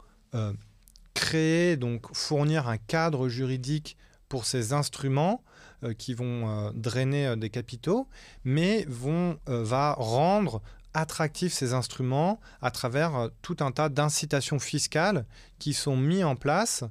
créer, 1.14 1.76
donc 1.76 2.14
fournir 2.14 2.68
un 2.68 2.78
cadre 2.78 3.28
juridique 3.28 3.96
pour 4.28 4.46
ces 4.46 4.72
instruments, 4.72 5.42
euh, 5.42 5.49
qui 5.96 6.14
vont 6.14 6.48
euh, 6.48 6.70
drainer 6.74 7.26
euh, 7.26 7.36
des 7.36 7.50
capitaux, 7.50 8.08
mais 8.44 8.84
vont, 8.88 9.38
va 9.46 9.94
rendre 9.94 10.62
attractifs 10.92 11.52
ces 11.52 11.72
instruments 11.72 12.40
à 12.62 12.70
travers 12.70 13.30
tout 13.42 13.56
un 13.60 13.70
tas 13.70 13.88
d'incitations 13.88 14.58
fiscales 14.58 15.24
qui 15.60 15.72
sont 15.72 15.96
mises 15.96 16.24
en 16.24 16.34
place 16.34 16.82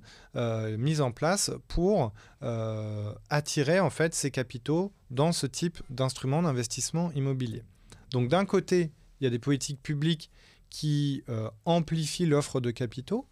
pour 1.67 2.13
attirer 3.29 3.81
en 3.81 3.89
fait 3.89 4.15
ces 4.15 4.31
capitaux 4.31 4.93
dans 5.11 5.33
ce 5.33 5.47
type 5.47 5.81
d'instruments 5.89 6.41
d'investissement 6.43 7.11
immobilier. 7.11 7.63
Donc 8.11 8.29
d'un 8.29 8.45
côté, 8.45 8.91
il 9.19 9.25
y 9.25 9.27
a 9.27 9.29
des 9.31 9.39
politiques 9.39 9.83
publiques 9.83 10.31
qui 10.69 11.25
amplifient 11.65 12.25
l'offre 12.25 12.61
de 12.61 12.71
capitaux, 12.71 13.27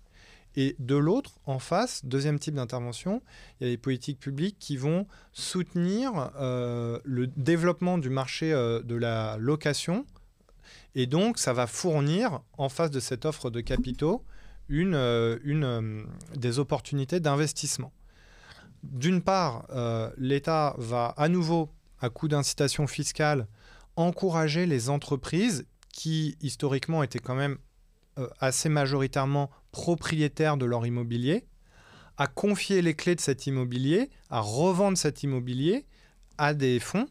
et 0.58 0.76
de 0.80 0.95
l'autre, 0.95 1.39
en 1.45 1.60
face, 1.60 2.03
deuxième 2.03 2.39
type 2.39 2.55
d'intervention, 2.55 3.22
il 3.62 3.68
y 3.68 3.70
a 3.70 3.74
des 3.74 3.78
politiques 3.78 4.20
publiques 4.20 4.58
qui 4.60 4.76
vont 4.76 5.05
soutenir 5.32 6.32
euh, 6.36 6.99
le 7.05 7.28
développement 7.28 7.99
du 7.99 8.10
marché 8.10 8.51
euh, 8.51 8.82
de 8.82 8.95
la 8.95 9.38
location. 9.38 10.03
Et 10.95 11.05
donc, 11.05 11.38
ça 11.38 11.53
va 11.53 11.68
fournir, 11.68 12.41
en 12.58 12.70
face 12.70 12.89
de 12.89 12.99
cette 12.99 13.26
offre 13.26 13.51
de 13.51 13.62
capitaux, 13.62 14.26
une, 14.68 14.95
euh, 14.95 16.03
des 16.36 16.58
opportunités 16.58 17.20
d'investissement. 17.20 17.93
D'une 18.82 19.22
part, 19.22 19.68
l'État 20.18 20.76
va 20.78 21.14
à 21.18 21.30
nouveau, 21.30 21.70
à 21.99 22.10
coup 22.10 22.28
d'incitation 22.28 22.88
fiscale, 22.88 23.47
encourager 23.95 24.66
les 24.66 24.89
entreprises 24.89 25.68
qui, 25.91 26.38
historiquement, 26.41 27.03
étaient 27.03 27.20
quand 27.20 27.36
même 27.36 27.58
assez 28.39 28.70
majoritairement 28.70 29.49
propriétaires 29.78 30.58
de 30.58 30.66
leur 30.66 30.88
immobilier, 30.88 31.46
à 32.18 32.26
confier 32.26 32.82
les 32.82 32.96
clés 32.96 33.14
de 33.14 33.22
cet 33.22 33.46
immobilier, 33.46 34.10
à 34.32 34.40
revendre 34.40 34.98
cet 34.98 35.22
immobilier 35.22 35.86
à 36.40 36.56
des 36.56 36.80
fonds, 36.80 37.08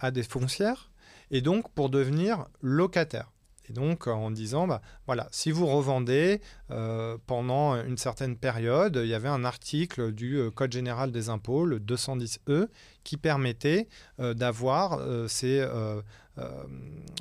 à 0.00 0.10
des 0.10 0.24
foncières, 0.24 0.90
et 1.30 1.40
donc 1.40 1.70
pour 1.72 1.90
devenir 1.90 2.46
locataire. 2.60 3.30
Et 3.68 3.72
donc 3.72 4.08
en 4.08 4.32
disant, 4.32 4.66
bah, 4.66 4.82
voilà, 5.06 5.28
si 5.30 5.52
vous 5.52 5.66
revendez 5.66 6.40
euh, 6.72 7.16
pendant 7.28 7.80
une 7.80 7.96
certaine 7.96 8.36
période, 8.36 9.00
il 9.00 9.08
y 9.08 9.14
avait 9.14 9.28
un 9.28 9.44
article 9.44 10.10
du 10.10 10.36
euh, 10.36 10.50
Code 10.50 10.72
général 10.72 11.12
des 11.12 11.28
impôts, 11.28 11.64
le 11.64 11.78
210E, 11.78 12.66
qui 13.04 13.16
permettait 13.16 13.86
euh, 14.18 14.34
d'avoir 14.34 15.00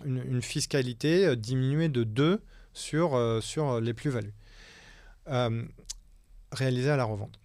une, 0.03 0.23
une, 0.25 0.41
fiscalité 0.41 1.35
diminuée 1.35 1.89
de 1.89 2.03
2 2.03 2.41
sur, 2.73 3.39
sur 3.41 3.79
les 3.79 3.93
plus-values. 3.93 4.33
Euh, 5.29 5.63
réalisé 6.51 6.89
à 6.91 6.97
la 6.97 7.05
revente. 7.05 7.39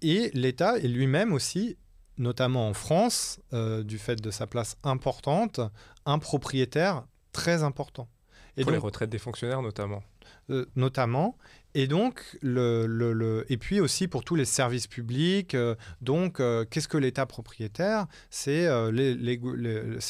Et 0.00 0.30
l'État 0.32 0.78
est 0.78 0.88
lui-même 0.88 1.34
aussi, 1.34 1.76
notamment 2.16 2.68
en 2.68 2.72
France, 2.72 3.40
euh, 3.52 3.82
du 3.82 3.98
fait 3.98 4.22
de 4.22 4.30
sa 4.30 4.46
place 4.46 4.76
importante, 4.84 5.60
un 6.06 6.18
propriétaire 6.18 7.04
très 7.32 7.62
important. 7.62 8.08
Et 8.56 8.62
Pour 8.62 8.72
les 8.72 8.78
retraites 8.78 9.10
des 9.10 9.18
fonctionnaires 9.18 9.60
notamment. 9.60 10.02
Euh, 10.48 10.64
notamment. 10.76 11.36
Et 11.74 11.86
donc, 11.88 12.38
le, 12.40 12.86
le, 12.86 13.44
et 13.50 13.58
puis 13.58 13.80
aussi 13.80 14.06
pour 14.08 14.24
tous 14.24 14.36
les 14.36 14.44
services 14.44 14.86
publics. 14.86 15.56
donc, 16.00 16.40
qu'est-ce 16.70 16.86
que 16.86 16.96
l'État 16.96 17.26
propriétaire? 17.26 18.06
C'est 18.30 18.68
les, 18.92 19.14
les, 19.14 19.40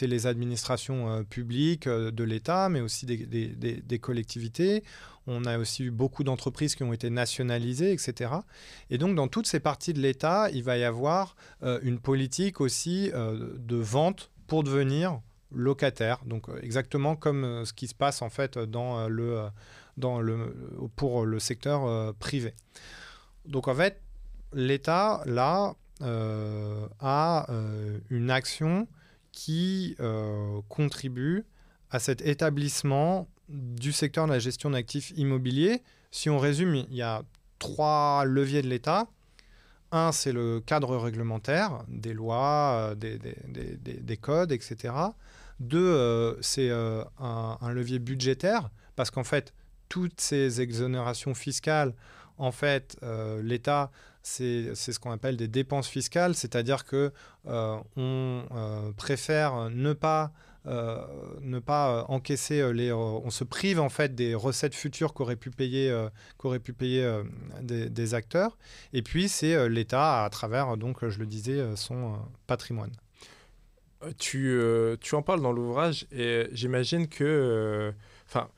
les, 0.03 0.27
administrations 0.27 1.25
publiques 1.25 1.89
de 1.89 2.25
l'État, 2.25 2.68
mais 2.68 2.83
aussi 2.83 3.07
des, 3.07 3.16
des, 3.16 3.81
des, 3.81 3.99
collectivités. 3.99 4.85
On 5.27 5.45
a 5.47 5.59
aussi 5.59 5.85
eu 5.85 5.91
beaucoup 5.91 6.22
d'entreprises 6.22 6.75
qui 6.75 6.83
ont 6.83 6.93
été 6.93 7.09
nationalisées, 7.09 7.93
etc. 7.93 8.31
Et 8.91 8.99
donc, 8.99 9.14
dans 9.14 9.29
toutes 9.29 9.47
ces 9.47 9.61
parties 9.61 9.95
de 9.95 10.01
l'État, 10.01 10.51
il 10.53 10.62
va 10.62 10.77
y 10.77 10.85
avoir 10.85 11.35
euh, 11.62 11.79
une 11.83 11.99
politique 11.99 12.61
aussi 12.61 13.11
euh, 13.14 13.55
de 13.59 13.77
vente 13.77 14.31
pour 14.47 14.64
devenir 14.64 15.20
locataire. 15.51 16.22
Donc, 16.27 16.49
euh, 16.49 16.59
exactement 16.61 17.16
comme 17.16 17.64
ce 17.64 17.72
qui 17.72 17.89
se 17.89 17.95
passe 17.95 18.20
en 18.20 18.29
fait 18.29 18.59
pour 20.97 21.25
le 21.25 21.39
secteur 21.39 22.14
privé. 22.16 22.55
Donc, 23.47 23.68
en 23.68 23.75
fait, 23.75 24.03
l'État, 24.53 25.22
là, 25.25 25.75
a 26.01 27.47
une 28.11 28.31
action 28.31 28.89
qui 29.33 29.97
contribue 30.68 31.47
à 31.91 31.99
cet 31.99 32.20
établissement 32.22 33.29
du 33.49 33.92
secteur 33.92 34.26
de 34.26 34.32
la 34.32 34.38
gestion 34.38 34.70
d'actifs 34.70 35.12
immobiliers. 35.16 35.82
Si 36.11 36.30
on 36.30 36.38
résume, 36.38 36.74
il 36.74 36.95
y 36.95 37.03
a 37.03 37.22
trois 37.59 38.24
leviers 38.24 38.62
de 38.62 38.68
l'État. 38.68 39.09
Un, 39.92 40.12
c'est 40.12 40.32
le 40.32 40.61
cadre 40.61 40.97
réglementaire, 40.97 41.84
des 41.88 42.14
lois, 42.14 42.90
euh, 42.90 42.95
des, 42.97 44.16
codes, 44.16 44.51
etc. 44.51 44.92
Deux, 45.61 45.78
euh, 45.78 46.34
c'est 46.40 46.68
euh, 46.70 47.05
un, 47.20 47.72
levier 47.72 48.01
budgétaire, 48.01 48.70
parce 48.97 49.11
qu'en 49.11 49.22
fait, 49.24 49.55
toutes 49.88 50.20
ces 50.20 50.61
exonérations 50.61 51.34
fiscales, 51.34 51.95
en 52.38 52.51
fait, 52.51 52.97
l'État, 53.40 53.92
c'est 54.22 54.74
ce 54.74 54.99
qu'on 54.99 55.12
appelle 55.12 55.36
des 55.36 55.47
dépenses 55.47 55.86
fiscales, 55.86 56.34
c'est-à-dire 56.34 56.84
que 56.84 57.12
on 57.45 58.92
préfère 58.97 59.70
ne 59.70 59.92
pas 59.92 60.32
ne 60.66 61.58
pas 61.58 61.90
euh, 61.90 62.04
encaisser 62.08 62.60
euh, 62.60 62.72
les. 62.72 62.92
on 62.92 63.30
se 63.30 63.44
prive 63.44 63.80
en 63.80 63.88
fait 63.88 64.14
des 64.14 64.34
recettes 64.34 64.74
futures 64.74 65.14
qu'auraient 65.14 65.36
pu 65.36 65.50
payer, 65.50 65.94
pu 66.62 66.72
payer 66.72 67.22
des, 67.62 68.14
acteurs. 68.14 68.56
Et 68.92 69.02
puis 69.02 69.28
c'est 69.28 69.68
l'État 69.68 70.24
à 70.24 70.30
travers, 70.30 70.76
donc 70.76 71.06
je 71.08 71.18
le 71.18 71.26
disais, 71.26 71.62
son 71.76 72.18
patrimoine. 72.46 72.92
Tu, 74.18 74.60
tu 75.00 75.14
en 75.14 75.22
parles 75.22 75.40
dans 75.40 75.52
l'ouvrage 75.52 76.06
et 76.12 76.48
j'imagine 76.52 77.08
que. 77.08 77.92
Enfin 78.26 78.48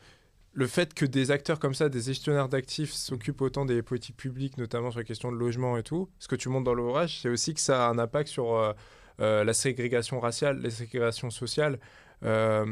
le 0.56 0.66
fait 0.66 0.94
que 0.94 1.04
des 1.04 1.30
acteurs 1.30 1.58
comme 1.58 1.74
ça, 1.74 1.90
des 1.90 2.00
gestionnaires 2.00 2.48
d'actifs, 2.48 2.92
s'occupent 2.92 3.42
autant 3.42 3.66
des 3.66 3.82
politiques 3.82 4.16
publiques, 4.16 4.56
notamment 4.56 4.90
sur 4.90 4.98
la 4.98 5.04
question 5.04 5.30
de 5.30 5.36
logement 5.36 5.76
et 5.76 5.82
tout, 5.82 6.08
ce 6.18 6.28
que 6.28 6.34
tu 6.34 6.48
montres 6.48 6.64
dans 6.64 6.74
l'ouvrage, 6.74 7.20
c'est 7.20 7.28
aussi 7.28 7.52
que 7.52 7.60
ça 7.60 7.86
a 7.86 7.90
un 7.90 7.98
impact 7.98 8.30
sur 8.30 8.54
euh, 8.54 8.72
la 9.18 9.52
ségrégation 9.52 10.20
raciale, 10.20 10.60
la 10.60 10.70
ségrégation 10.70 11.30
sociale. 11.30 11.78
Euh, 12.24 12.64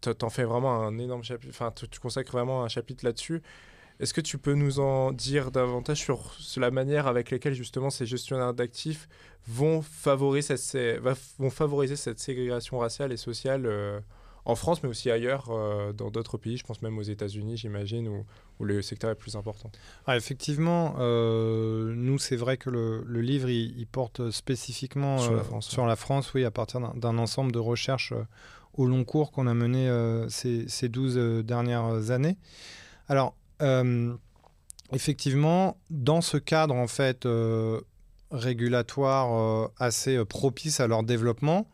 tu 0.00 0.10
en 0.22 0.30
fais 0.30 0.44
vraiment 0.44 0.82
un 0.84 0.98
énorme 0.98 1.24
chapitre, 1.24 1.50
enfin, 1.50 1.72
tu, 1.72 2.00
consacres 2.00 2.32
vraiment 2.32 2.64
un 2.64 2.68
chapitre 2.68 3.04
là-dessus. 3.04 3.42
Est-ce 4.00 4.14
que 4.14 4.20
tu 4.20 4.38
peux 4.38 4.54
nous 4.54 4.80
en 4.80 5.12
dire 5.12 5.50
davantage 5.50 5.98
sur, 5.98 6.36
la 6.56 6.70
manière 6.70 7.06
avec 7.06 7.30
laquelle 7.30 7.54
justement 7.54 7.90
ces 7.90 8.06
gestionnaires 8.06 8.54
d'actifs 8.54 9.08
vont 9.46 9.82
favoriser 9.82 10.56
cette, 10.56 11.00
vont 11.38 11.50
favoriser 11.50 11.96
cette 11.96 12.18
ségrégation 12.18 12.78
raciale 12.78 13.12
et 13.12 13.16
sociale 13.16 13.66
euh, 13.66 14.00
en 14.44 14.56
France, 14.56 14.82
mais 14.82 14.88
aussi 14.88 15.10
ailleurs, 15.10 15.50
euh, 15.50 15.92
dans 15.92 16.10
d'autres 16.10 16.36
pays, 16.36 16.56
je 16.56 16.64
pense 16.64 16.82
même 16.82 16.98
aux 16.98 17.02
États-Unis, 17.02 17.56
j'imagine, 17.56 18.08
où, 18.08 18.24
où, 18.58 18.64
le 18.64 18.82
secteur 18.82 19.10
est 19.10 19.16
plus 19.16 19.36
important. 19.36 19.70
Ah, 20.06 20.16
effectivement, 20.16 20.96
euh, 20.98 21.92
nous, 21.94 22.18
c'est 22.18 22.36
vrai 22.36 22.56
que 22.56 22.68
le, 22.68 23.20
livre, 23.20 23.48
il, 23.48 23.86
porte 23.86 24.30
spécifiquement 24.30 25.18
sur, 25.18 25.32
la 25.32 25.38
euh, 25.38 25.44
France, 25.44 25.68
sur 25.68 25.86
la 25.86 25.96
France, 25.96 26.34
oui, 26.34 26.44
à 26.44 26.50
partir 26.50 26.80
d'un 26.80 27.18
ensemble 27.18 27.52
de 27.52 27.60
recherches 27.60 28.12
au 28.74 28.86
long 28.86 29.04
cours 29.04 29.30
qu'on 29.30 29.46
a 29.46 29.54
mené 29.54 29.88
ces, 30.28 30.66
ces 30.66 30.88
12 30.88 31.44
dernières 31.44 32.10
années. 32.10 32.36
Alors, 33.08 33.36
effectivement, 34.92 35.76
dans 35.90 36.20
ce 36.20 36.36
cadre, 36.38 36.74
en 36.74 36.88
fait, 36.88 37.28
régulatoire 38.30 39.70
assez 39.78 40.24
propice 40.24 40.80
à 40.80 40.86
leur 40.86 41.02
développement, 41.02 41.68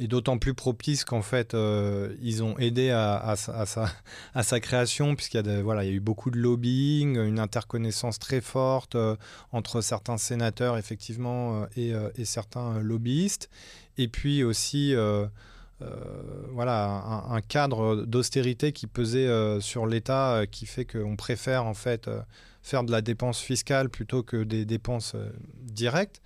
et 0.00 0.08
d'autant 0.08 0.38
plus 0.38 0.54
propice 0.54 1.04
qu'en 1.04 1.20
fait, 1.20 1.52
euh, 1.52 2.16
ils 2.22 2.42
ont 2.42 2.58
aidé 2.58 2.88
à, 2.90 3.34
sa, 4.42 4.60
création, 4.60 5.14
puisqu'il 5.14 5.46
y, 5.46 5.48
a 5.48 5.62
voilà, 5.62 5.84
il 5.84 5.90
y 5.90 5.92
a 5.92 5.94
eu 5.94 6.00
beaucoup 6.00 6.30
de 6.30 6.38
lobbying, 6.38 7.18
une 7.18 7.38
interconnaissance 7.38 8.18
très 8.18 8.40
forte 8.40 8.94
euh, 8.94 9.14
entre 9.52 9.82
certains 9.82 10.16
sénateurs, 10.16 10.78
effectivement, 10.78 11.66
euh, 11.76 12.10
et, 12.16 12.24
certains 12.24 12.80
lobbyistes. 12.80 13.50
Et 13.98 14.08
puis 14.08 14.42
aussi, 14.42 14.94
voilà, 16.50 16.86
un, 16.86 17.34
un 17.34 17.40
cadre 17.42 18.06
d'austérité 18.06 18.72
qui 18.72 18.86
pesait 18.86 19.28
sur 19.60 19.86
l'État, 19.86 20.44
qui 20.50 20.64
fait 20.64 20.86
qu'on 20.86 21.16
préfère, 21.16 21.66
en 21.66 21.74
fait, 21.74 22.08
faire 22.62 22.84
de 22.84 22.90
la 22.92 23.02
dépense 23.02 23.40
fiscale 23.40 23.90
plutôt 23.90 24.22
que 24.22 24.42
des 24.44 24.64
dépenses 24.64 25.14
directes. 25.60 26.22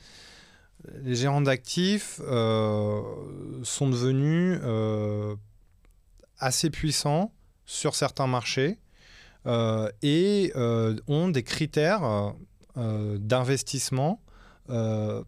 Les 1.02 1.14
gérants 1.14 1.40
d'actifs 1.40 2.16
sont 2.16 3.88
devenus 3.88 4.60
assez 6.38 6.70
puissants 6.70 7.32
sur 7.64 7.94
certains 7.94 8.26
marchés 8.26 8.78
et 9.46 10.52
ont 11.06 11.28
des 11.28 11.42
critères 11.42 12.34
d'investissement 12.76 14.22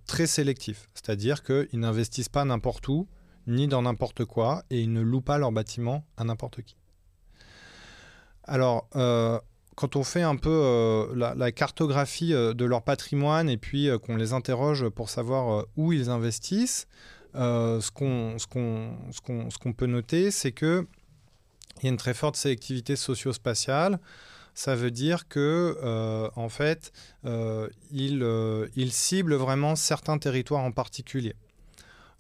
très 0.07 0.27
sélectifs. 0.27 0.89
C'est-à-dire 0.95 1.43
qu'ils 1.43 1.81
n'investissent 1.81 2.29
pas 2.29 2.45
n'importe 2.45 2.89
où, 2.89 3.09
ni 3.47 3.69
dans 3.69 3.83
n'importe 3.83 4.25
quoi, 4.25 4.65
et 4.71 4.81
ils 4.81 4.93
ne 4.93 5.01
louent 5.01 5.21
pas 5.21 5.39
leur 5.39 5.53
bâtiment 5.53 6.05
à 6.17 6.25
n'importe 6.25 6.63
qui. 6.63 6.77
Alors, 8.45 8.89
euh, 8.97 9.41
quand 9.77 9.95
on 9.95 10.03
fait 10.03 10.23
un 10.23 10.37
peu 10.37 10.51
euh, 10.51 11.35
la, 11.37 11.53
cartographie 11.53 12.35
euh, 12.35 12.55
de 12.55 12.65
leur 12.65 12.83
patrimoine 12.83 13.49
et 13.49 13.57
puis 13.57 13.89
qu'on 14.05 14.17
les 14.17 14.33
interroge 14.33 14.89
pour 14.89 15.09
savoir 15.11 15.67
où 15.77 15.93
ils 15.93 16.11
investissent, 16.11 16.89
ce 17.35 17.91
qu'on 17.91 19.73
peut 19.73 19.87
noter, 19.87 20.31
c'est 20.31 20.53
qu'il 20.53 20.87
y 21.83 21.87
a 21.87 21.91
une 21.91 21.99
très 21.99 22.15
forte 22.15 22.37
sélectivité 22.37 22.97
socio-spatiale. 22.97 24.01
Ça 24.55 24.75
veut 24.75 24.91
dire 24.91 25.29
que, 25.29 25.77
en 26.35 26.49
fait, 26.49 26.93
ils 27.93 28.93
ciblent 28.93 29.35
vraiment 29.35 29.77
certains 29.77 30.17
territoires 30.17 30.65
en 30.65 30.73
particulier. 30.73 31.35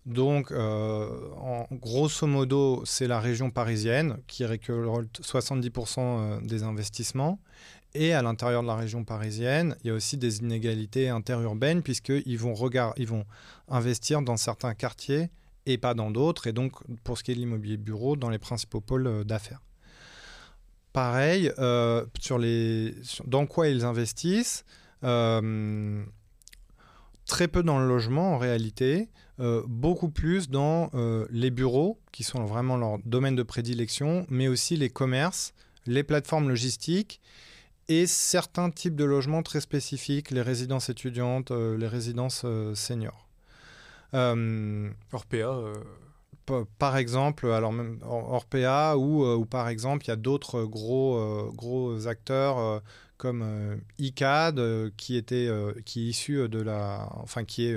Donc, 0.06 0.52
euh, 0.52 1.64
grosso 1.72 2.26
modo, 2.28 2.82
c'est 2.84 3.08
la 3.08 3.18
région 3.18 3.50
parisienne 3.50 4.18
qui 4.28 4.44
récolte 4.44 5.20
70% 5.20 5.98
euh, 5.98 6.40
des 6.42 6.62
investissements. 6.62 7.40
Et 7.92 8.14
à 8.14 8.22
l'intérieur 8.22 8.62
de 8.62 8.68
la 8.68 8.76
région 8.76 9.02
parisienne, 9.02 9.74
il 9.82 9.88
y 9.88 9.90
a 9.90 9.94
aussi 9.94 10.16
des 10.16 10.38
inégalités 10.38 11.08
interurbaines 11.08 11.82
puisqu'ils 11.82 12.38
vont, 12.38 12.54
investir 13.68 14.22
dans 14.22 14.36
certains 14.36 14.74
quartiers 14.74 15.30
et 15.64 15.76
pas 15.76 15.94
dans 15.94 16.12
d'autres. 16.12 16.46
Et 16.46 16.52
donc, 16.52 16.72
pour 17.02 17.18
ce 17.18 17.24
qui 17.24 17.32
est 17.32 17.34
de 17.34 17.40
l'immobilier 17.40 17.76
bureau, 17.76 18.14
dans 18.14 18.30
les 18.30 18.38
principaux 18.38 18.80
pôles 18.80 19.08
euh, 19.08 19.24
d'affaires. 19.24 19.62
Pareil, 20.92 21.52
dans 21.58 23.46
quoi 23.46 23.68
ils 23.68 23.84
investissent 23.84 24.64
Très 25.02 25.08
peu 27.48 27.62
dans 27.62 27.78
le 27.78 27.86
logement 27.86 28.32
en 28.32 28.38
réalité. 28.38 29.10
Euh, 29.38 29.62
beaucoup 29.66 30.08
plus 30.08 30.48
dans 30.48 30.90
euh, 30.94 31.26
les 31.30 31.50
bureaux, 31.50 31.98
qui 32.10 32.24
sont 32.24 32.44
vraiment 32.44 32.76
leur 32.78 32.98
domaine 33.04 33.36
de 33.36 33.42
prédilection, 33.42 34.26
mais 34.30 34.48
aussi 34.48 34.76
les 34.76 34.88
commerces, 34.88 35.52
les 35.86 36.02
plateformes 36.02 36.48
logistiques 36.48 37.20
et 37.88 38.06
certains 38.06 38.70
types 38.70 38.96
de 38.96 39.04
logements 39.04 39.42
très 39.42 39.60
spécifiques, 39.60 40.30
les 40.30 40.40
résidences 40.40 40.88
étudiantes, 40.88 41.50
euh, 41.50 41.76
les 41.76 41.86
résidences 41.86 42.46
seniors. 42.74 43.28
Orpea 44.12 45.72
par 46.78 46.96
exemple, 46.96 47.48
alors 47.48 47.72
même 47.72 47.98
Orpea 48.04 48.96
ou, 48.96 49.26
ou 49.26 49.44
par 49.44 49.68
exemple, 49.68 50.04
il 50.06 50.08
y 50.08 50.12
a 50.12 50.16
d'autres 50.16 50.62
gros, 50.62 51.50
gros 51.52 52.06
acteurs 52.06 52.82
comme 53.16 53.44
ICAD 53.98 54.92
qui 54.96 55.16
était 55.16 55.50
qui 55.84 56.06
est 56.06 56.10
issu 56.10 56.48
de 56.48 56.60
la 56.60 57.10
enfin 57.16 57.44
qui 57.44 57.66
est 57.66 57.76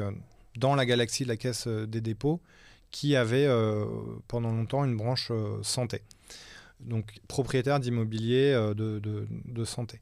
dans 0.60 0.76
la 0.76 0.86
galaxie 0.86 1.24
de 1.24 1.30
la 1.30 1.38
Caisse 1.38 1.68
euh, 1.68 1.88
des 1.88 2.02
dépôts 2.02 2.42
qui 2.92 3.16
avait 3.16 3.46
euh, 3.46 3.86
pendant 4.28 4.52
longtemps 4.52 4.84
une 4.84 4.98
branche 4.98 5.30
euh, 5.32 5.62
santé. 5.64 6.02
Donc 6.80 7.20
propriétaire 7.28 7.80
d'immobilier 7.80 8.54
de, 8.76 9.66
santé. 9.66 10.00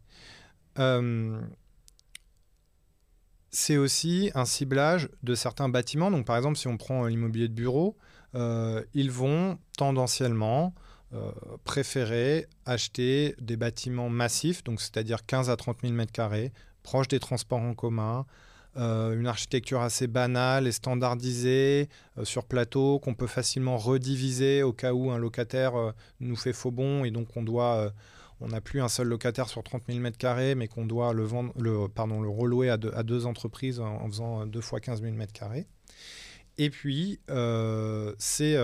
c'est 3.49 3.77
aussi 3.77 4.31
un 4.35 4.45
ciblage 4.45 5.09
de 5.23 5.33
certains 5.33 5.69
bâtiments. 5.69 6.11
Donc, 6.11 6.27
par 6.27 6.37
exemple, 6.37 6.55
si 6.55 6.67
on 6.67 6.77
prend 6.77 7.07
l'immobilier 7.07 7.47
de 7.47 7.53
bureau, 7.55 7.97
ils 8.35 9.09
vont 9.09 9.57
tendanciellement 9.75 10.75
préférer 11.63 12.45
acheter 12.67 13.33
des 13.41 13.57
bâtiments 13.57 14.09
massifs, 14.09 14.63
donc 14.63 14.79
c'est-à-dire 14.79 15.25
15 15.25 15.49
à 15.49 15.55
30 15.55 15.77
000 15.81 15.93
m2, 15.95 16.51
proches 16.83 17.07
des 17.07 17.19
transports 17.19 17.59
en 17.59 17.73
commun, 17.73 18.27
euh, 18.77 19.19
une 19.19 19.25
architecture 19.25 19.81
assez 19.81 20.05
banale 20.05 20.67
et 20.67 20.71
standardisée 20.71 21.89
euh, 22.17 22.25
sur 22.25 22.45
plateau 22.45 22.99
qu'on 22.99 23.15
peut 23.15 23.25
facilement 23.25 23.75
rediviser 23.77 24.61
au 24.61 24.71
cas 24.71 24.93
où 24.93 25.09
un 25.09 25.17
locataire 25.17 25.75
euh, 25.75 25.91
nous 26.19 26.35
fait 26.35 26.53
faux 26.53 26.69
bon 26.69 27.03
et 27.03 27.09
donc 27.09 27.35
on 27.35 27.41
doit 27.41 27.91
on 28.39 28.49
n'a 28.49 28.61
plus 28.61 28.79
un 28.81 28.87
seul 28.87 29.07
locataire 29.07 29.49
sur 29.49 29.63
30 29.63 29.81
000 29.89 29.99
m2, 29.99 30.53
mais 30.53 30.67
qu'on 30.67 30.85
doit 30.85 31.11
le, 31.11 31.23
vendre, 31.23 31.51
le, 31.59 31.87
pardon, 31.87 32.21
le 32.21 32.29
relouer 32.29 32.69
à, 32.69 32.77
à 32.93 33.01
deux 33.01 33.25
entreprises 33.25 33.79
en, 33.79 34.07
faisant 34.07 34.45
deux 34.45 34.61
fois 34.61 34.79
15 34.79 35.01
000 35.01 35.15
m2. 35.15 35.65
Et 36.59 36.69
puis, 36.69 37.19
c'est 38.19 38.57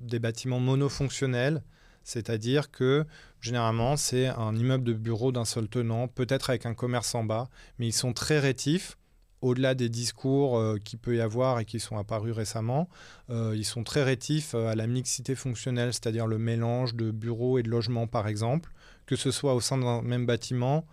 des 0.00 0.18
bâtiments 0.18 0.60
monofonctionnels, 0.60 1.62
c'est-à-dire 2.02 2.70
que 2.70 3.06
généralement, 3.40 3.96
c'est 3.96 4.26
un 4.26 4.54
immeuble 4.54 4.84
de 4.84 4.92
bureau 4.92 5.32
d'un 5.32 5.46
seul 5.46 5.66
tenant, 5.66 6.06
peut-être 6.06 6.50
avec 6.50 6.66
un 6.66 6.74
commerce 6.74 7.14
en 7.14 7.24
bas, 7.24 7.48
mais 7.78 7.86
ils 7.86 7.92
sont 7.92 8.12
très 8.12 8.38
rétifs 8.38 8.98
au-delà 9.44 9.74
des 9.74 9.90
discours 9.90 10.58
euh, 10.58 10.78
qu'il 10.82 10.98
peut 10.98 11.16
y 11.16 11.20
avoir 11.20 11.60
et 11.60 11.66
qui 11.66 11.78
sont 11.78 11.98
apparus 11.98 12.32
récemment, 12.32 12.88
euh, 13.28 13.54
ils 13.54 13.66
sont 13.66 13.84
très 13.84 14.02
rétifs 14.02 14.54
euh, 14.54 14.68
à 14.68 14.74
la 14.74 14.86
mixité 14.86 15.34
fonctionnelle, 15.34 15.92
c'est-à-dire 15.92 16.26
le 16.26 16.38
mélange 16.38 16.94
de 16.94 17.10
bureaux 17.10 17.58
et 17.58 17.62
de 17.62 17.68
logements, 17.68 18.06
par 18.06 18.26
exemple, 18.26 18.72
que 19.04 19.16
ce 19.16 19.30
soit 19.30 19.54
au 19.54 19.60
sein 19.60 19.76
d'un 19.76 20.00
même 20.00 20.24
bâtiment 20.24 20.86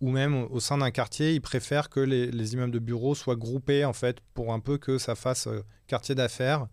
ou 0.00 0.10
même 0.10 0.46
au 0.50 0.60
sein 0.60 0.78
d'un 0.78 0.90
quartier, 0.90 1.34
ils 1.34 1.42
préfèrent 1.42 1.90
que 1.90 2.00
les, 2.00 2.54
immeubles 2.54 2.72
de 2.72 2.78
bureaux 2.78 3.14
soient 3.14 3.36
groupés, 3.36 3.84
en 3.84 3.92
fait, 3.92 4.16
pour 4.32 4.54
un 4.54 4.60
peu 4.60 4.78
que 4.78 4.96
ça 4.96 5.14
fasse 5.14 5.46
quartier 5.88 6.14
d'affaires, 6.14 6.68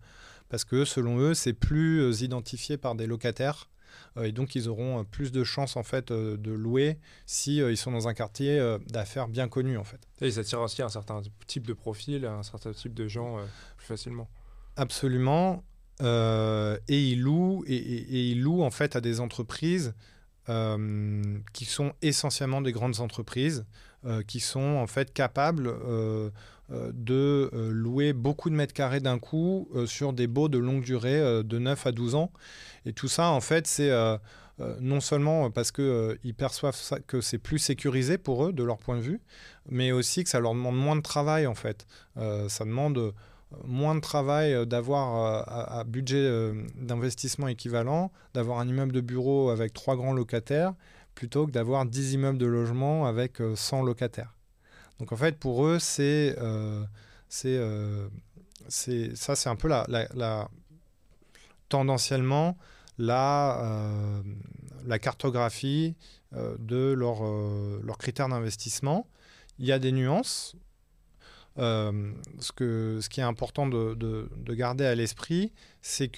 parce 0.48 0.64
que 0.64 0.86
selon 0.86 1.18
eux, 1.18 1.34
c'est 1.34 1.52
plus 1.52 2.22
identifié 2.22 2.78
par 2.78 2.94
des 2.94 3.06
locataires 3.06 3.68
euh, 3.68 3.77
et 4.24 4.32
donc 4.32 4.54
ils 4.54 4.68
auront 4.68 5.00
euh, 5.00 5.02
plus 5.04 5.32
de 5.32 5.44
chances 5.44 5.76
en 5.76 5.82
fait 5.82 6.10
euh, 6.10 6.36
de 6.36 6.50
louer 6.52 6.98
si 7.26 7.58
ils 7.58 7.76
sont 7.76 7.92
dans 7.92 8.08
un 8.08 8.14
quartier 8.14 8.76
d'affaires 8.88 9.28
bien 9.28 9.48
connu 9.48 9.76
en 9.76 9.84
fait. 9.84 10.00
Et 10.20 10.28
ils 10.28 10.38
attirent 10.38 10.60
aussi 10.60 10.82
un 10.82 10.88
certain 10.88 11.22
type 11.46 11.66
de 11.66 11.72
profil, 11.72 12.24
un 12.26 12.42
certain 12.42 12.72
type 12.72 12.94
de 12.94 13.08
gens 13.08 13.38
plus 13.76 13.86
facilement. 13.86 14.28
Absolument. 14.76 15.64
et 16.00 16.78
ils 16.88 17.20
louent 17.20 17.64
et, 17.66 18.30
ils 18.30 18.40
louent 18.40 18.62
en 18.62 18.70
fait 18.70 18.96
à 18.96 19.00
des 19.00 19.20
entreprises 19.20 19.94
qui 20.46 21.64
sont 21.66 21.92
essentiellement 22.00 22.62
des 22.62 22.72
grandes 22.72 23.00
entreprises 23.00 23.66
qui 24.26 24.40
sont 24.40 24.60
en 24.60 24.86
fait 24.86 25.12
capables 25.12 25.74
de 26.70 27.50
louer 27.70 28.12
beaucoup 28.12 28.50
de 28.50 28.54
mètres 28.54 28.74
carrés 28.74 29.00
d'un 29.00 29.18
coup 29.18 29.68
sur 29.86 30.12
des 30.12 30.26
baux 30.26 30.48
de 30.48 30.58
longue 30.58 30.82
durée 30.82 31.42
de 31.42 31.58
9 31.58 31.86
à 31.86 31.92
12 31.92 32.14
ans 32.14 32.30
et 32.88 32.92
tout 32.94 33.08
ça, 33.08 33.28
en 33.28 33.42
fait, 33.42 33.66
c'est 33.66 33.90
euh, 33.90 34.16
euh, 34.60 34.74
non 34.80 35.00
seulement 35.00 35.50
parce 35.50 35.72
qu'ils 35.72 35.84
euh, 35.84 36.32
perçoivent 36.36 36.76
que 37.06 37.20
c'est 37.20 37.36
plus 37.36 37.58
sécurisé 37.58 38.16
pour 38.16 38.46
eux, 38.46 38.52
de 38.54 38.64
leur 38.64 38.78
point 38.78 38.96
de 38.96 39.02
vue, 39.02 39.20
mais 39.68 39.92
aussi 39.92 40.24
que 40.24 40.30
ça 40.30 40.40
leur 40.40 40.54
demande 40.54 40.76
moins 40.76 40.96
de 40.96 41.02
travail, 41.02 41.46
en 41.46 41.54
fait. 41.54 41.86
ça 42.16 42.64
demande 42.64 43.12
moins 43.64 43.94
de 43.94 44.00
travail 44.00 44.66
d'avoir 44.66 45.46
à, 45.48 45.84
budget 45.84 46.52
d'investissement 46.76 47.48
équivalent, 47.48 48.10
d'avoir 48.32 48.58
un 48.58 48.68
immeuble 48.68 48.92
de 48.92 49.02
bureau 49.02 49.50
avec 49.50 49.74
trois 49.74 49.96
grands 49.96 50.14
locataires, 50.14 50.72
plutôt 51.14 51.46
que 51.46 51.50
d'avoir 51.50 51.84
10 51.84 52.14
immeubles 52.14 52.38
de 52.38 52.46
logement 52.46 53.06
avec 53.06 53.42
100 53.54 53.82
locataires. 53.82 54.37
Donc 54.98 55.12
en 55.12 55.16
fait, 55.16 55.38
pour 55.38 55.66
eux, 55.66 55.78
c'est... 55.78 56.36
c'est 57.28 57.58
ça, 58.68 59.36
c'est 59.36 59.48
un 59.48 59.56
peu 59.56 59.68
la, 59.68 60.48
tendanciellement 61.68 62.56
la, 62.98 63.60
euh, 63.62 64.98
cartographie 64.98 65.94
euh, 66.34 66.56
de 66.58 66.92
leurs 66.92 67.24
euh, 67.24 67.80
critères 67.98 68.28
d'investissement. 68.28 69.06
Il 69.58 69.66
y 69.66 69.72
a 69.72 69.78
des 69.78 69.92
nuances. 69.92 70.56
ce, 71.56 72.52
que, 72.54 73.00
qui 73.08 73.20
est 73.20 73.24
important 73.24 73.66
de, 73.66 73.94
de, 73.94 74.54
garder 74.54 74.84
à 74.84 74.94
l'esprit, 74.94 75.52
c'est 75.82 76.08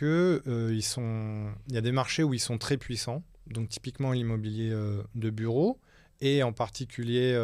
il 1.69 1.75
y 1.75 1.77
a 1.77 1.81
des 1.81 1.93
marchés 1.93 2.23
où 2.23 2.35
ils 2.35 2.41
sont 2.41 2.59
très 2.59 2.77
puissants, 2.77 3.23
donc 3.47 3.71
typiquement 3.71 4.13
l'immobilier 4.13 4.71
de 5.15 5.31
bureau, 5.31 5.81
et 6.21 6.43
en 6.43 6.53
particulier 6.53 7.39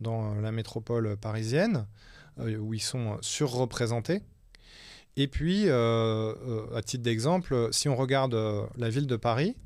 dans 0.00 0.34
la 0.34 0.52
métropole 0.52 1.16
parisienne, 1.16 1.86
où 2.38 2.74
ils 2.74 2.82
sont 2.82 3.18
surreprésentés. 3.20 4.22
Et 5.18 5.26
puis, 5.26 5.64
euh, 5.66 5.72
euh, 6.46 6.76
à 6.76 6.80
titre 6.80 7.02
d'exemple, 7.02 7.70
si 7.72 7.88
on 7.88 7.96
regarde 7.96 8.34
euh, 8.34 8.64
la 8.76 8.88
ville 8.88 9.08
de 9.08 9.16
Paris, 9.16 9.56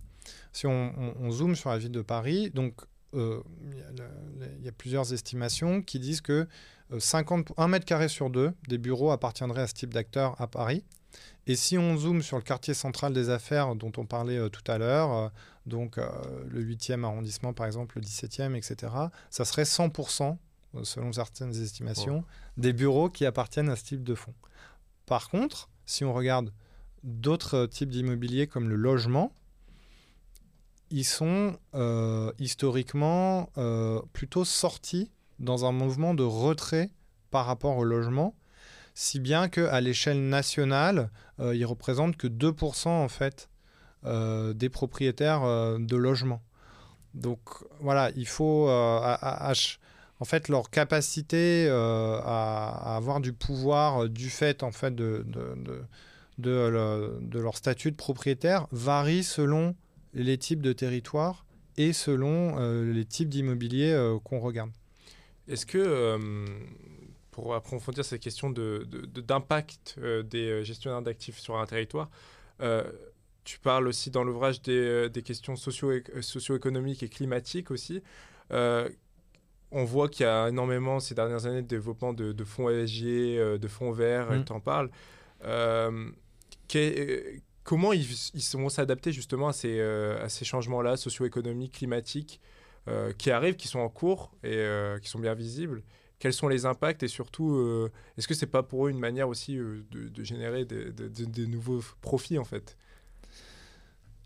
si 0.54 0.66
on, 0.66 1.30
zoome 1.30 1.54
sur 1.54 1.68
la 1.68 1.76
ville 1.76 1.92
de 1.92 2.00
Paris, 2.00 2.50
donc 2.50 2.74
il 3.12 3.42
y, 4.62 4.68
a 4.68 4.72
plusieurs 4.72 5.12
estimations 5.12 5.82
qui 5.82 5.98
disent 5.98 6.22
que 6.22 6.48
50, 6.98 7.52
1 7.58 7.68
mètre 7.68 7.84
carré 7.84 8.08
sur 8.08 8.30
deux 8.30 8.52
des 8.68 8.78
bureaux 8.78 9.10
appartiendraient 9.10 9.60
à 9.60 9.66
ce 9.66 9.74
type 9.74 9.92
d'acteurs 9.92 10.40
à 10.40 10.46
Paris. 10.46 10.84
Et 11.47 11.57
si 11.57 11.76
on 11.76 11.97
zoome 11.97 12.22
sur 12.22 12.36
le 12.36 12.43
quartier 12.43 12.74
central 12.74 13.12
des 13.12 13.30
affaires 13.30 13.74
dont 13.74 13.93
on 13.97 14.07
parlait 14.07 14.49
tout 14.51 14.62
à 14.70 14.78
l'heure, 14.78 15.32
donc 15.66 15.97
le 15.97 16.64
8e 16.64 17.03
arrondissement 17.05 17.53
par 17.53 17.66
exemple, 17.66 17.99
le 17.99 18.03
17e, 18.03 18.55
etc., 18.55 18.93
ça 19.28 19.45
serait 19.45 19.64
100% 19.64 20.36
selon 20.82 21.12
certaines 21.12 21.55
estimations, 21.61 22.24
des 22.57 22.72
bureaux 22.72 23.11
qui 23.11 23.26
appartiennent 23.26 23.68
à 23.68 23.76
ce 23.76 23.84
type 23.84 24.03
de 24.05 24.14
fonds. 24.14 24.34
Par 25.07 25.28
contre, 25.28 25.68
si 25.84 26.05
on 26.05 26.12
regarde 26.12 26.53
d'autres 27.03 27.66
types 27.66 27.90
d'immobilier 27.90 28.47
comme 28.47 28.68
le 28.68 28.76
logement, 28.76 29.32
ils 30.90 31.05
sont 31.05 31.59
euh, 31.74 32.32
historiquement 32.38 33.51
euh, 33.57 34.01
plutôt 34.12 34.45
sortis 34.45 35.11
dans 35.38 35.64
un 35.64 35.72
mouvement 35.72 36.14
de 36.14 36.22
retrait 36.22 36.90
par 37.30 37.47
rapport 37.47 37.76
au 37.78 37.84
logement, 37.84 38.34
si 38.95 39.20
bien 39.20 39.49
qu'à 39.49 39.80
l'échelle 39.80 40.28
nationale, 40.28 41.11
euh, 41.40 41.55
ils 41.55 41.64
représentent 41.64 42.16
que 42.16 42.26
2% 42.26 42.88
en 42.88 43.09
fait 43.09 43.49
des 44.05 44.68
propriétaires 44.68 45.43
de 45.78 45.97
logements. 45.97 46.43
Donc 47.14 47.38
voilà, 47.78 48.11
il 48.16 48.26
faut 48.26 48.68
en 48.68 50.24
fait 50.24 50.49
leur 50.49 50.70
capacité 50.70 51.68
à, 51.70 52.97
avoir 52.97 53.20
du 53.20 53.32
pouvoir 53.32 54.09
du 54.09 54.28
fait 54.28 54.64
en 54.64 54.72
fait 54.72 54.93
de, 54.93 55.24
de 56.36 57.38
leur 57.38 57.57
statut 57.57 57.93
de 57.93 57.97
propriétaire 57.97 58.66
varie 58.72 59.22
selon 59.22 59.76
les 60.14 60.36
types 60.36 60.62
de 60.62 60.72
territoires 60.72 61.45
et 61.76 61.93
selon 61.93 62.59
euh, 62.59 62.93
les 62.93 63.05
types 63.05 63.28
d'immobilier 63.28 63.93
euh, 63.93 64.18
qu'on 64.18 64.40
regarde. 64.40 64.70
Est-ce 65.49 65.66
que, 65.66 65.78
euh, 65.78 66.18
pour 67.33 67.55
approfondir 67.55 68.05
cette 68.05 68.22
question 68.22 68.51
d'impact 68.51 69.99
de, 69.99 70.03
de, 70.03 70.22
des 70.22 70.64
gestionnaires 70.64 71.03
d'actifs 71.03 71.39
sur 71.39 71.57
un 71.59 71.66
territoire, 71.66 72.09
tu 73.43 73.59
parles 73.59 73.89
aussi 73.89 74.11
dans 74.11 74.22
l'ouvrage 74.22 74.62
des, 74.62 75.11
des, 75.11 75.22
questions 75.22 75.57
socio-économiques 75.57 77.03
et 77.03 77.09
climatiques 77.09 77.72
aussi. 77.72 78.01
on 78.51 79.85
voit 79.85 80.09
qu'il 80.09 80.24
y 80.24 80.28
a 80.28 80.49
énormément 80.49 81.01
ces 81.01 81.16
dernières 81.16 81.47
années 81.47 81.62
de 81.62 81.66
développement 81.66 82.12
de, 82.12 82.45
fonds 82.45 82.70
ESG, 82.70 83.05
de 83.59 83.68
fonds 83.68 83.91
verts, 83.91 84.30
mmh. 84.30 84.45
tu 84.45 84.53
en 84.53 84.61
parles 84.61 84.91
comment 87.64 87.93
ils, 87.93 88.07
vont 88.55 88.68
s'adapter 88.68 89.12
justement 89.12 89.49
à 89.49 89.53
ces, 89.53 89.78
euh, 89.78 90.28
ces 90.28 90.45
changements-là, 90.45 90.97
socio-économiques, 90.97 91.74
climatiques, 91.74 92.41
euh, 92.89 93.12
qui 93.12 93.30
arrivent, 93.30 93.57
qui 93.57 93.68
sont 93.68 93.78
en 93.78 93.89
cours 93.89 94.33
et 94.43 94.57
euh, 94.57 94.99
qui 94.99 95.09
sont 95.09 95.20
bien 95.20 95.35
visibles 95.35 95.83
Quels 96.23 96.33
sont 96.33 96.47
les 96.47 96.66
impacts 96.66 97.03
et 97.03 97.09
surtout, 97.09 97.59
est-ce 98.16 98.29
que 98.29 98.35
c'est 98.35 98.47
pas 98.47 98.62
pour 98.62 98.87
eux 98.87 98.91
une 98.91 99.01
manière 99.01 99.29
aussi 99.29 99.57
de, 99.57 100.23
générer 100.23 100.64
des 100.64 101.47
nouveaux 101.49 101.81
profits 102.01 102.39
en 102.39 102.45
fait? 102.45 102.77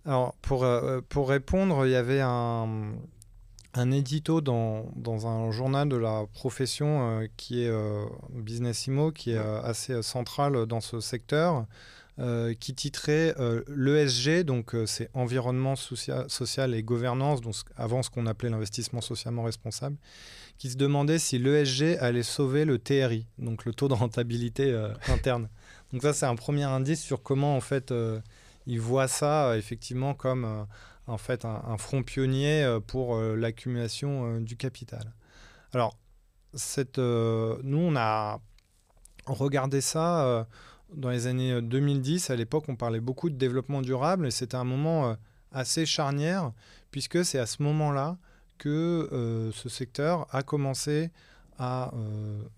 Alors, 0.05 0.35
pour, 0.43 0.67
pour 1.09 1.31
répondre, 1.31 1.87
il 1.87 1.93
y 1.93 1.95
avait 1.95 2.21
un, 2.21 2.93
édito 3.93 4.43
dans, 4.43 5.27
un 5.27 5.51
journal 5.53 5.89
de 5.89 5.97
la 5.97 6.27
profession 6.35 7.27
qui 7.39 7.63
est 7.63 7.73
Businessimo, 8.29 9.11
qui 9.11 9.31
est 9.31 9.39
assez 9.39 10.03
central 10.03 10.67
dans 10.67 10.83
ce 10.83 11.01
secteur. 11.01 11.65
Euh, 12.19 12.55
qui 12.55 12.75
titrait 12.75 13.35
euh, 13.39 13.63
l'ESG, 13.69 14.43
donc 14.43 14.75
euh, 14.75 14.87
c'est 14.87 15.11
environnement 15.13 15.77
social 15.77 16.75
et 16.75 16.83
gouvernance, 16.83 17.43
donc 17.43 17.57
avant 17.77 18.03
ce 18.03 18.09
qu'on 18.09 18.25
appelait 18.25 18.49
l'investissement 18.49 19.03
socialement 19.03 19.43
responsable, 19.43 19.99
qui 20.59 20.71
se 20.71 20.77
demandait 20.77 21.19
si 21.19 21.39
l'ESG 21.39 21.99
allait 22.01 22.23
sauver 22.23 22.65
le 22.65 22.79
TRI, 22.79 23.27
donc 23.39 23.65
le 23.65 23.75
taux 23.75 23.89
de 23.89 23.95
rentabilité 23.95 24.75
interne. 25.09 25.49
Donc 25.93 26.03
ça 26.03 26.13
c'est 26.13 26.27
un 26.27 26.37
premier 26.37 26.65
indice 26.65 27.03
sur 27.03 27.23
comment 27.23 27.57
en 27.57 27.61
fait 27.61 27.93
ils 28.67 28.81
voient 28.81 29.09
ça 29.09 29.57
effectivement 29.57 30.15
comme 30.15 30.67
en 31.07 31.19
fait 31.19 31.45
un, 31.45 31.77
front 31.79 32.03
pionnier 32.03 32.79
pour 32.87 33.19
l'accumulation 33.21 34.41
du 34.41 34.57
capital. 34.57 35.13
Alors 35.73 35.97
cette, 36.55 36.99
nous 36.99 37.79
on 37.79 37.97
a 37.97 38.41
regardé 39.27 39.81
ça 39.81 40.47
dans 40.95 41.11
les 41.11 41.27
années 41.27 41.61
2010, 41.61 42.31
euh, 42.31 42.33
à 42.33 42.37
l'époque, 42.37 42.65
on 42.69 42.77
parlait 42.77 43.01
beaucoup 43.01 43.31
de 43.31 43.37
développement 43.37 43.83
durable 43.83 44.27
et 44.27 44.31
c'était 44.31 44.57
un 44.57 44.65
moment 44.65 45.11
euh, 45.11 45.15
assez 45.53 45.87
charnière 45.87 46.53
puisque 46.91 47.25
c'est 47.25 47.39
à 47.39 47.47
ce 47.47 47.63
moment-là 47.63 48.19
que 48.59 49.09
euh, 49.13 49.51
ce 49.53 49.69
secteur 49.69 50.27
a 50.31 50.43
commencé 50.43 51.11
à 51.59 51.91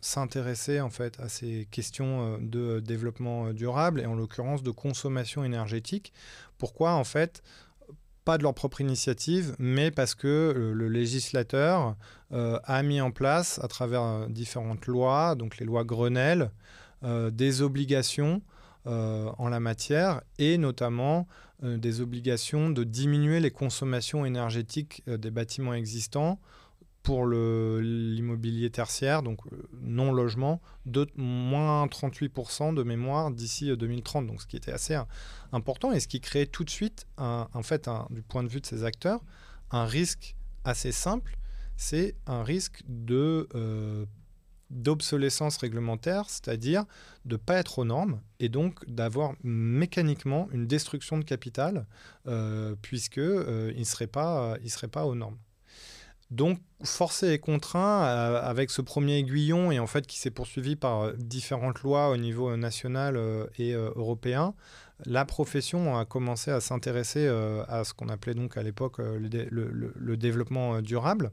s'intéresser 0.00 0.80
en 0.80 0.90
fait 0.90 1.20
à 1.20 1.28
ces 1.28 1.68
questions 1.70 2.36
de 2.40 2.80
développement 2.80 3.52
durable 3.52 4.00
et 4.00 4.06
en 4.06 4.16
l'occurrence 4.16 4.64
de 4.64 4.72
consommation 4.72 5.44
énergétique. 5.44 6.12
Pourquoi 6.58 6.94
en 6.94 7.04
fait 7.04 7.44
pas 8.24 8.38
de 8.38 8.42
leur 8.42 8.54
propre 8.54 8.80
initiative, 8.80 9.54
mais 9.60 9.92
parce 9.92 10.16
que 10.16 10.72
le 10.74 10.88
législateur 10.88 11.94
a 12.32 12.82
mis 12.82 13.00
en 13.00 13.12
place 13.12 13.60
à 13.62 13.68
travers 13.68 14.28
différentes 14.30 14.88
lois, 14.88 15.36
donc 15.36 15.58
les 15.58 15.64
lois 15.64 15.84
Grenelle, 15.84 16.50
euh, 17.04 17.30
des 17.30 17.62
obligations 17.62 18.42
euh, 18.42 18.47
en 18.86 19.48
la 19.48 19.60
matière 19.60 20.22
et 20.38 20.56
notamment 20.56 21.26
euh, 21.64 21.76
des 21.76 22.00
obligations 22.00 22.70
de 22.70 22.84
diminuer 22.84 23.40
les 23.40 23.50
consommations 23.50 24.24
énergétiques 24.24 25.02
des 25.06 25.30
bâtiments 25.32 25.74
existants 25.74 26.38
pour 27.02 27.26
l'immobilier 27.26 28.70
tertiaire, 28.70 29.22
donc 29.22 29.40
non 29.80 30.12
logement, 30.12 30.60
de 30.84 31.08
moins 31.16 31.86
38% 31.86 32.74
de 32.74 32.82
mémoire 32.82 33.30
d'ici 33.30 33.74
2030, 33.74 34.26
donc 34.26 34.42
ce 34.42 34.46
qui 34.46 34.56
était 34.56 34.72
assez 34.72 35.00
important 35.52 35.90
et 35.90 36.00
ce 36.00 36.08
qui 36.08 36.20
créait 36.20 36.46
tout 36.46 36.64
de 36.64 36.70
suite, 36.70 37.06
en 37.16 37.62
fait, 37.62 37.88
du 38.10 38.20
point 38.20 38.42
de 38.42 38.48
vue 38.48 38.60
de 38.60 38.66
ces 38.66 38.84
acteurs, 38.84 39.20
un 39.70 39.86
risque 39.86 40.36
assez 40.64 40.92
simple, 40.92 41.38
c'est 41.78 42.14
un 42.26 42.42
risque 42.42 42.82
de 42.88 43.48
d'obsolescence 44.70 45.56
réglementaire, 45.56 46.28
c'est-à-dire 46.28 46.84
de 47.24 47.34
ne 47.34 47.36
pas 47.38 47.56
être 47.56 47.78
aux 47.78 47.84
normes 47.84 48.20
et 48.38 48.48
donc 48.48 48.86
d'avoir 48.88 49.32
mécaniquement 49.42 50.48
une 50.52 50.66
destruction 50.66 51.18
de 51.18 51.24
capital 51.24 51.86
euh, 52.26 52.74
puisque 52.82 53.18
euh, 53.18 53.72
ne 53.74 53.84
serait 53.84 54.06
pas, 54.06 54.56
il 54.62 54.70
serait 54.70 54.88
pas 54.88 55.06
aux 55.06 55.14
normes. 55.14 55.38
Donc 56.30 56.60
forcé 56.84 57.28
et 57.28 57.38
contraint 57.38 58.04
euh, 58.04 58.42
avec 58.42 58.70
ce 58.70 58.82
premier 58.82 59.16
aiguillon 59.16 59.72
et 59.72 59.78
en 59.78 59.86
fait 59.86 60.06
qui 60.06 60.18
s'est 60.18 60.30
poursuivi 60.30 60.76
par 60.76 61.14
différentes 61.14 61.80
lois 61.80 62.10
au 62.10 62.18
niveau 62.18 62.54
national 62.56 63.18
et 63.58 63.72
européen, 63.72 64.54
la 65.06 65.24
profession 65.24 65.96
a 65.96 66.04
commencé 66.04 66.50
à 66.50 66.60
s'intéresser 66.60 67.26
à 67.68 67.84
ce 67.84 67.94
qu'on 67.94 68.10
appelait 68.10 68.34
donc 68.34 68.58
à 68.58 68.62
l'époque 68.62 68.98
le, 68.98 70.16
développement 70.16 70.82
durable. 70.82 71.30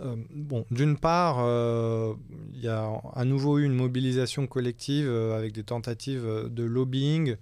Euh, 0.00 0.16
bon, 0.30 0.64
d'une 0.70 0.96
part, 0.96 1.38
euh, 1.40 2.14
il 2.54 2.60
y 2.60 2.68
a 2.68 2.90
à 3.14 3.24
nouveau 3.24 3.58
eu 3.58 3.64
une 3.64 3.74
mobilisation 3.74 4.46
collective 4.46 5.08
euh, 5.08 5.36
avec 5.36 5.52
des 5.52 5.64
tentatives 5.64 6.24
de 6.24 6.62
lobbying 6.62 7.36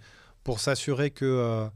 pour 0.45 0.61
s'assurer 0.61 1.11
que 1.11 1.69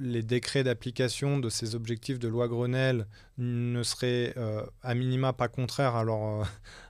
les 0.00 0.22
décrets 0.22 0.64
d'application 0.64 1.38
de 1.38 1.50
ces 1.50 1.74
objectifs 1.74 2.18
de 2.18 2.26
loi 2.26 2.48
Grenelle 2.48 3.06
ne 3.36 3.82
seraient 3.82 4.34
à 4.82 4.94
minima 4.94 5.34
pas 5.34 5.48
contraires 5.48 5.94
à, 5.94 6.04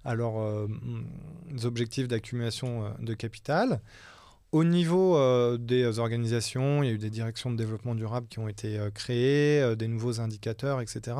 à 0.05 0.15
leurs 0.15 0.69
objectifs 1.65 2.07
d'accumulation 2.07 2.85
de 3.01 3.15
capital. 3.15 3.81
Au 4.53 4.63
niveau 4.63 5.19
des 5.59 5.99
organisations, 5.99 6.85
il 6.85 6.87
y 6.87 6.91
a 6.91 6.95
eu 6.95 6.99
des 6.99 7.11
directions 7.11 7.51
de 7.51 7.57
développement 7.57 7.97
durable 7.97 8.29
qui 8.29 8.39
ont 8.39 8.47
été 8.47 8.79
créées, 8.95 9.75
des 9.75 9.89
nouveaux 9.89 10.21
indicateurs, 10.21 10.81
etc. 10.81 11.17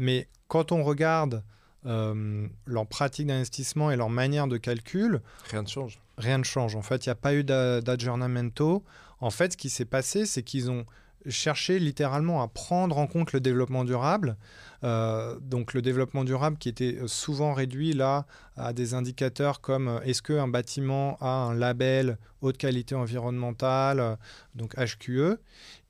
Mais 0.00 0.28
quand 0.48 0.72
on 0.72 0.82
regarde 0.82 1.44
euh, 1.84 2.48
leur 2.64 2.86
pratique 2.86 3.26
d'investissement 3.26 3.90
et 3.90 3.96
leur 3.96 4.08
manière 4.08 4.48
de 4.48 4.56
calcul, 4.56 5.20
rien 5.50 5.62
ne 5.62 5.68
change. 5.68 6.00
Rien 6.16 6.38
ne 6.38 6.42
change. 6.42 6.74
En 6.74 6.80
fait, 6.80 7.04
il 7.04 7.10
n'y 7.10 7.12
a 7.12 7.16
pas 7.16 7.34
eu 7.34 7.44
d'aggiornamento. 7.44 8.82
En 9.20 9.28
fait, 9.28 9.52
ce 9.52 9.56
qui 9.58 9.68
s'est 9.68 9.84
passé, 9.84 10.24
c'est 10.24 10.42
qu'ils 10.42 10.70
ont 10.70 10.86
cherché 11.28 11.78
littéralement 11.78 12.42
à 12.42 12.48
prendre 12.48 12.96
en 12.96 13.06
compte 13.06 13.34
le 13.34 13.40
développement 13.40 13.84
durable. 13.84 14.38
Euh, 14.84 15.38
donc 15.42 15.74
le 15.74 15.82
développement 15.82 16.24
durable 16.24 16.56
qui 16.56 16.70
était 16.70 16.96
souvent 17.04 17.52
réduit 17.52 17.92
là 17.92 18.24
à 18.56 18.72
des 18.72 18.94
indicateurs 18.94 19.60
comme 19.60 19.88
euh, 19.88 20.00
est-ce 20.00 20.22
qu'un 20.22 20.48
bâtiment 20.48 21.18
a 21.20 21.28
un 21.28 21.54
label 21.54 22.16
haute 22.40 22.56
qualité 22.56 22.94
environnementale, 22.94 24.16
donc 24.54 24.74
HQE. 24.76 25.36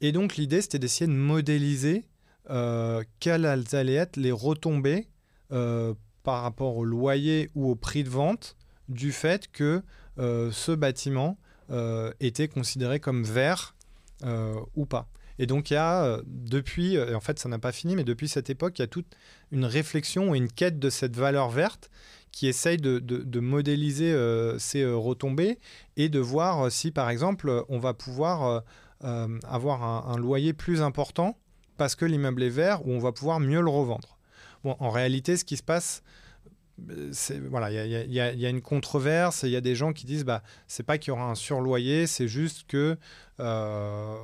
Et 0.00 0.10
donc 0.10 0.34
l'idée 0.34 0.60
c'était 0.62 0.80
d'essayer 0.80 1.06
de 1.06 1.16
modéliser 1.16 1.98
euh, 1.98 2.09
quelles 3.20 3.46
allaient 3.46 3.94
être 3.94 4.16
les 4.16 4.32
retombées 4.32 5.08
euh, 5.52 5.94
par 6.22 6.42
rapport 6.42 6.76
au 6.76 6.84
loyer 6.84 7.50
ou 7.54 7.70
au 7.70 7.74
prix 7.74 8.04
de 8.04 8.10
vente 8.10 8.56
du 8.88 9.10
fait 9.10 9.50
que 9.50 9.82
euh, 10.18 10.52
ce 10.52 10.72
bâtiment 10.72 11.38
était 12.18 12.48
considéré 12.48 12.98
comme 12.98 13.22
vert 13.22 13.76
ou 14.74 14.86
pas. 14.86 15.08
Et 15.38 15.46
donc 15.46 15.70
il 15.70 15.74
y 15.74 15.76
a 15.76 16.18
depuis, 16.26 16.98
en 17.00 17.20
fait 17.20 17.38
ça 17.38 17.48
n'a 17.48 17.60
pas 17.60 17.70
fini, 17.70 17.94
mais 17.94 18.02
depuis 18.02 18.28
cette 18.28 18.50
époque, 18.50 18.80
il 18.80 18.82
y 18.82 18.84
a 18.84 18.88
toute 18.88 19.06
une 19.52 19.64
réflexion 19.64 20.34
et 20.34 20.38
une 20.38 20.50
quête 20.50 20.80
de 20.80 20.90
cette 20.90 21.14
valeur 21.14 21.48
verte 21.48 21.88
qui 22.32 22.48
essaye 22.48 22.76
de, 22.76 23.40
modéliser 23.40 24.12
ces 24.58 24.84
retombées 24.84 25.60
et 25.96 26.08
de 26.08 26.18
voir 26.18 26.72
si 26.72 26.90
par 26.90 27.08
exemple 27.08 27.64
on 27.68 27.78
va 27.78 27.94
pouvoir 27.94 28.64
avoir 29.00 30.10
un, 30.10 30.18
loyer 30.18 30.52
plus 30.52 30.82
important 30.82 31.38
parce 31.80 31.94
que 31.94 32.04
l'immeuble 32.04 32.42
est 32.42 32.50
vert 32.50 32.86
ou 32.86 32.92
on 32.92 32.98
va 32.98 33.10
pouvoir 33.10 33.40
mieux 33.40 33.62
le 33.62 33.70
revendre. 33.70 34.18
Bon, 34.64 34.76
en 34.80 34.90
réalité, 34.90 35.38
ce 35.38 35.46
qui 35.46 35.56
se 35.56 35.62
passe, 35.62 36.02
voilà, 37.48 37.70
il 37.72 38.12
y, 38.12 38.20
a 38.20 38.48
une 38.50 38.60
controverse. 38.60 39.44
Il 39.44 39.48
y 39.48 39.56
a 39.56 39.62
des 39.62 39.74
gens 39.74 39.94
qui 39.94 40.04
disent, 40.04 40.26
bah, 40.26 40.42
c'est 40.68 40.82
pas 40.82 40.98
qu'il 40.98 41.08
y 41.08 41.12
aura 41.12 41.24
un 41.24 41.34
surloyer, 41.34 42.06
c'est 42.06 42.28
juste 42.28 42.66
que 42.66 42.98
euh, 43.40 44.14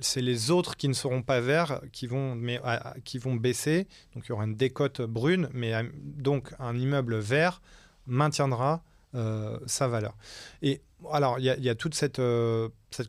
c'est 0.00 0.22
les 0.22 0.50
autres 0.50 0.74
qui 0.78 0.88
ne 0.88 0.94
seront 0.94 1.20
pas 1.20 1.42
verts 1.42 1.82
qui 1.92 2.06
vont, 2.06 2.34
mais, 2.34 2.62
qui 3.04 3.18
vont 3.18 3.34
baisser. 3.34 3.86
Donc 4.14 4.24
il 4.24 4.30
y 4.30 4.32
aura 4.32 4.44
une 4.44 4.56
décote 4.56 5.02
brune, 5.02 5.50
mais 5.52 5.74
euh, 5.74 5.82
donc 6.02 6.54
un 6.58 6.78
immeuble 6.78 7.18
vert 7.18 7.60
maintiendra 8.06 8.82
euh, 9.14 9.58
sa 9.66 9.86
valeur. 9.86 10.16
Et 10.62 10.80
alors 11.12 11.38
il 11.38 11.44
y, 11.44 11.68
a 11.68 11.74
toute 11.74 11.94
cette, 11.94 12.22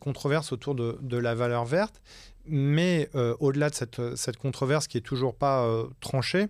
controverse 0.01 0.51
autour 0.51 0.75
de, 0.75 1.17
la 1.17 1.35
valeur 1.35 1.63
verte, 1.63 2.01
mais 2.49 3.09
au-delà 3.39 3.69
de 3.69 3.75
cette, 3.75 4.15
cette, 4.15 4.37
controverse 4.37 4.87
qui 4.87 4.97
est 4.97 5.01
toujours 5.01 5.35
pas 5.35 5.67
tranchée, 5.99 6.47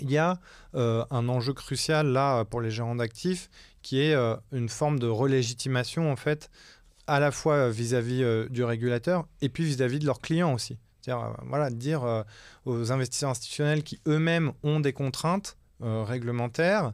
il 0.00 0.10
y 0.10 0.18
a 0.18 0.40
euh, 0.74 1.04
un 1.10 1.28
enjeu 1.28 1.52
crucial 1.52 2.08
là 2.08 2.44
pour 2.44 2.60
les 2.60 2.70
gérants 2.70 2.96
d'actifs 2.96 3.48
qui 3.82 4.00
est 4.00 4.14
euh, 4.14 4.36
une 4.52 4.68
forme 4.68 4.98
de 4.98 5.06
relégitimation 5.06 6.10
en 6.10 6.16
fait 6.16 6.50
à 7.06 7.20
la 7.20 7.30
fois 7.30 7.70
vis-à-vis 7.70 8.22
euh, 8.22 8.48
du 8.48 8.64
régulateur 8.64 9.26
et 9.40 9.48
puis 9.48 9.64
vis-à-vis 9.64 9.98
de 9.98 10.06
leurs 10.06 10.20
clients 10.20 10.52
aussi. 10.52 10.78
C'est-à-dire 11.00 11.36
voilà, 11.46 11.68
dire 11.68 12.24
aux 12.64 12.90
investisseurs 12.90 13.28
institutionnels 13.28 13.82
qui 13.82 14.00
eux-mêmes 14.08 14.52
ont 14.62 14.80
des 14.80 14.94
contraintes 14.94 15.58
réglementaires 15.80 16.92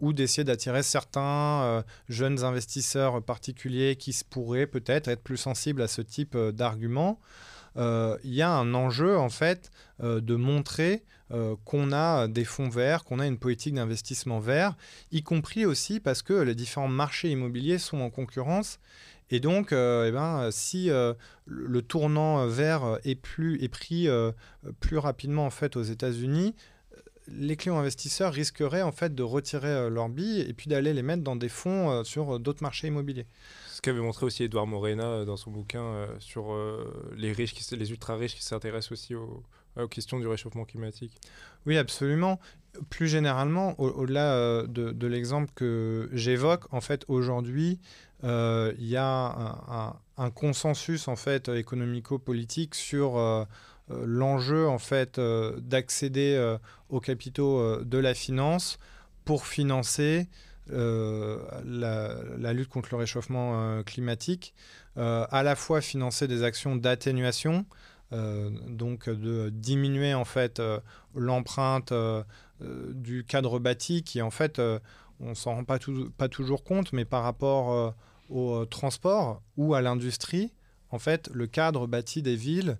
ou 0.00 0.12
d'essayer 0.12 0.44
d'attirer 0.44 0.82
certains 0.82 1.84
jeunes 2.08 2.44
investisseurs 2.44 3.22
particuliers 3.22 3.96
qui 3.96 4.16
pourraient 4.30 4.66
peut-être 4.66 5.08
être 5.08 5.22
plus 5.22 5.36
sensibles 5.36 5.82
à 5.82 5.88
ce 5.88 6.02
type 6.02 6.36
d'arguments. 6.36 7.18
Il 7.76 8.14
y 8.24 8.42
a 8.42 8.50
un 8.50 8.74
enjeu 8.74 9.18
en 9.18 9.28
fait 9.28 9.70
de 10.00 10.34
montrer 10.36 11.04
euh, 11.32 11.56
qu'on 11.64 11.90
a 11.90 12.28
des 12.28 12.44
fonds 12.44 12.68
verts, 12.68 13.02
qu'on 13.02 13.18
a 13.18 13.26
une 13.26 13.38
politique 13.38 13.74
d'investissement 13.74 14.38
vert, 14.38 14.76
y 15.10 15.24
compris 15.24 15.66
aussi 15.66 15.98
parce 15.98 16.22
que 16.22 16.34
les 16.34 16.54
différents 16.54 16.86
marchés 16.86 17.30
immobiliers 17.30 17.78
sont 17.78 17.98
en 17.98 18.10
concurrence. 18.10 18.78
Et 19.30 19.40
donc, 19.40 19.72
euh, 19.72 20.06
eh 20.06 20.12
ben, 20.12 20.50
si 20.52 20.88
euh, 20.88 21.14
le 21.44 21.82
tournant 21.82 22.46
vert 22.46 23.00
est, 23.02 23.16
plus, 23.16 23.68
pris 23.68 24.08
plus 24.78 24.98
rapidement 24.98 25.46
en 25.46 25.50
fait, 25.50 25.74
aux 25.74 25.82
États-Unis, 25.82 26.54
les 27.28 27.56
clients 27.56 27.78
investisseurs 27.78 28.32
risqueraient 28.32 28.82
en 28.82 28.92
fait 28.92 29.14
de 29.14 29.22
retirer 29.22 29.90
leurs 29.90 30.08
billes 30.08 30.40
et 30.40 30.52
puis 30.52 30.68
d'aller 30.68 30.92
les 30.92 31.02
mettre 31.02 31.22
dans 31.22 31.36
des 31.36 31.48
fonds 31.48 32.04
sur 32.04 32.38
d'autres 32.38 32.62
marchés 32.62 32.86
immobiliers. 32.88 33.26
Ce 33.68 33.80
qu'avait 33.80 34.00
montré 34.00 34.26
aussi 34.26 34.44
Edouard 34.44 34.66
Morena 34.66 35.24
dans 35.24 35.36
son 35.36 35.50
bouquin 35.50 36.08
sur 36.18 36.56
les 37.16 37.32
riches, 37.32 37.54
les 37.72 37.90
ultra 37.90 38.16
riches 38.16 38.34
qui 38.34 38.44
s'intéressent 38.44 38.92
aussi 38.92 39.14
aux, 39.14 39.42
aux 39.82 39.88
questions 39.88 40.18
du 40.18 40.26
réchauffement 40.26 40.64
climatique. 40.64 41.12
Oui, 41.66 41.76
absolument. 41.76 42.40
Plus 42.90 43.08
généralement, 43.08 43.78
au-delà 43.80 44.32
euh, 44.34 44.66
de, 44.66 45.06
l'exemple 45.06 45.50
que 45.54 46.08
j'évoque, 46.12 46.72
en 46.72 46.80
fait, 46.80 47.04
aujourd'hui, 47.08 47.80
euh, 48.24 48.72
il 48.78 48.86
y 48.86 48.96
a 48.96 49.96
un, 50.16 50.30
consensus 50.30 51.08
en 51.08 51.16
fait 51.16 51.48
économico-politique 51.48 52.74
sur 52.74 53.18
euh, 53.18 53.44
l'enjeu 53.88 54.66
en 54.68 54.78
fait 54.78 55.20
d'accéder 55.20 56.56
aux 56.88 57.00
capitaux 57.00 57.84
de 57.84 57.98
la 57.98 58.14
finance 58.14 58.78
pour 59.24 59.46
financer 59.46 60.28
la, 60.68 62.52
lutte 62.52 62.68
contre 62.68 62.88
le 62.92 62.96
réchauffement 62.96 63.82
climatique, 63.84 64.54
à 64.96 65.42
la 65.44 65.54
fois 65.56 65.80
financer 65.80 66.26
des 66.26 66.42
actions 66.42 66.74
d'atténuation, 66.74 67.64
euh, 68.12 68.50
donc 68.68 69.10
de 69.10 69.50
diminuer 69.50 70.14
en 70.14 70.24
fait 70.24 70.60
euh, 70.60 70.78
l'empreinte 71.16 71.90
euh, 71.90 72.22
du 72.60 73.24
cadre 73.24 73.58
bâti 73.58 74.04
qui 74.04 74.22
en 74.22 74.30
fait 74.30 74.62
on 75.18 75.34
s'en 75.34 75.56
rend 75.56 75.64
pas, 75.64 76.28
toujours 76.28 76.62
compte, 76.62 76.92
mais 76.92 77.04
par 77.04 77.24
rapport 77.24 77.94
au 78.30 78.64
transport 78.66 79.42
ou 79.56 79.74
à 79.74 79.80
l'industrie, 79.80 80.52
en 80.90 80.98
fait, 80.98 81.28
le 81.32 81.46
cadre 81.46 81.86
bâti 81.86 82.22
des 82.22 82.36
villes 82.36 82.78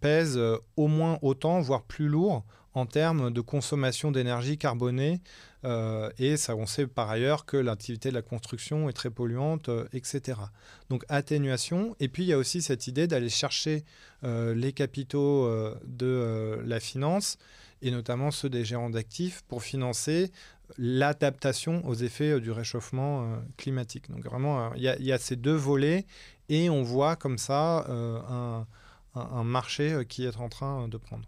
pèse 0.00 0.40
au 0.76 0.86
moins 0.86 1.18
autant, 1.22 1.60
voire 1.60 1.82
plus 1.82 2.08
lourd, 2.08 2.44
en 2.74 2.86
termes 2.86 3.30
de 3.30 3.40
consommation 3.40 4.10
d'énergie 4.10 4.58
carbonée. 4.58 5.20
Euh, 5.64 6.10
et 6.18 6.34
on 6.50 6.66
sait 6.66 6.86
par 6.86 7.08
ailleurs 7.08 7.46
que 7.46 7.56
l'activité 7.56 8.10
de 8.10 8.14
la 8.14 8.22
construction 8.22 8.88
est 8.90 8.92
très 8.92 9.10
polluante, 9.10 9.70
euh, 9.70 9.86
etc. 9.92 10.38
Donc 10.90 11.04
atténuation. 11.08 11.96
Et 12.00 12.08
puis 12.08 12.24
il 12.24 12.26
y 12.26 12.32
a 12.32 12.38
aussi 12.38 12.60
cette 12.60 12.86
idée 12.86 13.06
d'aller 13.06 13.30
chercher 13.30 13.84
euh, 14.24 14.54
les 14.54 14.72
capitaux 14.72 15.48
de 15.84 16.60
la 16.64 16.80
finance, 16.80 17.38
et 17.80 17.90
notamment 17.90 18.30
ceux 18.30 18.50
des 18.50 18.64
gérants 18.64 18.90
d'actifs, 18.90 19.42
pour 19.48 19.62
financer 19.62 20.30
l'adaptation 20.78 21.86
aux 21.86 21.94
effets 21.94 22.40
du 22.40 22.50
réchauffement 22.50 23.38
climatique. 23.56 24.10
Donc 24.10 24.24
vraiment, 24.24 24.72
il 24.74 24.82
y, 24.82 25.12
a 25.12 25.18
ces 25.18 25.36
deux 25.36 25.54
volets, 25.54 26.06
et 26.48 26.70
on 26.70 26.82
voit 26.82 27.16
comme 27.16 27.38
ça 27.38 27.86
un 29.14 29.44
marché 29.44 30.04
qui 30.08 30.24
est 30.24 30.36
en 30.36 30.48
train 30.48 30.88
de 30.88 30.96
prendre. 30.96 31.24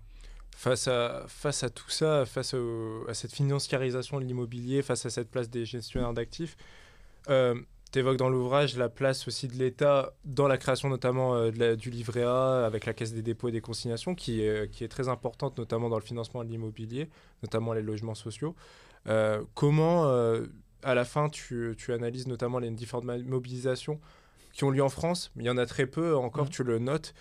Face 0.57 0.89
à, 0.89 1.27
face 1.29 1.65
à 1.65 1.69
tout 1.69 1.91
ça, 1.91 2.25
face 2.25 2.55
à 2.55 3.13
cette 3.13 3.33
financiarisation 3.33 4.19
de 4.21 4.25
l'immobilier, 4.25 4.81
face 4.81 5.05
à 5.05 5.11
cette 5.11 5.31
place 5.31 5.51
des 5.51 5.67
gestionnaires 5.67 6.15
d'actifs, 6.15 6.57
euh, 7.29 7.61
tu 7.93 7.99
évoques 7.99 8.17
dans 8.17 8.31
l'ouvrage 8.31 8.75
la 8.79 8.89
place 8.89 9.29
aussi 9.29 9.49
de 9.49 9.55
l'État 9.55 10.15
dans 10.25 10.49
la 10.49 10.57
création 10.57 10.89
notamment 10.89 11.35
euh, 11.35 11.77
du 11.77 11.91
livret 11.91 12.23
A 12.23 12.65
avec 12.65 12.87
la 12.87 12.95
Caisse 12.95 13.13
des 13.13 13.21
dépôts 13.21 13.49
et 13.49 13.53
des 13.53 13.61
consignations 13.61 14.15
qui 14.15 14.43
est, 14.43 14.71
qui 14.73 14.83
est 14.83 14.89
très 14.89 15.09
importante 15.09 15.59
notamment 15.59 15.91
dans 15.91 15.99
le 15.99 16.05
financement 16.05 16.43
de 16.43 16.49
l'immobilier, 16.49 17.11
notamment 17.43 17.75
les 17.75 17.83
logements 17.83 18.15
sociaux. 18.15 18.57
Euh, 19.09 19.45
comment, 19.55 20.11
à 20.83 20.95
la 20.95 21.05
fin, 21.05 21.29
tu, 21.29 21.75
tu, 21.77 21.93
analyses 21.93 22.27
notamment 22.27 22.61
les 22.61 22.71
différentes 22.71 23.05
mobilisations 23.05 24.01
qui 24.57 24.65
ont 24.65 24.71
lieu 24.71 24.83
en 24.83 24.89
France, 24.89 25.31
mais 25.37 25.45
il 25.45 25.47
y 25.47 25.51
en 25.51 25.59
a 25.59 25.67
très 25.67 25.87
peu 25.87 26.17
encore, 26.17 26.47
mmh. 26.47 26.51
tu 26.51 26.65
le 26.65 26.79
notes. 26.79 27.15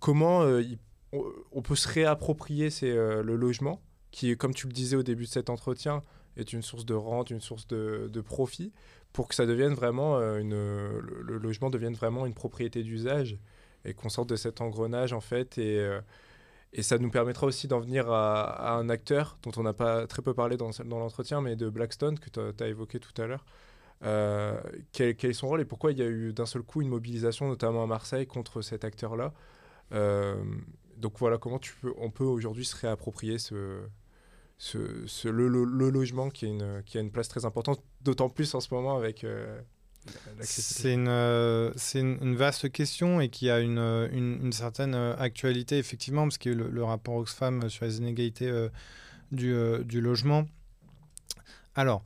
comment 0.00 0.46
ils 0.58 0.78
on, 1.12 1.62
peut 1.62 1.76
se 1.76 1.88
réapproprier 1.88 2.68
euh, 2.82 3.22
le 3.22 3.36
logement, 3.36 3.80
qui, 4.10 4.36
comme 4.36 4.54
tu 4.54 4.66
le 4.66 4.72
disais 4.72 4.96
au 4.96 5.02
début 5.02 5.24
de 5.24 5.28
cet 5.28 5.50
entretien, 5.50 6.02
est 6.36 6.52
une 6.52 6.62
source 6.62 6.86
de 6.86 6.94
rente, 6.94 7.30
une 7.30 7.40
source 7.40 7.66
de, 7.66 8.20
profit, 8.20 8.72
pour 9.12 9.28
que 9.28 9.34
ça 9.34 9.46
devienne 9.46 9.74
vraiment 9.74 10.16
euh, 10.16 10.38
une, 10.38 10.54
le, 10.54 11.38
logement 11.38 11.68
devienne 11.68 11.94
vraiment 11.94 12.24
une 12.24 12.34
propriété 12.34 12.82
d'usage 12.82 13.38
et 13.84 13.92
qu'on 13.92 14.08
sorte 14.08 14.30
de 14.30 14.36
cet 14.36 14.60
engrenage 14.60 15.12
en 15.12 15.20
fait 15.20 15.58
et, 15.58 15.78
euh, 15.78 16.00
et 16.72 16.82
ça 16.82 16.96
nous 16.96 17.10
permettra 17.10 17.46
aussi 17.46 17.68
d'en 17.68 17.80
venir 17.80 18.10
à, 18.10 18.74
un 18.76 18.88
acteur 18.88 19.36
dont 19.42 19.50
on 19.58 19.62
n'a 19.62 19.74
pas 19.74 20.06
très 20.06 20.22
peu 20.22 20.32
parlé 20.32 20.56
dans, 20.56 20.70
dans 20.86 20.98
l'entretien, 20.98 21.42
mais 21.42 21.56
de 21.56 21.68
Blackstone 21.68 22.18
que 22.18 22.30
tu 22.30 22.64
as, 22.64 22.66
évoqué 22.68 22.98
tout 22.98 23.20
à 23.20 23.26
l'heure. 23.26 23.44
Quel, 24.02 25.16
quel, 25.16 25.30
est 25.30 25.34
son 25.34 25.48
rôle 25.48 25.60
et 25.60 25.64
pourquoi 25.64 25.92
il 25.92 25.98
y 25.98 26.02
a 26.02 26.08
eu 26.08 26.32
d'un 26.32 26.46
seul 26.46 26.62
coup 26.62 26.82
une 26.82 26.88
mobilisation, 26.88 27.48
notamment 27.48 27.82
à 27.84 27.86
Marseille, 27.86 28.26
contre 28.26 28.62
cet 28.62 28.84
acteur-là 28.84 29.32
donc 31.02 31.18
voilà 31.18 31.36
comment 31.36 31.60
on 31.98 32.10
peut 32.10 32.24
aujourd'hui 32.24 32.64
se 32.64 32.76
réapproprier 32.76 33.36
le, 33.50 33.90
logement 35.90 36.30
qui, 36.30 36.46
a 36.46 37.00
une 37.00 37.10
place 37.10 37.28
très 37.28 37.44
importante, 37.44 37.82
d'autant 38.00 38.30
plus 38.30 38.54
en 38.54 38.60
ce 38.60 38.72
moment 38.72 38.96
avec 38.96 39.24
euh, 39.24 39.60
C'est 40.40 40.94
une, 40.94 41.08
euh, 41.08 41.72
vaste 42.36 42.70
question 42.70 43.20
et 43.20 43.28
qui 43.28 43.50
a 43.50 43.58
une, 43.60 43.78
une, 44.12 44.52
certaine 44.52 44.94
actualité, 44.94 45.78
effectivement, 45.78 46.22
parce 46.22 46.38
que 46.38 46.50
le, 46.50 46.70
le 46.70 46.84
rapport 46.84 47.16
Oxfam 47.16 47.68
sur 47.68 47.84
les 47.84 47.98
inégalités 47.98 48.68
du, 49.32 49.54
du, 49.84 50.00
logement. 50.00 50.46
Alors, 51.74 52.04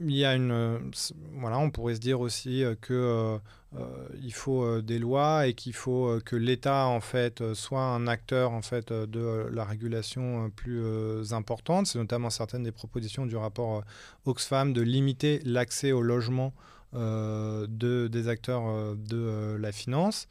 il 0.00 0.16
y 0.16 0.24
a 0.24 0.34
une. 0.34 0.90
voilà, 1.34 1.58
on 1.58 1.70
pourrait 1.70 1.94
se 1.94 2.00
dire 2.00 2.20
aussi 2.20 2.64
que 2.80 3.38
euh, 3.76 4.08
il 4.20 4.32
faut 4.32 4.64
euh, 4.64 4.82
des 4.82 4.98
lois 4.98 5.46
et 5.46 5.54
qu'il 5.54 5.74
faut 5.74 6.08
euh, 6.08 6.20
que 6.20 6.34
l'État 6.34 6.86
en 6.86 7.00
fait 7.00 7.54
soit 7.54 7.82
un 7.82 8.08
acteur 8.08 8.50
en 8.50 8.62
fait 8.62 8.92
de 8.92 9.48
la 9.52 9.64
régulation 9.64 10.50
plus 10.50 11.32
importante. 11.32 11.86
C'est 11.86 11.98
notamment 11.98 12.30
certaines 12.30 12.64
des 12.64 12.72
propositions 12.72 13.26
du 13.26 13.36
rapport 13.36 13.84
Oxfam 14.24 14.72
de 14.72 14.82
limiter 14.82 15.40
l'accès 15.44 15.92
au 15.92 16.02
logement 16.02 16.52
de, 16.92 18.08
des 18.08 18.28
acteurs 18.28 18.96
de 18.96 19.56
la 19.60 19.70
finance. 19.70 20.26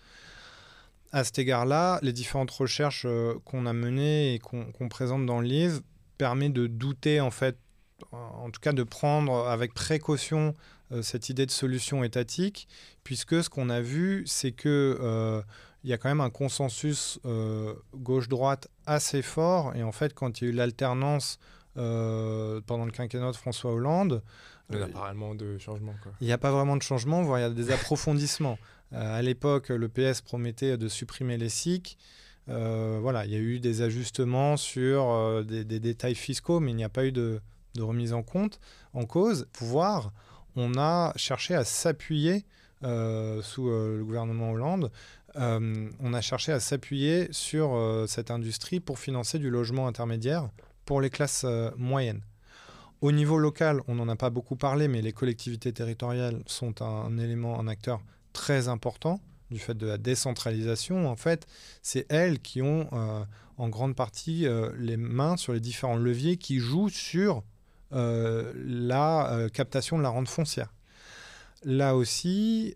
À 1.11 1.23
cet 1.23 1.39
égard-là, 1.39 1.99
les 2.01 2.11
différentes 2.11 2.51
recherches 2.51 3.07
qu'on 3.45 3.65
a 3.65 3.73
menées 3.73 4.35
et 4.35 4.39
qu'on 4.39 4.89
présente 4.89 5.25
dans 5.25 5.39
le 5.39 5.47
livre 5.47 5.81
permettent 6.17 6.53
de 6.53 6.67
douter 6.67 7.21
en 7.21 7.31
fait 7.31 7.57
en 8.11 8.49
tout 8.49 8.59
cas 8.59 8.73
de 8.73 8.83
prendre 8.83 9.47
avec 9.47 9.73
précaution 9.73 10.53
euh, 10.91 11.03
cette 11.03 11.29
idée 11.29 11.45
de 11.45 11.51
solution 11.51 12.03
étatique, 12.03 12.67
puisque 13.03 13.43
ce 13.43 13.49
qu'on 13.49 13.69
a 13.69 13.79
vu, 13.79 14.23
c'est 14.25 14.51
que 14.51 14.97
euh, 14.99 15.41
il 15.83 15.89
y 15.89 15.93
a 15.93 15.97
quand 15.97 16.09
même 16.09 16.21
un 16.21 16.31
consensus 16.31 17.19
euh, 17.25 17.75
gauche-droite 17.95 18.69
assez 18.87 19.21
fort. 19.21 19.75
Et 19.75 19.83
en 19.83 19.91
fait, 19.91 20.13
quand 20.15 20.41
il 20.41 20.45
y 20.45 20.47
a 20.47 20.49
eu 20.51 20.55
l'alternance 20.55 21.39
pendant 21.75 22.83
le 22.83 22.91
quinquennat 22.91 23.31
de 23.31 23.37
François 23.37 23.71
Hollande, 23.71 24.21
il 24.69 24.77
n'y 24.77 24.83
a 24.83 24.87
pas 24.87 24.99
vraiment 24.99 25.33
de 25.33 25.57
changement. 25.59 25.95
Il 26.19 26.27
n'y 26.27 26.33
a 26.33 26.37
pas 26.37 26.51
vraiment 26.51 26.75
de 26.75 26.81
changement, 26.81 27.21
voire 27.21 27.39
il 27.39 27.43
y 27.43 27.45
a 27.45 27.49
des 27.49 27.71
approfondissements. 27.71 28.59
à 28.91 29.21
l'époque, 29.21 29.69
le 29.69 29.87
PS 29.87 30.19
promettait 30.19 30.77
de 30.77 30.89
supprimer 30.89 31.37
les 31.37 31.47
SIC. 31.47 31.97
voilà, 32.47 33.23
il 33.25 33.31
y 33.31 33.35
a 33.35 33.39
eu 33.39 33.61
des 33.61 33.81
ajustements 33.81 34.57
sur 34.57 35.45
des, 35.45 35.63
détails 35.63 36.15
fiscaux, 36.15 36.59
mais 36.59 36.71
il 36.71 36.75
n'y 36.75 36.83
a 36.83 36.89
pas 36.89 37.05
eu 37.05 37.13
de, 37.13 37.39
de, 37.75 37.81
remise 37.81 38.13
en 38.13 38.23
compte, 38.23 38.59
en 38.93 39.05
cause. 39.05 39.47
Pouvoir, 39.53 40.11
on 40.55 40.77
a 40.77 41.13
cherché 41.15 41.55
à 41.55 41.63
s'appuyer 41.63 42.45
sous 42.81 43.67
le 43.69 44.01
gouvernement 44.03 44.51
Hollande 44.51 44.91
on 45.35 46.13
a 46.13 46.21
cherché 46.21 46.51
à 46.51 46.59
s'appuyer 46.59 47.27
sur 47.31 47.77
cette 48.07 48.31
industrie 48.31 48.79
pour 48.79 48.99
financer 48.99 49.37
du 49.37 49.49
logement 49.49 49.87
intermédiaire 49.87 50.49
pour 50.85 51.01
les 51.01 51.09
classes 51.09 51.45
moyennes. 51.77 52.21
Au 53.01 53.13
niveau 53.13 53.37
local, 53.37 53.81
on 53.87 53.95
n'en 53.95 54.09
a 54.09 54.17
pas 54.17 54.29
beaucoup 54.29 54.57
parlé, 54.57 54.89
mais 54.89 55.01
les 55.01 55.13
collectivités 55.13 55.71
territoriales 55.71 56.41
sont 56.47 56.81
un, 56.81 57.17
élément, 57.17 57.57
un 57.57 57.67
acteur 57.67 58.01
très 58.33 58.67
important 58.67 59.21
du 59.51 59.59
fait 59.59 59.73
de 59.73 59.87
la 59.87 59.97
décentralisation. 59.97 61.07
En 61.07 61.15
fait, 61.15 61.47
c'est 61.81 62.05
elles 62.09 62.39
qui 62.39 62.61
ont 62.61 62.89
euh, 62.91 63.23
en 63.57 63.69
grande 63.69 63.95
partie 63.95 64.45
euh, 64.45 64.71
les 64.77 64.97
mains 64.97 65.37
sur 65.37 65.53
les 65.53 65.61
différents 65.61 65.95
leviers 65.95 66.35
qui 66.35 66.59
jouent 66.59 66.89
sur 66.89 67.37
euh, 67.37 67.41
la 67.91 69.47
captation 69.53 69.97
de 69.97 70.03
la 70.03 70.09
rente 70.09 70.29
foncière. 70.29 70.73
Là 71.63 71.95
aussi, 71.95 72.75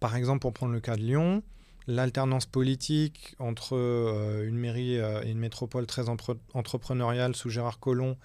par 0.00 0.16
exemple, 0.16 0.40
pour 0.40 0.52
prendre 0.52 0.72
le 0.72 0.80
cas 0.80 0.96
de 0.96 1.00
Lyon, 1.00 1.42
l'alternance 1.86 2.46
politique 2.46 3.34
entre 3.38 3.76
euh, 3.76 4.46
une 4.46 4.58
mairie 4.58 4.98
euh, 4.98 5.22
et 5.22 5.30
une 5.30 5.38
métropole 5.38 5.86
très 5.86 6.08
entrepreneuriale 6.08 7.34
sous 7.34 7.50
Gérard 7.50 7.78
Collomb 7.78 8.16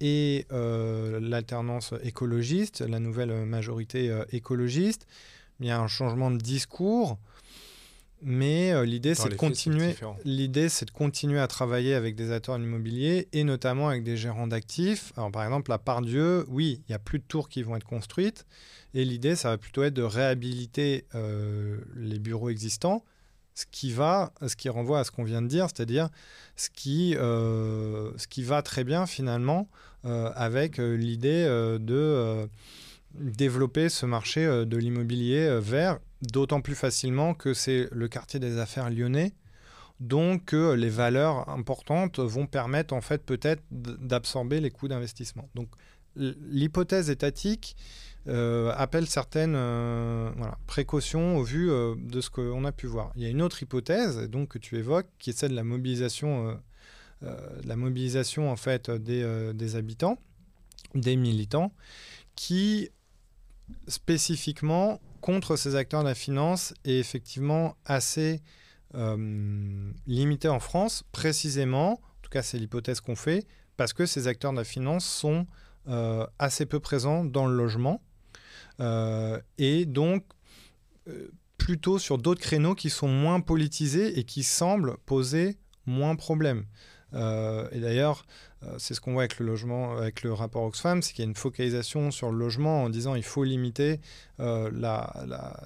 et 0.00 0.46
euh, 0.52 1.20
l'alternance 1.20 1.94
écologiste, 2.02 2.80
la 2.80 2.98
nouvelle 2.98 3.46
majorité 3.46 4.14
écologiste. 4.30 5.06
Il 5.60 5.66
y 5.66 5.70
a 5.70 5.80
un 5.80 5.86
changement 5.86 6.30
de 6.30 6.38
discours, 6.38 7.18
mais 8.24 8.84
l'idée 8.84 9.14
c'est 9.14 9.28
de 9.28 9.34
continuer. 9.34 9.94
L'idée 10.24 10.68
c'est 10.68 10.86
de 10.86 10.90
continuer 10.90 11.40
à 11.40 11.46
travailler 11.46 11.94
avec 11.94 12.14
des 12.14 12.30
acteurs 12.32 12.56
de 12.58 12.62
l'immobilier 12.62 13.28
et 13.32 13.44
notamment 13.44 13.88
avec 13.88 14.04
des 14.04 14.16
gérants 14.16 14.46
d'actifs. 14.46 15.12
Alors 15.16 15.30
par 15.30 15.44
exemple, 15.44 15.72
à 15.72 15.78
Dieu, 16.00 16.44
oui, 16.48 16.80
il 16.80 16.92
n'y 16.92 16.94
a 16.94 16.98
plus 16.98 17.18
de 17.18 17.24
tours 17.24 17.48
qui 17.48 17.62
vont 17.62 17.76
être 17.76 17.86
construites, 17.86 18.46
et 18.94 19.04
l'idée, 19.04 19.36
ça 19.36 19.50
va 19.50 19.58
plutôt 19.58 19.82
être 19.82 19.94
de 19.94 20.02
réhabiliter 20.02 21.06
euh, 21.14 21.78
les 21.96 22.18
bureaux 22.18 22.50
existants, 22.50 23.04
ce 23.54 23.64
qui 23.70 23.92
va, 23.92 24.32
ce 24.46 24.56
qui 24.56 24.68
renvoie 24.68 25.00
à 25.00 25.04
ce 25.04 25.10
qu'on 25.10 25.24
vient 25.24 25.42
de 25.42 25.48
dire, 25.48 25.66
c'est-à-dire 25.66 26.08
ce 26.56 26.68
qui, 26.70 27.14
euh, 27.16 28.10
ce 28.16 28.26
qui 28.26 28.42
va 28.42 28.62
très 28.62 28.84
bien 28.84 29.06
finalement 29.06 29.68
euh, 30.04 30.30
avec 30.34 30.78
l'idée 30.78 31.44
de 31.80 32.48
développer 33.14 33.88
ce 33.88 34.06
marché 34.06 34.44
de 34.46 34.76
l'immobilier 34.76 35.58
vert, 35.60 35.98
d'autant 36.22 36.60
plus 36.60 36.74
facilement 36.74 37.34
que 37.34 37.54
c'est 37.54 37.88
le 37.92 38.08
quartier 38.08 38.40
des 38.40 38.58
affaires 38.58 38.90
lyonnais. 38.90 39.32
Donc 40.00 40.52
les 40.52 40.88
valeurs 40.88 41.48
importantes 41.48 42.18
vont 42.18 42.46
permettre 42.46 42.94
en 42.94 43.00
fait 43.00 43.22
peut-être 43.24 43.62
d'absorber 43.70 44.60
les 44.60 44.70
coûts 44.70 44.88
d'investissement. 44.88 45.48
Donc 45.54 45.68
l'hypothèse 46.16 47.10
étatique, 47.10 47.76
euh, 48.28 48.72
appelle 48.76 49.08
certaines 49.08 49.56
euh, 49.56 50.30
précautions 50.68 51.38
au 51.38 51.42
vu 51.42 51.72
euh, 51.72 51.96
de 51.98 52.20
ce 52.20 52.30
qu'on 52.30 52.64
a 52.64 52.70
pu 52.70 52.86
voir. 52.86 53.10
Il 53.16 53.22
y 53.22 53.26
a 53.26 53.28
une 53.28 53.42
autre 53.42 53.60
hypothèse 53.60 54.28
donc, 54.28 54.50
que 54.50 54.58
tu 54.58 54.76
évoques, 54.76 55.08
qui 55.18 55.30
est 55.30 55.32
celle 55.32 55.50
de 55.50 55.56
la 55.56 55.64
mobilisation, 55.64 56.60
la 57.64 57.76
mobilisation 57.76 58.50
en 58.50 58.56
fait, 58.56 58.90
des, 58.90 59.76
habitants, 59.76 60.18
des 60.94 61.16
militants, 61.16 61.72
qui 62.36 62.90
spécifiquement 63.88 65.00
contre 65.20 65.56
ces 65.56 65.76
acteurs 65.76 66.02
de 66.02 66.08
la 66.08 66.14
finance 66.14 66.74
est 66.84 66.98
effectivement 66.98 67.76
assez 67.84 68.40
limité 70.06 70.48
en 70.48 70.60
France, 70.60 71.02
précisément, 71.12 71.92
en 71.92 72.20
tout 72.20 72.28
cas 72.28 72.42
c'est 72.42 72.58
l'hypothèse 72.58 73.00
qu'on 73.00 73.16
fait, 73.16 73.46
parce 73.78 73.94
que 73.94 74.04
ces 74.04 74.26
acteurs 74.28 74.52
de 74.52 74.58
la 74.58 74.64
finance 74.64 75.06
sont 75.06 75.46
assez 76.38 76.66
peu 76.66 76.78
présents 76.78 77.24
dans 77.24 77.46
le 77.46 77.56
logement 77.56 78.02
euh, 78.80 79.40
et 79.58 79.84
donc 79.86 80.24
euh, 81.08 81.28
plutôt 81.58 81.98
sur 81.98 82.18
d'autres 82.18 82.40
créneaux 82.40 82.74
qui 82.74 82.90
sont 82.90 83.08
moins 83.08 83.40
politisés 83.40 84.18
et 84.18 84.24
qui 84.24 84.42
semblent 84.42 84.96
poser 85.06 85.58
moins 85.86 86.16
problème. 86.16 86.64
Euh, 87.14 87.68
et 87.72 87.80
d'ailleurs, 87.80 88.24
c'est 88.78 88.94
ce 88.94 89.00
qu'on 89.00 89.12
voit 89.12 89.22
avec 89.22 89.38
le 89.38 89.46
logement, 89.46 89.96
avec 89.96 90.22
le 90.22 90.32
rapport 90.32 90.62
Oxfam, 90.64 91.02
c'est 91.02 91.12
qu'il 91.12 91.24
y 91.24 91.26
a 91.26 91.28
une 91.28 91.36
focalisation 91.36 92.10
sur 92.10 92.30
le 92.30 92.38
logement 92.38 92.84
en 92.84 92.90
disant 92.90 93.14
il 93.14 93.22
faut 93.22 93.44
limiter 93.44 94.00
la, 94.38 95.14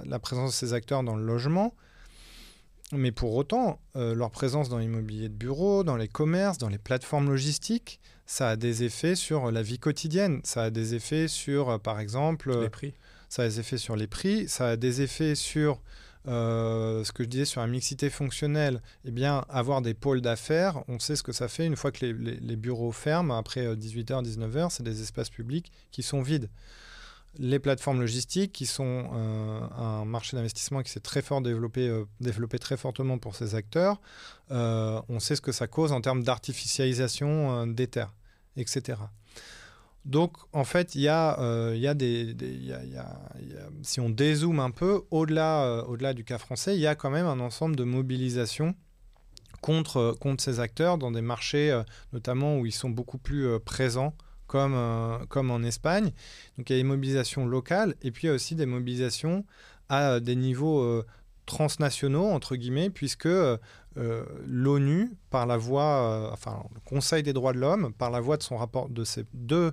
la, 0.05 0.19
présence 0.19 0.51
de 0.51 0.55
ces 0.55 0.73
acteurs 0.73 1.03
dans 1.03 1.17
le 1.17 1.25
logement. 1.25 1.75
Mais 2.93 3.13
pour 3.13 3.35
autant, 3.35 3.81
leur 3.95 4.31
présence 4.31 4.69
dans 4.69 4.79
l'immobilier 4.79 5.29
de 5.29 5.35
bureau, 5.35 5.85
dans 5.85 5.97
les 5.97 6.09
commerces, 6.09 6.59
dans 6.59 6.69
les 6.69 6.79
plateformes 6.79 7.29
logistiques, 7.29 8.01
ça 8.27 8.51
a 8.51 8.57
des 8.57 8.83
effets 8.83 9.15
sur 9.15 9.51
la 9.51 9.63
vie 9.63 9.79
quotidienne. 9.79 10.41
Ça 10.45 10.65
a 10.65 10.71
des 10.71 10.95
effets 10.95 11.29
sur, 11.29 11.81
par 11.81 12.01
exemple, 12.01 12.59
les 12.61 12.71
prix 12.71 12.95
ça 13.29 13.43
a 13.43 13.49
des 13.49 13.61
effets 13.61 13.79
sur 13.79 13.97
les 13.97 14.07
prix, 14.07 14.49
ça 14.49 14.69
a 14.69 14.77
des 14.77 15.03
effets 15.03 15.35
sur 15.35 15.81
euh, 16.29 17.05
ce 17.05 17.12
que 17.12 17.22
je 17.22 17.29
disais 17.29 17.45
sur 17.45 17.61
la 17.61 17.66
mixité 17.66 18.11
fonctionnelle, 18.11 18.83
eh 19.05 19.11
bien, 19.11 19.45
avoir 19.49 19.81
des 19.83 19.95
pôles 19.95 20.20
d'affaires, 20.20 20.83
on 20.89 20.99
sait 20.99 21.16
ce 21.16 21.22
que 21.22 21.33
ça 21.33 21.49
fait 21.49 21.66
une 21.66 21.77
fois 21.77 21.93
que 21.93 22.05
les, 22.05 22.57
bureaux 22.57 22.93
ferment, 22.93 23.37
après 23.37 23.74
18h, 23.74 24.12
euh, 24.12 24.22
19h, 24.22 24.70
c'est 24.70 24.83
des 24.83 25.03
espaces 25.03 25.31
publics 25.31 25.70
qui 25.91 26.03
sont 26.03 26.22
vides. 26.22 26.49
Les 27.39 27.59
plateformes 27.59 28.01
logistiques, 28.01 28.53
qui 28.53 28.66
sont 28.66 29.11
euh, 29.14 29.61
un 29.77 30.05
marché 30.05 30.37
d'investissement 30.37 30.83
qui 30.83 30.91
s'est 30.91 31.01
très 31.01 31.22
fort 31.22 31.43
développé, 31.43 32.05
développé 32.20 32.59
très 32.59 32.77
fortement 32.77 33.18
pour 33.18 33.37
ces 33.37 33.55
acteurs, 33.55 34.01
on 34.51 35.20
sait 35.20 35.37
ce 35.37 35.43
que 35.43 35.53
ça 35.53 35.66
cause 35.66 35.93
en 35.93 36.01
termes 36.01 36.22
d'artificialisation 36.22 37.66
des 37.66 37.89
terres, 37.89 38.14
etc. 38.57 38.97
Donc, 40.07 40.37
en 40.53 40.63
fait, 40.63 40.95
il 40.95 41.01
y 41.01 41.09
a, 41.09 41.95
des, 41.95 42.37
si 43.83 43.99
on 43.99 44.09
dézoome 44.09 44.61
un 44.61 44.71
peu, 44.71 45.03
au-delà, 45.11 45.65
euh, 45.65 45.83
au-delà 45.83 46.15
du 46.15 46.23
cas 46.23 46.39
français, 46.39 46.77
il 46.77 46.81
y 46.81 46.87
a 46.87 46.95
quand 46.95 47.11
même 47.11 47.27
un 47.27 47.41
ensemble 47.41 47.75
de 47.75 47.83
mobilisations 47.83 48.77
contre, 49.61 50.17
contre 50.21 50.45
ces 50.45 50.61
acteurs 50.61 50.97
dans 50.97 51.11
des 51.11 51.23
marchés, 51.23 51.73
euh, 51.73 51.83
notamment 52.13 52.59
où 52.59 52.67
ils 52.67 52.73
sont 52.73 52.89
beaucoup 52.89 53.19
plus 53.19 53.49
euh, 53.49 53.59
présents, 53.59 54.15
comme, 54.47 54.77
comme 55.29 55.51
en 55.51 55.65
Espagne. 55.65 56.13
Donc, 56.57 56.71
il 56.71 56.75
y 56.75 56.77
a 56.77 56.79
des 56.79 56.89
mobilisations 56.89 57.45
locales 57.45 57.97
et 58.03 58.13
puis 58.13 58.25
il 58.25 58.27
y 58.29 58.31
a 58.31 58.35
aussi 58.35 58.55
des 58.55 58.65
mobilisations 58.65 59.45
à 59.89 60.21
des 60.21 60.37
niveaux 60.37 61.03
transnationaux, 61.47 62.27
entre 62.27 62.55
guillemets, 62.55 62.91
puisque 62.91 63.29
l'ONU, 64.47 65.11
par 65.31 65.47
la 65.47 65.57
voix, 65.57 66.31
enfin, 66.33 66.63
le 66.73 66.81
Conseil 66.85 67.25
des 67.25 67.33
droits 67.33 67.53
de 67.53 67.59
l'homme, 67.59 67.93
par 67.93 68.13
la 68.13 68.21
voix 68.21 68.37
de 68.37 68.45
son 68.45 68.57
rapport, 68.57 68.89
de 68.89 69.03
ces 69.03 69.25
deux 69.35 69.73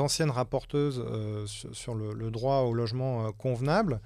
anciennes 0.00 0.30
rapporteuses 0.30 1.02
euh, 1.04 1.46
sur, 1.46 1.94
le, 1.94 2.30
droit 2.30 2.60
au 2.60 2.72
logement 2.72 3.26
euh, 3.26 3.30
convenable 3.36 4.00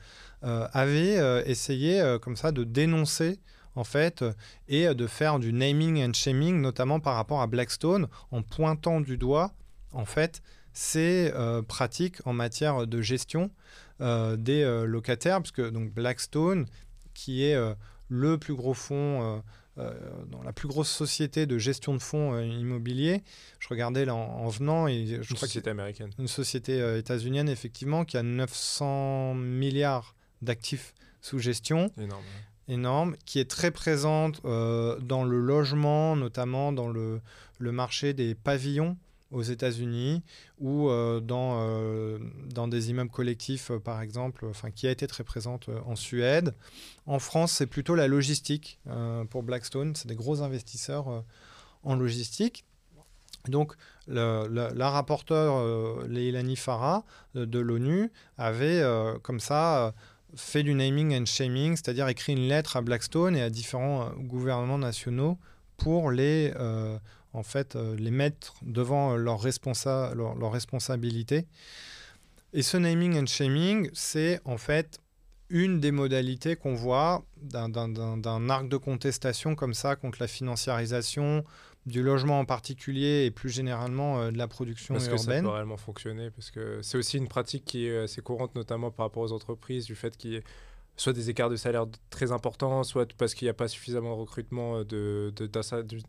euh, 0.44 0.68
avaient 0.72 1.48
essayé 1.48 2.16
comme 2.20 2.36
ça 2.36 2.52
de 2.52 2.64
dénoncer 2.64 3.38
en 3.74 3.84
fait, 3.84 4.24
et 4.68 4.86
de 4.94 5.06
faire 5.06 5.38
du 5.38 5.52
naming 5.52 6.02
and 6.02 6.14
shaming, 6.14 6.62
notamment 6.62 6.98
par 6.98 7.14
rapport 7.14 7.42
à 7.42 7.46
Blackstone, 7.46 8.08
en 8.30 8.40
pointant 8.40 9.02
du 9.02 9.18
doigt, 9.18 9.52
en 9.92 10.06
fait, 10.06 10.40
ces 10.72 11.30
pratiques 11.68 12.26
en 12.26 12.32
matière 12.32 12.86
de 12.86 13.02
gestion 13.02 13.50
des 14.00 14.82
locataires, 14.86 15.42
puisque 15.42 15.60
donc 15.60 15.92
Blackstone, 15.92 16.64
qui 17.12 17.44
est 17.44 17.58
le 18.08 18.38
plus 18.38 18.54
gros 18.54 18.72
fonds 18.72 19.42
dans 19.76 20.42
la 20.42 20.52
plus 20.52 20.68
grosse 20.68 20.90
société 20.90 21.46
de 21.46 21.58
gestion 21.58 21.94
de 21.94 22.00
fonds 22.00 22.34
euh, 22.34 22.44
immobiliers. 22.44 23.22
Je 23.58 23.68
regardais 23.68 24.04
là 24.04 24.14
en, 24.14 24.48
venant. 24.48 24.86
Et 24.86 25.06
je 25.06 25.14
une 25.16 25.24
crois 25.24 25.48
société 25.48 25.70
américaine. 25.70 26.10
Une 26.18 26.28
société 26.28 26.80
euh, 26.80 26.98
états-unienne, 26.98 27.48
effectivement, 27.48 28.04
qui 28.04 28.16
a 28.16 28.22
900 28.22 29.34
milliards 29.34 30.14
d'actifs 30.42 30.94
sous 31.20 31.38
gestion. 31.38 31.90
Énorme. 31.98 32.24
Énorme, 32.68 33.16
qui 33.24 33.38
est 33.38 33.48
très 33.48 33.70
présente 33.70 34.42
dans 34.42 35.24
le 35.24 35.38
logement, 35.38 36.16
notamment 36.16 36.72
dans 36.72 36.88
le, 36.88 37.20
le 37.58 37.70
marché 37.70 38.12
des 38.12 38.34
pavillons 38.34 38.96
aux 39.36 39.42
États-Unis 39.42 40.22
ou 40.58 40.88
euh, 40.88 41.20
dans, 41.20 41.58
euh, 41.60 42.18
dans 42.46 42.68
des 42.68 42.90
immeubles 42.90 43.10
collectifs, 43.10 43.70
euh, 43.70 43.78
par 43.78 44.00
exemple, 44.00 44.46
enfin, 44.46 44.70
qui 44.70 44.86
a 44.86 44.90
été 44.90 45.06
très 45.06 45.24
présente 45.24 45.68
en 45.84 45.94
Suède. 45.94 46.54
En 47.04 47.18
France, 47.18 47.52
c'est 47.52 47.66
plutôt 47.66 47.94
la 47.94 48.08
logistique 48.08 48.80
pour 49.30 49.42
Blackstone. 49.42 49.94
C'est 49.94 50.08
des 50.08 50.16
gros 50.16 50.42
investisseurs 50.42 51.24
en 51.84 51.94
logistique. 51.94 52.64
Donc, 53.48 53.74
la 54.08 54.90
rapporteure 54.90 56.04
Leilani 56.08 56.56
Farah 56.56 57.04
de 57.34 57.58
l'ONU 57.60 58.10
avait 58.38 58.82
comme 59.22 59.38
ça 59.38 59.94
fait 60.34 60.64
du 60.64 60.74
naming 60.74 61.16
and 61.16 61.26
shaming, 61.26 61.76
c'est-à-dire 61.76 62.08
écrit 62.08 62.32
une 62.32 62.48
lettre 62.48 62.76
à 62.76 62.82
Blackstone 62.82 63.36
et 63.36 63.42
à 63.42 63.50
différents 63.50 64.10
gouvernements 64.18 64.78
nationaux 64.78 65.38
pour 65.76 66.10
les 66.10 66.52
en 67.36 67.42
fait, 67.42 67.76
euh, 67.76 67.94
les 67.96 68.10
mettre 68.10 68.54
devant 68.62 69.16
leur, 69.16 69.40
responsa 69.40 70.12
leur, 70.14 70.50
responsabilité. 70.50 71.46
Et 72.52 72.62
ce 72.62 72.76
naming 72.76 73.18
and 73.18 73.26
shaming, 73.26 73.90
c'est 73.92 74.40
en 74.44 74.56
fait 74.56 75.00
une 75.48 75.78
des 75.78 75.92
modalités 75.92 76.56
qu'on 76.56 76.74
voit 76.74 77.24
d'un 77.36 78.48
arc 78.48 78.68
de 78.68 78.76
contestation 78.76 79.54
comme 79.54 79.74
ça 79.74 79.94
contre 79.94 80.18
la 80.20 80.26
financiarisation 80.26 81.44
du 81.84 82.02
logement 82.02 82.40
en 82.40 82.44
particulier 82.44 83.26
et 83.26 83.30
plus 83.30 83.50
généralement 83.50 84.20
euh, 84.20 84.30
de 84.32 84.38
la 84.38 84.48
production 84.48 84.94
urbaine. 84.94 85.10
Parce 85.10 85.26
que 85.26 85.32
ça 85.32 85.40
peut 85.42 85.48
réellement 85.48 85.76
fonctionner 85.76 86.30
parce 86.30 86.50
que 86.50 86.80
c'est 86.82 86.98
aussi 86.98 87.16
une 87.18 87.28
pratique 87.28 87.64
qui 87.64 87.86
est 87.86 87.98
assez 87.98 88.22
courante 88.22 88.56
notamment 88.56 88.90
par 88.90 89.06
rapport 89.06 89.22
aux 89.22 89.32
entreprises 89.32 89.84
du 89.84 89.94
fait 89.94 90.16
qu'il 90.16 90.32
y 90.32 90.36
ait 90.36 90.44
soit 90.96 91.12
des 91.12 91.30
écarts 91.30 91.50
de 91.50 91.56
salaire 91.56 91.86
très 92.10 92.32
importants, 92.32 92.82
soit 92.82 93.12
parce 93.14 93.34
qu'il 93.34 93.46
n'y 93.46 93.50
a 93.50 93.54
pas 93.54 93.68
suffisamment 93.68 94.16
de 94.16 94.20
recrutement 94.20 94.84
d'un 94.84 95.30
de, 95.30 95.46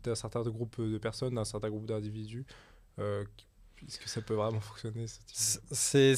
d'un 0.02 0.14
certain 0.14 0.42
groupe 0.42 0.80
de 0.80 0.98
personnes, 0.98 1.34
d'un 1.34 1.44
certain 1.44 1.68
groupe 1.68 1.86
d'individus 1.86 2.46
euh, 2.98 3.24
est-ce 3.86 3.98
que 3.98 4.08
ça 4.08 4.20
peut 4.20 4.34
vraiment 4.34 4.60
fonctionner 4.60 5.06
C'est 5.32 6.14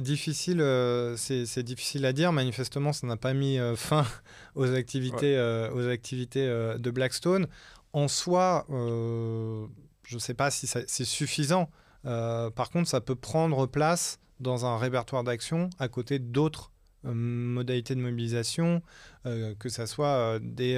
difficile, 0.00 0.60
euh, 0.60 1.16
c'est 1.16 1.62
difficile 1.62 2.06
à 2.06 2.12
dire. 2.12 2.32
Manifestement, 2.32 2.92
ça 2.92 3.06
n'a 3.06 3.16
pas 3.16 3.34
mis 3.34 3.58
euh, 3.58 3.76
fin 3.76 4.06
aux 4.54 4.72
activités, 4.72 5.36
euh, 5.36 5.70
aux 5.72 5.88
activités 5.88 6.46
de 6.46 6.90
Blackstone. 6.90 7.46
En 7.92 8.08
soi, 8.08 8.66
je 8.68 10.14
ne 10.14 10.18
sais 10.18 10.34
pas 10.34 10.50
si 10.50 10.66
c'est 10.66 11.04
suffisant. 11.04 11.70
par 12.02 12.70
contre, 12.70 12.88
ça 12.88 13.00
peut 13.00 13.14
prendre 13.14 13.66
place 13.66 14.18
dans 14.40 14.66
un 14.66 14.78
répertoire 14.78 15.22
d'action 15.22 15.70
à 15.78 15.88
côté 15.88 16.18
d'autres 16.18 16.72
modalités 17.04 17.94
de 17.94 18.00
mobilisation, 18.00 18.82
que 19.24 19.68
ce 19.68 19.86
soit 19.86 20.38
des 20.40 20.76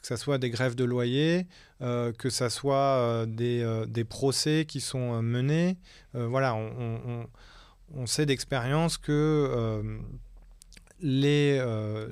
que 0.00 0.06
ce 0.06 0.16
soit 0.16 0.38
des 0.38 0.50
grèves 0.50 0.74
de 0.74 0.84
loyer, 0.84 1.46
euh, 1.82 2.12
que 2.12 2.30
ce 2.30 2.48
soit 2.48 2.76
euh, 2.76 3.26
des, 3.26 3.62
euh, 3.62 4.04
procès 4.08 4.64
qui 4.66 4.80
sont 4.80 5.22
menés. 5.22 5.76
voilà, 6.14 6.54
on, 6.54 7.26
on, 7.94 8.06
sait 8.06 8.26
d'expérience 8.26 8.96
que 8.96 9.82
les, 11.00 11.58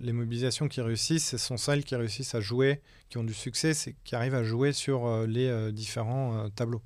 les, 0.01 0.13
mobilisations 0.13 0.69
qui 0.69 0.81
réussissent, 0.81 1.31
ce 1.31 1.39
sont 1.39 1.57
celles 1.57 1.85
qui 1.85 1.97
réussissent 1.97 2.35
à 2.35 2.41
jouer, 2.41 2.81
qui 3.09 3.19
ont 3.19 3.25
du 3.25 3.35
succès, 3.35 3.73
qui 4.05 4.15
arrivent 4.15 4.35
à 4.35 4.45
jouer 4.45 4.73
sur 4.73 5.27
les 5.27 5.73
différents 5.73 6.51
tableaux. 6.51 6.83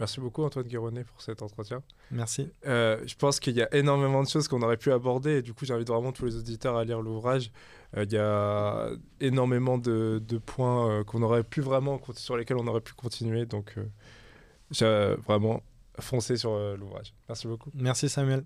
Merci 0.00 0.18
beaucoup 0.20 0.42
Antoine 0.42 0.66
Guéronnet 0.66 1.04
pour 1.04 1.22
cet 1.22 1.42
entretien. 1.42 1.82
Merci. 2.10 2.50
je 2.64 3.14
pense 3.16 3.38
qu'il 3.38 3.54
y 3.54 3.62
a 3.62 3.72
énormément 3.74 4.22
de 4.22 4.28
choses 4.28 4.48
qu'on 4.48 4.62
aurait 4.62 4.76
pu 4.76 4.90
aborder 4.90 5.36
et 5.36 5.42
du 5.42 5.54
coup 5.54 5.64
j'invite 5.64 5.88
vraiment 5.88 6.10
tous 6.10 6.24
les 6.24 6.36
auditeurs 6.36 6.76
à 6.76 6.84
lire 6.84 7.00
l'ouvrage. 7.00 7.52
Euh, 7.96 8.04
il 8.04 8.12
y 8.12 8.18
a 8.18 8.90
énormément 9.20 9.78
de, 9.78 10.20
points 10.44 10.90
euh, 10.90 11.04
qu'on 11.04 11.22
aurait 11.22 11.44
pu 11.44 11.60
vraiment, 11.60 12.00
sur 12.14 12.36
lesquels 12.36 12.56
on 12.56 12.66
aurait 12.66 12.80
pu 12.80 12.94
continuer. 12.94 13.46
Donc, 13.46 13.74
euh, 13.76 13.84
j'ai 14.70 15.14
vraiment 15.22 15.62
foncé 15.98 16.36
sur 16.36 16.56
l'ouvrage. 16.76 17.14
Merci 17.28 17.46
beaucoup. 17.46 17.70
Merci 17.74 18.08
Samuel. 18.08 18.44